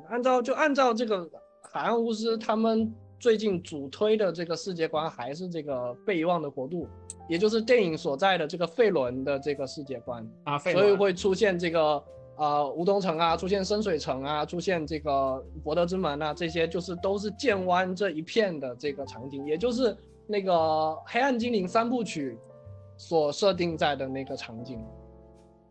[0.08, 1.28] 按照就按照这个
[1.72, 6.88] 海岸巫师他们最近主推的这个世界观，还是这个被遗忘的国度，
[7.28, 12.00] 也就是电影所在的这个费伦的这个世界观啊，所以会出现这个
[12.36, 19.96] 呃吴东城啊，出现深水城啊，出现这个博德之门啊，这些就是都是剑湾这一片的这个场景，也就是。
[20.30, 22.38] 那个黑暗精灵三部曲
[22.96, 24.78] 所设定在的那个场景，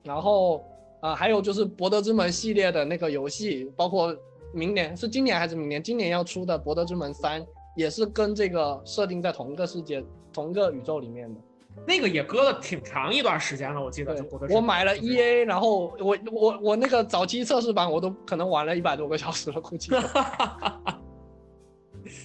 [0.04, 0.66] 然后
[1.00, 4.14] 啊，还有就是博德之门系列的那个游戏，包括
[4.54, 5.82] 明年是今年还是明年？
[5.82, 7.46] 今年要出的博德之门三
[7.78, 10.04] 也是跟这个设定在同一个世界、
[10.34, 11.40] 同一个宇宙里面的。
[11.88, 14.14] 那个也搁了挺长一段时间了，我记得。
[14.50, 19.92] 我买了 E A，然后我我我那个早期测试版我都可能玩了一百多个小时了，估计。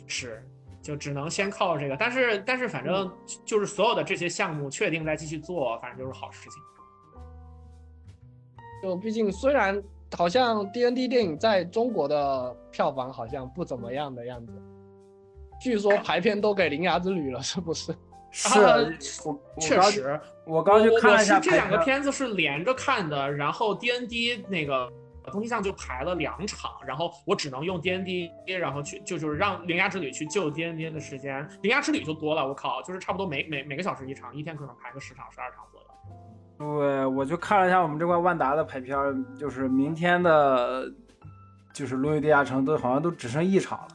[0.09, 0.43] 是。
[0.85, 3.11] 就只能先靠这个，但是但是反正
[3.43, 6.63] 就是所有的这些项目确定再继续做，反正就是好事情。
[8.83, 9.83] 就毕竟虽然
[10.15, 14.53] 好像 D N D 电影在中国的票房好像不怎么样的样子，
[15.59, 17.97] 据说排片都给《铃芽之旅》了，是不是？
[18.31, 18.51] 是，
[19.59, 24.93] 确实，我刚去看了一下，这两个片子是连着看的，然后 D N D 那个。
[25.31, 35.87] 东西上就排了两场，然后我只能用 D N D，然后去就就是让灵牙之旅去救 D N D 的时间，灵牙之旅就多了，我靠，就是差不多每每每个小时一场，一天可能排个十场十二场左右。
[36.57, 38.97] 对，我就看了一下我们这块万达的排片，
[39.37, 40.93] 就是明天的，
[41.73, 43.89] 就是龙与地下城都好像都只剩一场了。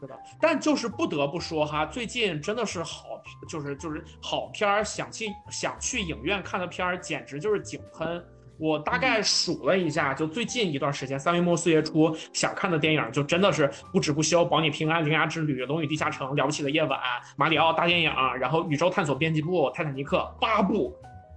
[0.00, 8.24] 是的，但就是不得不说哈，最近真的是好，就是就是好片儿，想去想去影院看的片儿，简直就是井喷。
[8.58, 16.98] 我大概数了一下，就最近一段时间，三月末四月初想看的电影，就真的是不止不休，保你平安、铃芽之旅、龙与地下城、了不起的夜晚、
[17.36, 20.92] 马里奥大电影，然后宇宙探索编辑部、泰坦尼克八部，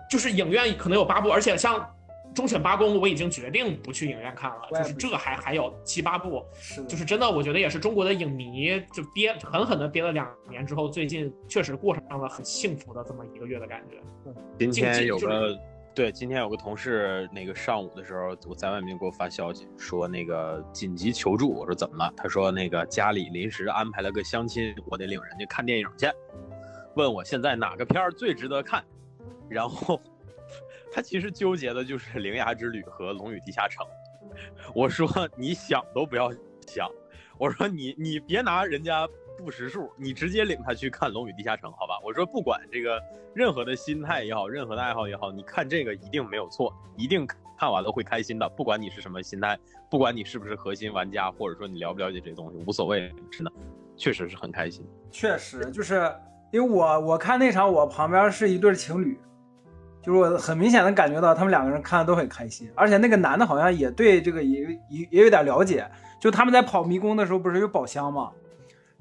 [0.10, 1.88] 就是影院可能有八部，而且像
[2.34, 6.43] 忠犬八公，我已经决定不去影院看了，就是这还还有七八部，
[6.88, 13.98] 就是真的，我觉得也是中国的影迷就憋狠狠的憋了两年之后，最近确实过上了很幸福的这么一个月的感觉。
[14.57, 15.56] 今天有个。
[15.94, 21.52] 对，今天有个同事，那个上午的时候，我在外面给我发消息说那个紧急求助。
[21.54, 22.14] 我说怎么了？
[22.16, 26.08] 他说那个家里临时安排了个相亲，我得领人家看电影去，
[26.96, 28.82] 问我现在哪个片儿最值得看。
[29.50, 30.00] 然后
[30.94, 33.86] 他其实纠结的就是《灵牙之旅》和《龙与地下城》。
[34.74, 36.32] 我说你想都不要
[36.68, 36.90] 想，
[37.38, 39.06] 我说你你别拿人家。
[39.44, 42.00] 不识数，你直接领他去看《龙与地下城》，好吧？
[42.04, 43.02] 我说不管这个
[43.34, 47.28] 任何的心态也好，任何的爱好也好，你看这个一定没有错，一定
[47.58, 48.48] 看完了会开心的。
[48.50, 49.58] 不管你是什么心态，
[49.90, 53.52] 不管你是不是核心玩家，或者说你了不了解这东西，无所谓，真的。
[53.98, 54.84] 确实是很开心。
[55.12, 56.12] 确实，就是
[56.52, 59.20] 因为我我看那场，我旁边是一对情侣，
[60.02, 65.88] 就是我很明显的感觉到他们两个人看的都很开心，而且那个男的好像也对这个也也也有点了解，
[66.20, 68.32] 就他们在跑迷宫的时候不是有宝箱吗？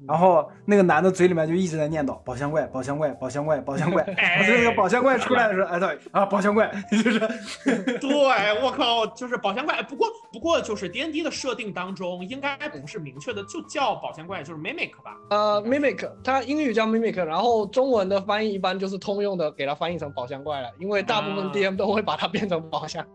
[0.07, 4.03] 然后那个男的嘴里面就一直在念叨宝箱怪，宝箱怪，宝箱怪，宝箱怪。
[4.17, 7.19] 然后那个宝箱怪出来的时候，哎对啊，宝箱怪就是，
[7.99, 9.81] 对我靠，就是宝箱怪。
[9.83, 15.15] 不过不过就是 D N D 的设定当中，应该不是明确的就叫宝箱怪，就是 mimic 吧？
[15.29, 23.05] 呃，mimic，它英语叫 mimic，然后中文的翻译一般就是通用的，给它翻译成宝箱怪了，因为大部分 DM 都会把它变成宝箱。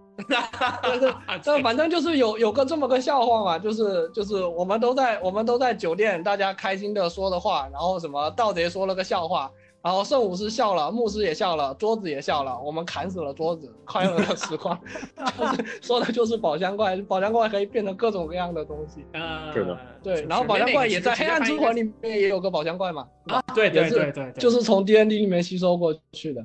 [1.45, 9.51] 但 反正就是有有个这么个笑话嘛，就是就是我们都在我们都在酒店，大家开心的说的话，然后什么盗贼说了个笑话，
[9.83, 14.79] 然后圣武士笑了，牧师也笑了，桌子也笑了，我们砍死了桌子，快乐的时光，
[15.39, 19.05] 就是说的就是宝箱怪，宝箱怪可以变成各种各样的东西。
[19.13, 26.45] 呃，是的对，然后宝箱怪也在黑暗之魂里面也有个宝箱怪嘛，啊，对对对，对就是从 D N D 里面吸收过去的。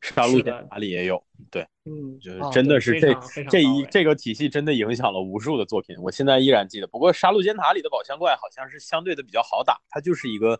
[0.00, 3.12] 杀戮尖塔里也有，对，嗯，就是啊真的是这
[3.50, 6.86] 这一这个体系真的影响了无数的作品，我现在依然记得。
[6.86, 10.58] 不过杀戮尖塔里的宝箱怪好像是相对的比较好打，它就是一个，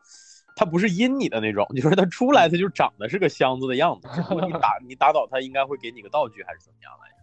[0.57, 7.17] 它不是阴你的那种，就是它出来它就长得是个箱子的样子，只不过你打 你打倒它应该会给你个道具还是怎么样来着？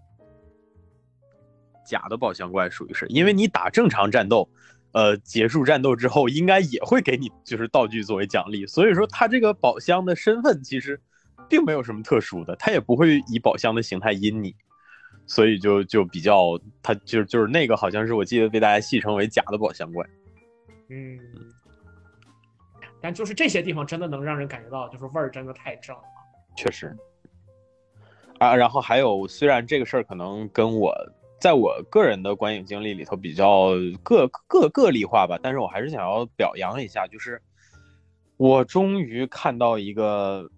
[1.86, 4.50] 假的宝箱怪属于是，因为你打正常战斗。
[4.92, 11.02] 呃，结束战斗之后，应该也会给你就是道具作为奖励，所以说它这个宝箱的身份其实
[11.50, 14.56] 并没有什么特殊的，它也不会以宝箱的形态阴你，
[15.26, 20.06] 所以就就比较，它就就是那个好像是我记得被大家戏称为假的宝箱怪。
[20.90, 21.20] 嗯，
[23.02, 26.02] 但就是这些地方真的能让人感觉到，就是味儿真的太正了。
[26.56, 26.96] 确实。
[28.38, 30.94] 啊，然后还有，虽然这个事儿可能跟我
[31.40, 33.70] 在我个人的观影经历里头比较
[34.04, 37.42] 个个个例化吧，但是我还是想要表扬一下，就是
[38.36, 40.50] 我终于看到一个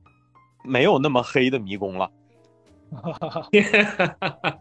[0.64, 2.10] 没有那么黑的迷宫了。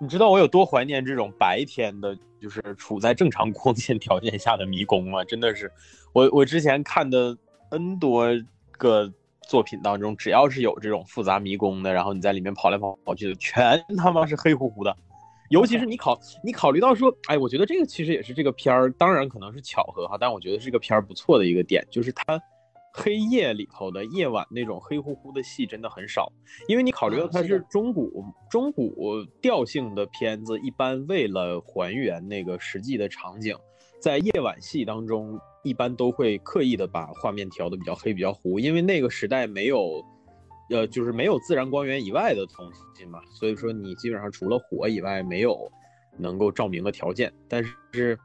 [0.00, 5.24] 你知道我有多怀念这种白天的，就是处在正常光线条件下的迷宫吗？
[5.24, 5.70] 真的是，
[6.12, 7.36] 我我之前看的
[7.70, 8.26] N 多
[8.72, 9.10] 个
[9.48, 14.94] 作品当中，只要是有这种复杂迷宫的，然后你在里面跑来跑跑去的，全他妈是黑乎乎的。
[15.48, 22.42] 尤其是你考你考虑到说，哎，我觉得这个其实也是这个片儿，当然可能是巧合哈，但我觉得是这个片儿不错的一个点，就是它
[22.98, 26.32] 黑夜里头的夜晚那种黑乎乎的戏真的很少，
[26.66, 33.54] 因为你考虑到它是中古中古调性的片子，一般为了还原那个实际的场景，
[34.00, 40.02] 在夜晚戏当中，一般都会刻意的把画面调的比较黑、比较糊，因为那个时代没有，
[40.70, 45.70] 呃，就是没有自然光源以外的东西嘛，所以说你基本上除了火以外，没有
[46.16, 47.30] 能够照明的条件。
[47.46, 47.62] 但
[47.92, 48.18] 是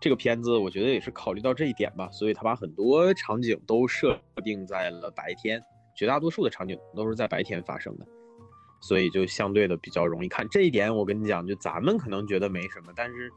[0.00, 5.60] 这个片子我觉得也是考虑到这一点吧，所以他把很多场景都设定在了白天，
[5.94, 8.06] 绝大多数的场景都是在白天发生的。
[8.80, 10.46] 所以就相对的比较容易看。
[10.48, 13.28] 这一点我跟你讲，就咱们可能觉得没什么，但是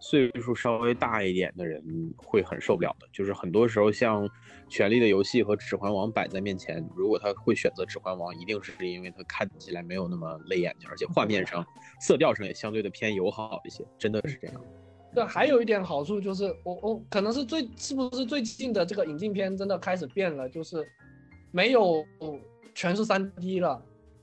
[0.00, 1.82] 岁数稍微大一点的人
[2.16, 3.06] 会很受不了的。
[3.12, 4.26] 就是很多时候，像
[4.70, 11.62] 《权力的游戏》和《指环王》摆在面前，如果他会选择《指环王》，一定是因为他看起来没有那么累眼睛，而且画面上、
[12.00, 14.56] 色调上也相对的偏友好一些，真的是这样。
[15.16, 20.86] 对，还有一点好处就是，我我可能是最是不是最近的这个引进片真的开始变了，就是
[21.50, 22.04] 没有
[22.74, 23.80] 全是三 D 了。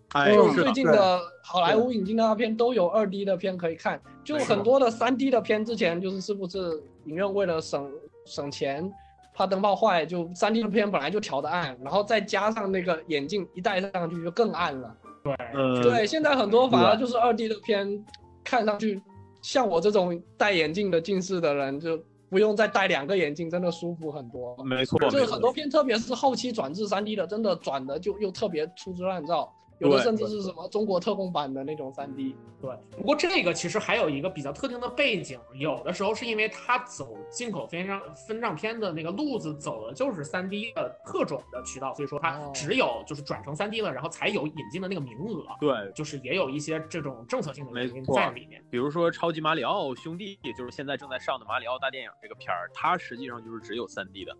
[0.10, 6.60] 哎就是最近的好莱坞引进的大片都有二 D 的片可以看，就很多的三 D 的片之前就是是不是
[7.06, 7.91] 影院为了省
[8.28, 8.88] 省钱，
[9.34, 14.95] 怕灯泡坏，就三 D 的片本来就调的暗，然后再加上那个眼镜一戴上去就更暗了。
[15.24, 15.36] 对，
[15.82, 18.06] 对，现在很多反而就是二 D 的片，
[18.44, 19.02] 看上去
[19.44, 24.56] 像我这种戴眼镜的近视的人，就不用再戴两个眼镜，真的舒服很多。
[24.64, 29.53] 没错，就是很多片，特别是后期转至三 D 的，真的转的就又特别粗制滥造，
[29.84, 32.36] 有的对甚至是什么中国特供版的那种三 D。
[32.62, 45.92] 对，不过这个其实还有一个比较特定的背景，有的时候是因为它走进口分账分账片的那个路子走的就是三 D 的特种的渠道，所以说它哦只有就是转成三 D 了，然后才有引进的那个名额，对。
[45.94, 48.64] 就是也有一些这种政策性的原因在里面。
[48.70, 54.36] 比如说《超级马里奥兄弟》，就是现在正在上的马里奥大电影这个片儿，它实际上就是只有三 D 的。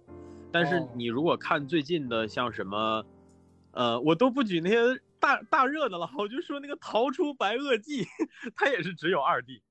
[0.52, 3.04] 但是哦你如果看最近的，像什么，
[3.72, 4.78] 呃，我都不举那些
[5.24, 8.04] 大大热的了，我就说那个《逃出白垩纪》，
[8.58, 9.64] 它也是只有二 D。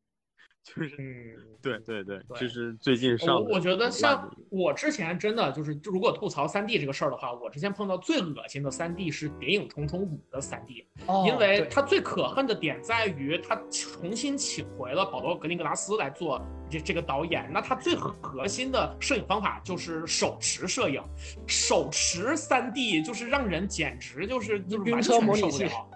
[0.63, 1.35] 就是嗯。
[1.63, 21.01] 对对对，对这是最近上我我觉得像我之前真的就是，如果吐槽三 D 这个事儿的话，我之前碰到最恶心的三 D 是《谍影重重五》的三 D，哦因为对它最可恨的点在于它重新请回了保罗·格林格拉斯来做这这个导演，那他最核核心的摄影方法就是手持摄影，
[21.47, 25.91] 手持三 D 就是让人简直就是就是晕车完全受不了。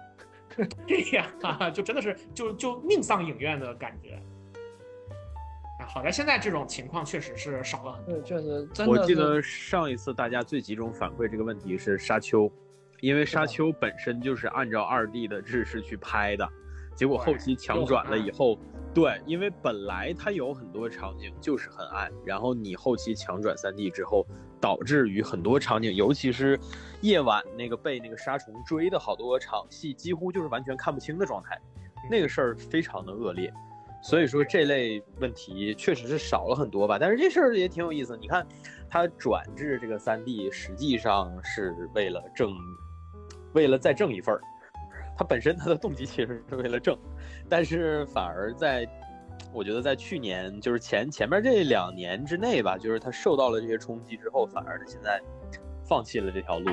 [0.87, 1.29] 对呀，
[1.75, 4.17] 就真的是就就命丧影院的感觉。
[5.87, 8.13] 啊，好在现在这种情况确实是少了很多。
[8.15, 8.91] 对，确实真的。
[8.91, 12.43] 我记得上一次大家最集中反馈这个问题是《沙丘》，
[12.99, 16.47] 因为《沙丘》本身就是按照二 D 的制式去拍的，
[16.93, 18.59] 结果后期强转了以后，
[18.93, 24.25] 对，因为本来它有很多场景就是很暗，然后你后期强转三 D 之后，
[24.59, 26.59] 导致于很多场景，尤其是
[27.01, 31.57] 夜晚那个被那个沙虫追的好多场戏，几乎就是完全看不清的状态，
[32.11, 33.53] 那个事儿非常的恶劣。
[34.01, 38.17] 所以说这类问题确实是少了很多吧，但是这事儿也挺有意思。
[38.17, 38.45] 你看，
[38.89, 42.53] 他转至这个三 D，实际上是为了挣，
[43.53, 44.41] 为了再挣一份儿。
[45.17, 46.95] 它本身他的动机其实是为了挣，
[47.49, 48.87] 但是反而在，
[49.51, 55.19] 我觉得在去年就是前前面这两年之内吧，就是他受到了这些冲击之后，反而他现在
[55.83, 56.71] 放弃了这条路，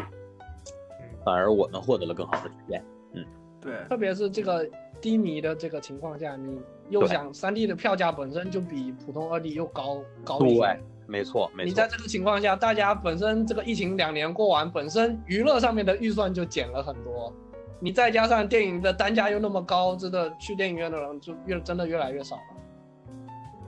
[1.25, 2.85] 反而我们获得了更好的体验。
[3.15, 3.25] 嗯
[3.63, 4.69] 对，特别是这个
[5.01, 11.89] 低迷的这个情况下，你又想三 D 的票价本身就比普通二 D 又高高一些对，没错，没错你在。
[11.89, 17.33] 这个情况下，大家本身这个疫情两年过完，本身娱乐上面的预算就减了很多，
[17.81, 22.43] 你再加上电影的单价又那么高，真的去电影院的人就越真的越来越少了。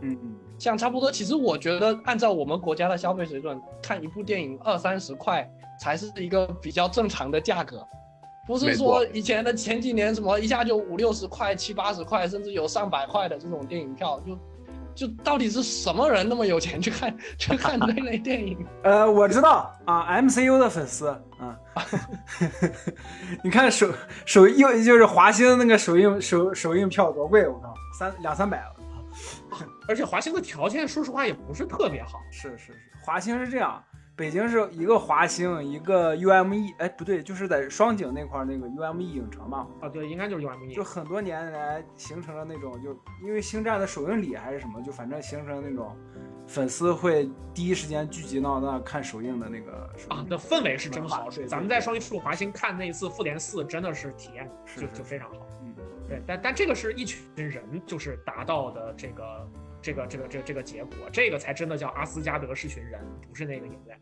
[0.02, 5.48] 嗯嗯，像差不多，其实我觉得按照我们国家的消费水准，看一部电影二三十块
[5.80, 7.86] 才是一个比较正常的价格，
[8.46, 14.38] 不是说以前的前几年什么一下就五六十块、七八十块，甚至有上百块的这种电影票，就
[14.94, 18.56] 就到底是什么人那么有钱去看 去看这类电影？
[18.84, 21.58] 呃，我知道啊，MCU 的粉丝啊，
[23.42, 23.92] 你看首
[24.24, 28.76] 首映就是华星那个首映首首映票多贵，我靠，三两三百了。
[29.88, 32.20] 而且华星的条件，说实话也不是特别好。
[32.30, 32.72] 是是是，
[33.04, 33.82] 华星是这样，
[34.16, 40.74] 北京是一个华星，一个 UME，哎不对，就是在双井那块儿那个 UME 影城嘛，啊，对，应该就是 UME。
[40.74, 45.94] 就很多年来形成了那种，就因为星战的首映礼还是什么，就反正形成那种
[46.46, 55.46] 粉丝会第一时间聚集到那看首映的那个啊，那氛围是真好咱们在双一处华星看那一次复联四，真的是体验就是是就非常好。
[55.62, 55.74] 嗯，
[56.08, 59.46] 对，但但这个是一群人就是达到的这个
[59.86, 64.00] 这个这个这个这个结果，这个才真的叫阿斯加德是群人，不是那个影院。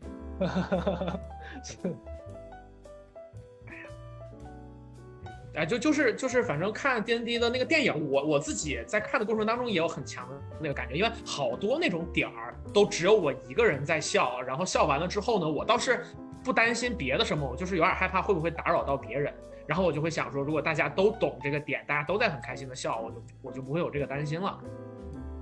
[5.53, 16.03] 哎，就就是就是，反正看 D N D 的那个电影，我我自己在看的过程当中也有很强的那个感觉，因为好多那种点儿都只有我一个人在笑，然后笑完了之后呢，我倒是
[16.43, 19.31] 不担心别的什么，我就是有点害怕会不会打扰到别人，
[19.67, 24.59] 然后我就会想说，如果大家都懂这个点，大家都在很开心的笑，我就我就不会有这个担心了。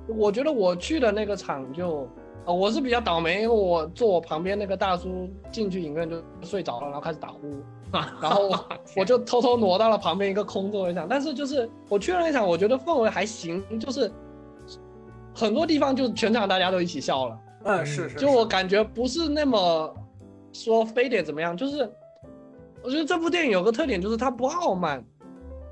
[0.07, 2.07] 我觉得我去的那个场就，
[2.45, 7.49] 呃，我是比较倒霉，因为我坐我旁边那个大叔进去影院就睡着了，然后开始打呼，
[8.21, 8.51] 然后
[8.97, 11.07] 我就偷偷挪到了旁边一个空座位上。
[11.09, 14.11] 但是就是我去了那场，我觉得氛围还行，就是
[15.34, 19.95] 很多地方就全场大家都一起笑了，嗯是是，就我感觉不是那么
[20.51, 21.89] 说非得怎么样，就是
[22.84, 25.03] 我觉得这部电影有个特点就是它不傲慢，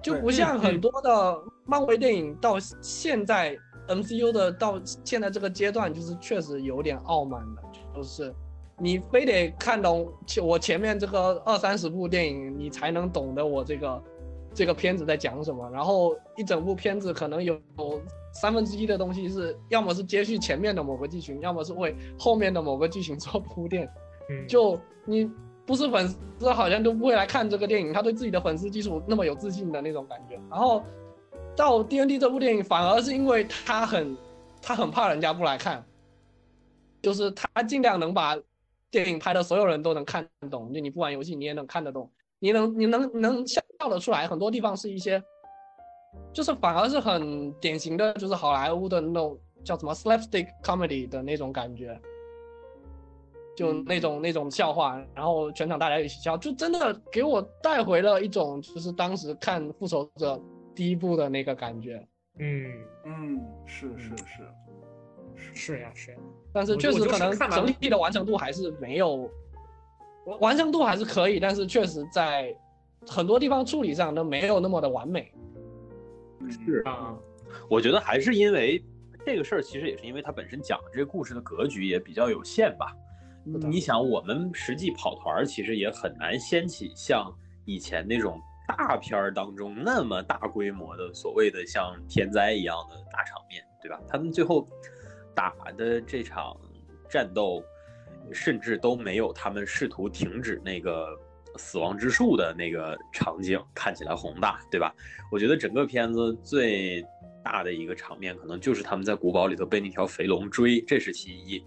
[0.01, 7.61] 就不像嗯很多的漫威电影到现在 MCU 的到现在这个阶段，就是确实有点傲慢的，
[7.95, 8.33] 就是
[8.77, 14.03] 你非得看懂前我前面这个二三十部电影，你才能懂得我这个
[14.53, 15.69] 这个片子在讲什么。
[15.71, 18.01] 然后一整部片子可能有有
[18.33, 23.89] 三分之一的东西是要么是接续前面的某个剧情，要么是为后面的某个剧情做铺垫。
[24.29, 25.29] 嗯，就你
[25.65, 26.07] 不是粉
[26.39, 30.39] 丝，好像都不会来看这个电影，他对自己的粉丝基础那么有自信的那种感觉。
[30.49, 30.83] 然后
[31.61, 34.17] 到 D N D 这部电影，反而是因为他很
[34.63, 35.85] 他很怕人家不来看，
[37.03, 38.35] 就是他尽量能把
[38.89, 42.09] 电影拍的所有人都能看懂，就你不玩游戏你也能看得懂，
[42.39, 44.27] 你能你能能笑得出来。
[44.27, 45.21] 很多地方是一些，
[46.33, 51.95] 就是反而是很典型的，就是好莱坞的那种叫什么 slapstick comedy 的那种感觉。
[53.55, 60.35] 就那种那种笑话，然后全场大家一起笑，就真的给我带回了一种就是当时看《复仇者》
[60.75, 62.05] 第一部的那个感觉。
[62.39, 62.71] 嗯，
[63.05, 64.43] 嗯是是是，
[65.53, 65.79] 是。
[65.81, 66.17] 呀是呀，
[66.53, 69.29] 但是确实可能整体的完成度还是没有，
[70.39, 72.55] 完成度还是可以，但是确实在
[73.05, 75.31] 很多地方处理上都没有那么的完美。
[76.39, 76.51] 嗯。
[76.51, 77.17] 是啊，
[77.69, 78.83] 我觉得还是因为
[79.25, 82.95] 这个事儿其实也是因为它本身讲的这个故事的格局也比较有限吧。
[83.43, 87.31] 你想，我们实际跑团其实也很难掀起像
[87.65, 88.39] 以前那种
[88.73, 93.99] 大片儿当中那么大规模的所谓的像天灾一样的大场面，对吧？
[94.07, 94.67] 他们最后
[95.35, 96.55] 打的这场
[97.09, 97.63] 战斗，
[98.31, 101.07] 甚至都没有他们试图停止那个
[101.57, 104.93] 死亡之树的那个场景看起来宏大，对吧？
[105.31, 107.05] 我觉得整个片子最
[107.43, 111.65] 大的一个场面，可能就是他们在古堡里头被那条肥龙追，这是其一。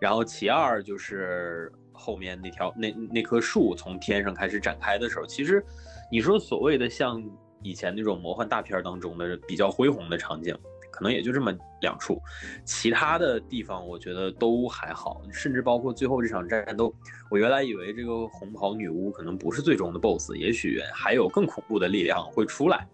[0.00, 5.64] 然后其二就是后面那条那那棵树从天上开始展开的时候，其实
[6.10, 7.22] 你说所谓的像
[7.62, 10.56] 以前那种魔幻大片当中的比较恢宏的场景，
[10.90, 12.20] 可能也就这么两处，
[12.64, 16.94] 其他的地方我觉得都还好，甚至包括最后这场战斗，
[17.30, 22.86] 我原来以为这个红袍女巫可能不是最终的 BOSS，也许还有更恐怖的力量会出来，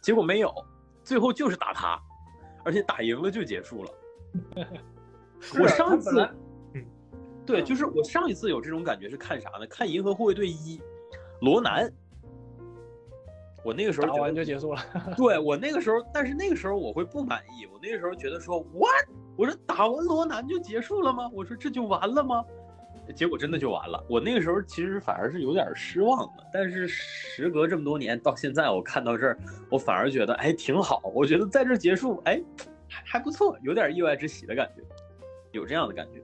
[0.00, 0.52] 结果没有，
[1.02, 1.98] 最后就是打他，
[2.64, 3.90] 而且打赢了就结束了。
[5.58, 6.20] 我上次，
[6.74, 6.84] 嗯，
[7.44, 9.66] 对，就是我上一次有这种感觉是看啥呢？
[9.66, 10.78] 看《银河护卫队一》，
[11.40, 11.92] 罗南，
[13.64, 14.82] 我那个时候打完就结束了。
[15.16, 19.06] 对我那个时候，但是那个时候我会不满意，我那个时候觉得说，what？
[19.36, 21.28] 我说打完罗南就结束了吗？
[21.32, 22.44] 我说这就完了吗？
[23.16, 24.02] 结果真的就完了。
[24.08, 29.38] 我那个时候其实反而是有点失望的，但是时隔这么多年到现在，我看到这儿，
[29.70, 31.02] 我反而觉得哎挺好。
[31.14, 32.40] 我觉得在这结束，哎
[32.88, 34.82] 还还不错，有点意外之喜的感觉。
[35.50, 36.22] 有这样的感觉，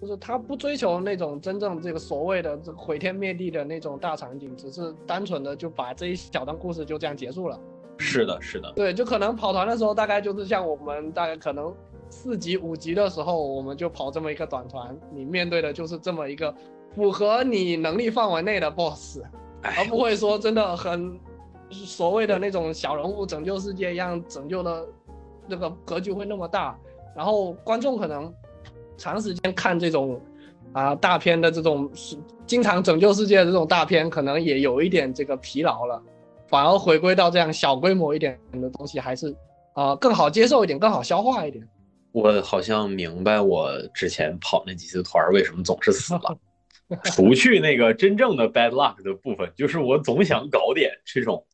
[0.00, 7.58] 就是他不追求那种真正这个所谓的这个毁天灭地的那种大场景，只是单纯的就把这一小段故事就这样结束了。
[7.98, 11.74] 是的，是的，对，就可能跑团的时候，大概就是像我们大概可能
[12.08, 16.54] 四级五级的时候，我们就跑这么一个短团，你面对的就是这么一个
[16.94, 19.22] 符合你能力范围内的 BOSS，
[19.62, 21.18] 而不会说真的很
[21.70, 24.86] 所谓的那种小人物拯救世界一样拯救的，
[25.48, 26.78] 那个格局会那么大。
[27.16, 28.32] 然后观众可能
[28.98, 30.20] 长时间看这种
[30.72, 32.16] 啊大片的这种是
[32.46, 36.02] 经常拯救世界的这种大片，可能也有一点这个疲劳了，
[36.48, 39.34] 反而回归到这样小规模一点的东西，还是
[39.72, 41.66] 啊更好接受一点，更好消化一点。
[42.12, 46.36] 我好像明白我之前跑那几次团为什么总是死了，
[47.04, 51.44] 除去那个真正的 bad luck 的部分，就是我总想搞点这种。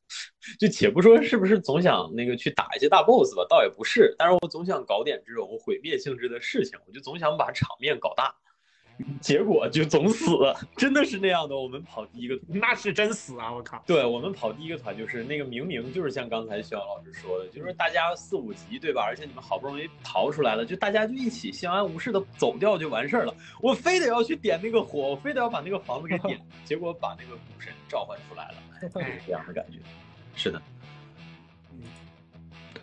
[0.58, 8.34] 就且不说是不是总想那个去打一些大 boss 吧，倒也不是，但是我总想搞点这种毁灭性质的事情，我就总想把场面搞大，
[9.20, 10.26] 结果就总死，
[10.76, 11.56] 真的是那样的。
[11.56, 13.52] 我们跑第一个，那是真死啊！
[13.52, 19.02] 我靠，对我们跑第一个团就是那个明明就是像刚才徐阳老师说的，就是大家四五级对吧？
[19.02, 23.34] 而且你们好不容易逃出来了，就大家就一起相安无事的走掉就完事儿了。
[23.60, 29.78] 我非得要去点那个火，我非得要把那个房子给点， 结果把那个古神召唤出来了，就是这样的感觉。
[30.36, 30.60] 是的，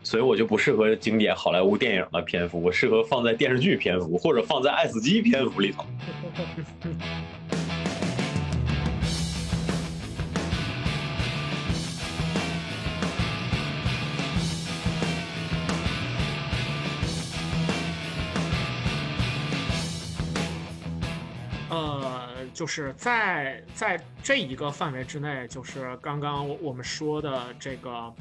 [0.04, 5.86] 所以我就不适合经典好莱坞电影的篇幅，我适合放在电视剧篇幅或者放在爱死机篇幅里头。
[22.54, 28.14] 就是在在这一个范围之内，就是刚刚我们说的这个，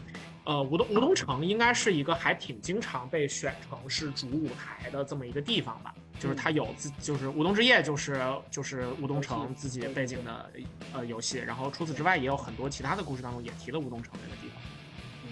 [0.45, 5.95] 呃，吴东吴东城应该是一个还挺经常被选成是主舞台的这么一个地方吧。
[6.19, 10.51] 就是它有自，就是《舞动之夜》，就是就是吴东城自己背景的
[10.93, 11.39] 呃游戏。
[11.39, 14.63] 然后除此之外，也有很多其他的故事当中也提了吴东城这个地方。
[15.25, 15.31] 嗯，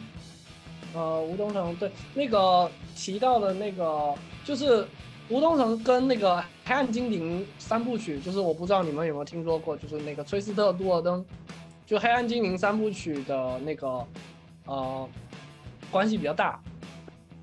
[0.95, 4.15] 呃，吴东城对那个提到的那个
[4.45, 4.87] 就是。
[5.31, 11.23] 吴东城跟那个《黑暗精灵》三部曲，就是我不知道你们有没有听说过，就是那个崔斯特·杜尔登，
[11.85, 14.03] 就《黑暗精灵》三部曲的那个，
[14.69, 15.09] 呃，
[15.90, 16.61] 关系比较大。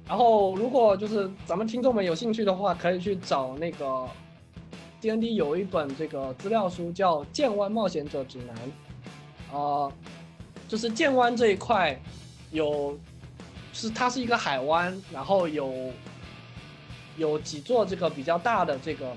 [0.07, 4.07] 然后，如果就是咱们听众们有兴趣的话，可以去找那个
[5.02, 8.56] D N D 有一本这个资料书叫《剑湾冒险者指南》，
[9.57, 9.91] 啊，
[10.69, 11.99] 就是剑湾这一块
[12.52, 12.97] 有，
[13.73, 15.91] 是它是一个海湾，然后有。
[17.18, 19.15] 有几座这个比较大的这个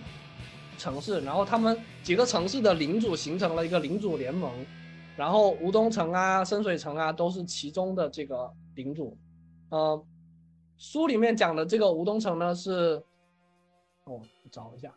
[0.78, 4.48] 城市，然后他们几个城市的领主形成了一个领主联盟，
[5.19, 9.19] 然后吴东城啊、深水城啊都是其中的这个领主。
[9.70, 10.01] 呃，
[10.77, 13.03] 书里面讲的这个吴东城呢是，
[14.05, 14.95] 哦，找一下，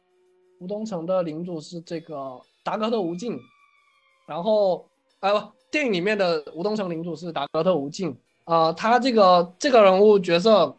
[0.59, 3.35] 吴东城的领主是这个达格特无尽，
[4.27, 4.85] 然后
[5.21, 10.77] 呃不，电影里面的吴东城领主是达格特无尽，啊，他这个这个人物角色。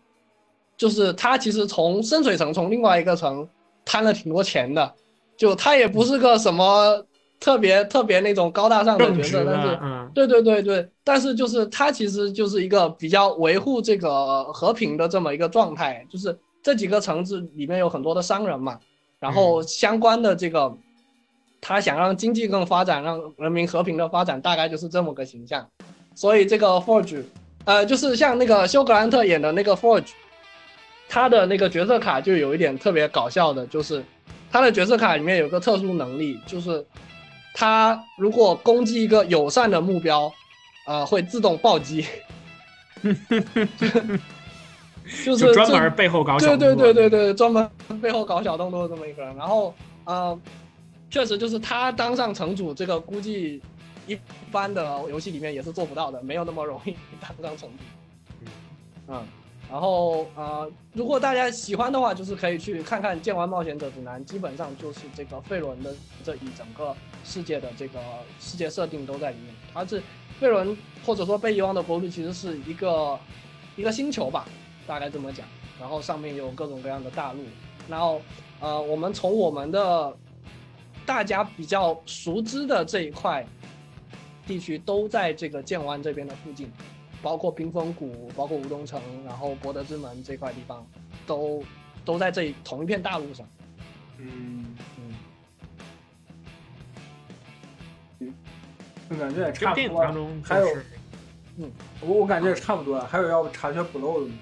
[0.75, 3.49] 就是他其实从深水城从另外一个城
[3.85, 4.95] 贪了挺多钱的，
[5.37, 7.07] 就他也不是个什么
[7.43, 18.79] 特别特别那种高大上的角色，但是，嗯，对对对对，但是就是他其实就是一个比较维护这个和平的这么一个状态，就是这几个城市里面有很多的商人嘛，
[19.19, 20.73] 然后相关的这个，
[21.61, 25.69] 他想让经济更发展，让人民和平的发展，大概就是这么个形象。
[26.15, 27.25] 所以这个 Forge，
[27.65, 30.11] 呃，就是像那个休格兰特演的那个 Forge，
[31.09, 34.01] 他的那个角色卡就有一点特别搞笑的，就是
[34.49, 36.87] 他的角色卡里面有个特殊能力，就是
[37.53, 40.33] 他如果攻击一个友善的目标，
[40.87, 42.07] 呃，会自动暴击。
[45.25, 47.69] 就是专门背后搞小对对动作对对对，专门
[48.01, 49.35] 背后搞小动作的这么一个人。
[49.37, 49.75] 然后，
[50.05, 50.39] 呃，
[51.11, 53.61] 确实就是他当上城主，这个估计
[54.07, 54.17] 一
[54.53, 58.47] 般的游戏里面也是做不到的，没有那么容易当上城主。
[59.09, 59.27] 嗯，
[59.73, 66.95] 然后呃，如果大家喜欢的话，就是可以去看看《剑玩冒险者指南》，基本上就是这个费伦的这一整个
[67.25, 67.99] 世界的这个
[68.39, 69.55] 世界设定都在里面。
[69.73, 70.03] 它是
[70.39, 70.77] 费伦
[71.07, 73.19] 或者说被遗忘的国度，其实是一个
[73.75, 74.47] 一个星球吧，
[74.87, 75.47] 大概这么讲。
[75.81, 77.43] 然后上面有各种各样的大陆，
[77.89, 78.21] 然后
[78.61, 80.15] 呃，我们从我们的
[81.07, 83.43] 大家比较熟知的这一块
[84.47, 86.71] 地区，都在这个剑湾这边的附近，
[87.23, 90.85] 包括冰封谷，包括吴东城，然后博德之门这块地方，
[91.27, 91.65] 都
[92.05, 93.47] 都在这同一片大陆上。
[94.19, 94.77] 嗯，
[98.19, 98.35] 嗯，
[99.09, 100.13] 我感觉也差不多当。
[100.13, 100.67] 中还有
[101.59, 101.71] 嗯。
[102.01, 104.35] 我我感觉也差不多了，还有要查缺补漏的吗？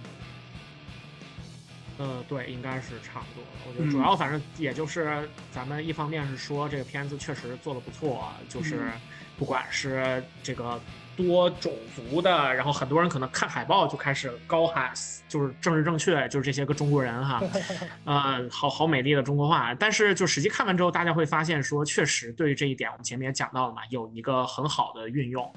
[1.98, 3.44] 呃，对，应该是差不多。
[3.68, 8.90] 我觉得主要反正也就是咱们一方面是说这个片子确实做的不错，就是
[9.36, 10.80] 不管是这个
[11.16, 14.90] 多种族的，然后很多人可能看海报就开始高喊，
[15.28, 17.42] 就是政治正确，就是这些个中国人哈，
[18.04, 19.74] 呃，好好美丽的中国话。
[19.74, 25.52] 但是就实际看完之后，大家会发现说，确实对于这一点，我们前面也讲到了嘛，有一个很好的运用。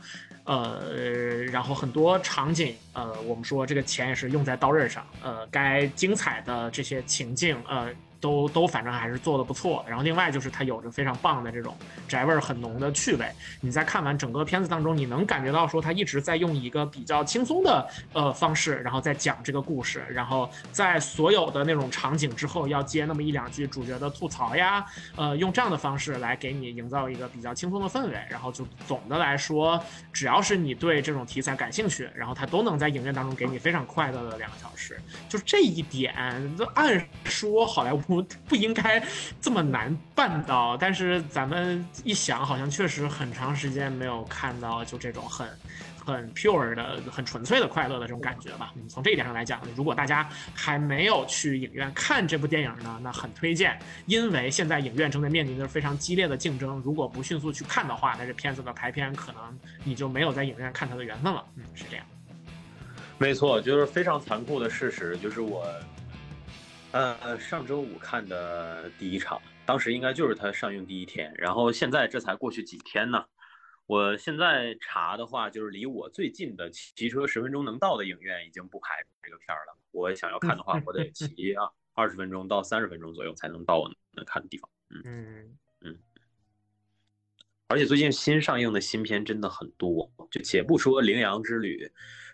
[0.45, 7.87] 呃，然后很多场景，呃，我们说这个钱也是用在刀刃上，呃，该精彩的这些情境，呃，
[8.23, 9.83] 都都反正还是做的不错。
[9.85, 11.75] 然后另外就是它有着非常棒的这种
[12.07, 13.29] 宅味儿很浓的趣味。
[13.59, 24.85] 你在看完整个片子当中，你能感觉到说他一直在用一个比较轻松的呃方式，然后再讲这个故事，然后在所有的那种场景之后要接那么一两句主角的吐槽呀，
[25.17, 28.13] 呃，用这样的方式来给你营造一个比较轻松的氛围。
[28.29, 29.77] 然后就总的来说，
[30.13, 34.97] 只要是你对这种题材感兴趣，然后它都能在影院当中给你非常快乐的两个小时。
[35.27, 36.13] 就这一点，
[36.57, 39.01] 这按说好莱坞不 不应该
[39.41, 45.47] 这么难办到，但是咱们一想，好像确实很长时间没有看到就这种很。
[46.05, 48.73] 很 pure 的、很纯粹的快乐的这种感觉吧。
[48.75, 59.41] 嗯，从这一点上来讲，如果大家还没有去影院看这部电影呢，那很推荐，因为现在影院正在面临着非常激烈的竞争，如果不迅速去看的话，那这片子的排片可能
[59.85, 61.41] 你就没有在影院看它的缘分了。
[61.55, 62.05] 嗯，是这样。
[63.17, 65.65] 没错，就是非常残酷的事实，就是我，
[66.93, 73.25] 呃，上周五看的第一场，当时应该就是它上映第一天，然后现在这才过去几天呢。
[73.87, 79.75] 我现在查的话，就是离我最近的骑车十分钟能到的影院已经不排这个片儿了。
[79.91, 84.69] 我想要看的话， 我得骑啊二十分钟到三十分钟左右才能到我能看的地方。
[84.89, 85.97] 嗯嗯
[87.69, 91.85] 而且最近新上映的新片真的很多，就且不说《羚羊之旅》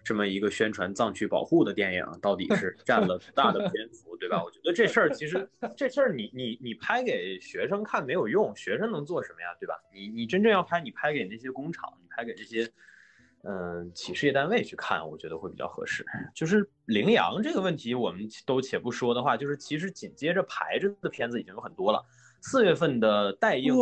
[0.10, 4.44] 这么一个宣传藏区保护的电影，到底是 占了多大的篇幅，对吧？
[4.44, 9.76] 我觉得这事儿其实 这事儿你你你拍给学生看没有用，学生能做什么呀，对吧？
[9.94, 12.68] 你你真正要拍，你拍给那些工厂，你拍给这些
[13.44, 16.04] 嗯企事业单位去看，我觉得会比较合适。
[16.34, 22.04] 就是羚羊这个问题，我们都且不说的话，就是其实紧接着排着的片子已经有很多了。
[22.42, 23.76] 四月份的待映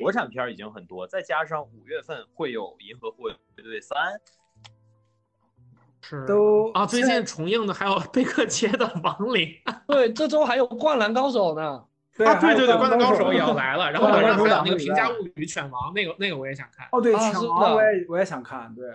[0.00, 3.98] 国产片已经很多，再加上五月份会有《银河护卫队三》，
[6.06, 9.48] 是都啊，最近重映的还有贝克街的《亡灵》
[9.88, 11.82] 对，这周还有《灌篮高手》呢。
[12.16, 16.86] 对啊，对对对，《灌篮高手》也要来了，然后晚上还有那个《平价物语》犬王，那个那个我也想看。
[16.92, 18.86] 哦，对，啊是抢王的我也我也想看，对，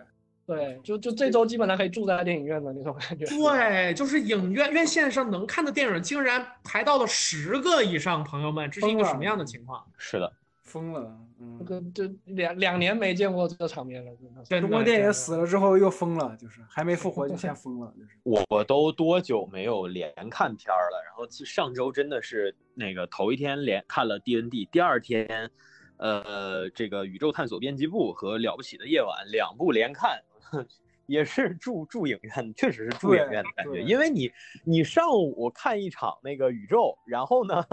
[0.45, 3.25] 对，就就这周基本上可以住在电影院的那种感觉。
[3.25, 9.83] 对，就是影院院线上能看的电影竟然排到了十个以上，朋友们，这是一个什么样的情况？
[9.97, 10.31] 是的，
[10.69, 14.49] 疯了，嗯这，个就两两年没见过这个场面了，真的是。
[14.49, 18.09] 真的中国电影死了之后又疯了，就是还没复活就先疯了，就是。
[18.23, 21.01] 我都多久没有连看片儿了？
[21.03, 25.49] 然后上周真的是那个头一天连看了 D N D，第二天，
[25.97, 30.21] 呃，这个宇宙探索编辑部和了不起的夜晚两部连看，
[31.07, 33.81] 也是住住影院，确实是住影院的感觉。
[33.81, 34.31] 因为你
[34.63, 37.65] 你上午看一场那个宇宙，然后呢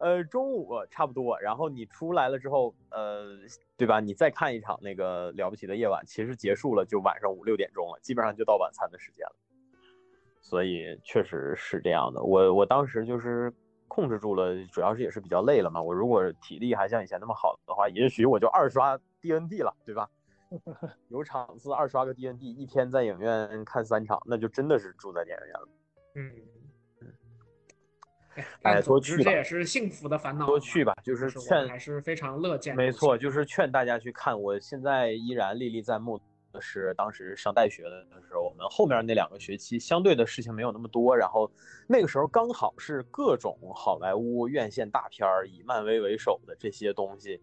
[0.00, 3.36] 呃，中午差不多，然后你出来了之后，呃，
[3.76, 4.00] 对吧？
[4.00, 9.36] 你再看一场那个了不起的夜晚，其实结束了就晚上五六点钟了，基本上就到晚餐的时间了。
[10.40, 12.22] 所以确实是这样的。
[12.22, 13.52] 我我当时就是
[13.88, 15.82] 控制住了，主要是也是比较累了嘛。
[15.82, 20.08] 我如果体力还像以前那么好的话，也许我就二刷 DND 了，对吧？
[21.08, 25.68] 有场次二刷个 DND，一天在影院看三场，那就真的是住在电影院了。
[26.14, 26.59] 嗯。
[28.62, 30.46] 哎，多去吧，这也是幸福的烦恼。
[30.46, 32.74] 多去吧，就是劝，还是非常乐见。
[32.76, 34.40] 没错，就是劝大家去看。
[34.40, 36.18] 我现在依然历历在目
[36.52, 41.50] 的是，当时上大学的时候，我们后面那两个学期相对的事情没有那么多，然后
[41.86, 47.40] 那个时候刚好是各种好莱坞院线大片儿，以漫威为首的这些东西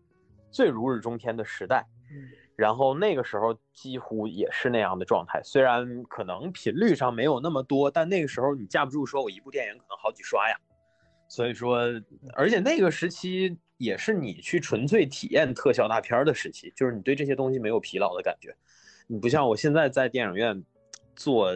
[0.51, 1.85] 最如日中天的时代。
[2.09, 10.57] 嗯，然后那个时候几乎也是那样的状态，虽然可能频率上没有那么多，但那个时候你架不住说我一部电影可能好几刷呀。
[11.27, 11.79] 所以说，
[12.33, 18.55] 而且那个时期也是你去纯粹体验特效大片的时期，就是你对这些东西没有疲劳的感觉。
[19.07, 20.63] 你不像我现在在电影院
[21.15, 21.53] 坐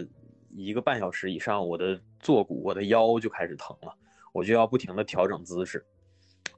[0.49, 3.93] 一个半小时以上，我的坐骨、我的腰就开始疼了，
[4.33, 5.83] 我就要不停的调整姿势。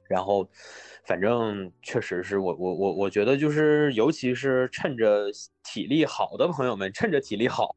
[0.06, 0.46] 然后，
[1.06, 5.26] 反正确实是我我我我觉得就是，尤其是趁着
[5.62, 7.74] 体力好的朋友们，趁着体力好，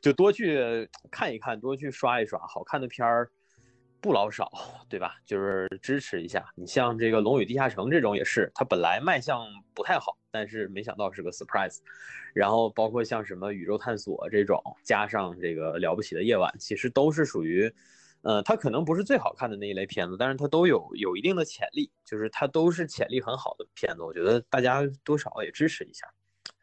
[0.00, 3.28] 就多去看一看，多去刷一刷好看的片儿。
[4.04, 4.52] 不老少，
[4.86, 5.16] 对吧？
[5.24, 6.44] 就是支持一下。
[6.54, 11.78] 你像这个《龙与地下城》这种也是，它本来卖相不太好，但是没想到是个 surprise。
[12.34, 17.74] 然后包括像什么宇宙探索这种，加上这个了不起的夜晚，其实都是属于，
[18.20, 24.02] 呃，它可能不是最好看的那一类片子，但是它都有有一定的潜力，就是它都是潜力很好的片子。
[24.02, 26.06] 我觉得大家多少也支持一下。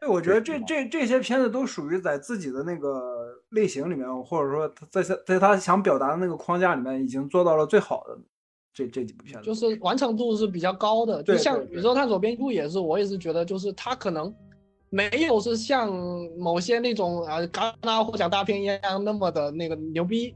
[0.01, 8.17] 对，我觉得这这这些片子都属于在自己的那个类型里面，或者说在在在他想表达的那个框架里面，已经做到了最好的
[8.73, 11.21] 这这几部片子，就是完成度是比较高的。
[11.21, 14.33] 就像《宇宙探索编辑部》也是，我也是觉得，就是他可能
[14.89, 15.93] 没有是像
[16.35, 20.33] 某些那种啊戛纳获奖大片一样那么的那个牛逼，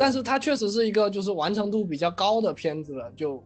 [0.00, 3.44] 但是它确实是一个就是完成度比较高的片子了，就。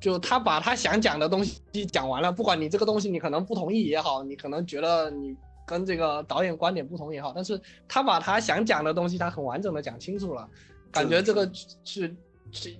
[0.00, 10.48] 就他把他想讲的东西讲完了，不管你这个东西你可能不同意也好，你可能觉得你跟这个导演观点不同也好，但是他把他想讲的东西他很完整的讲清楚了，
[10.90, 11.50] 感觉这个
[11.84, 12.14] 是
[12.52, 12.74] 是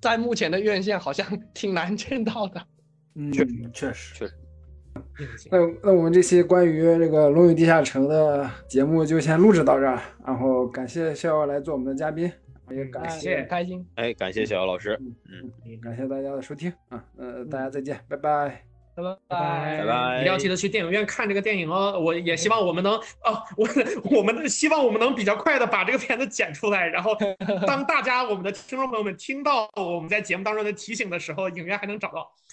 [0.00, 2.62] 在目前的院线好像 挺难见到的。
[3.14, 3.44] 嗯，确
[3.92, 4.32] 实确实。
[5.50, 12.30] 那那我们这期关于这个《龙与地下城》的节目就先录制到这儿，然后感谢逍遥来做我们的嘉宾。
[12.74, 21.98] 也感谢开心，哎，感谢小姚老师，嗯，感谢大家的收听啊，呃，大家再见，拜拜，拜拜，拜拜，一定要记得去电影院看这个电影哦。
[21.98, 23.68] 我也希望我们能，哦，我
[24.18, 27.16] 我们希望我们能比较快的把这个片子剪出来，然后
[27.66, 32.30] 当大家我们的听众朋友们听到我们在节目当中的提醒的时候，影院还能找到。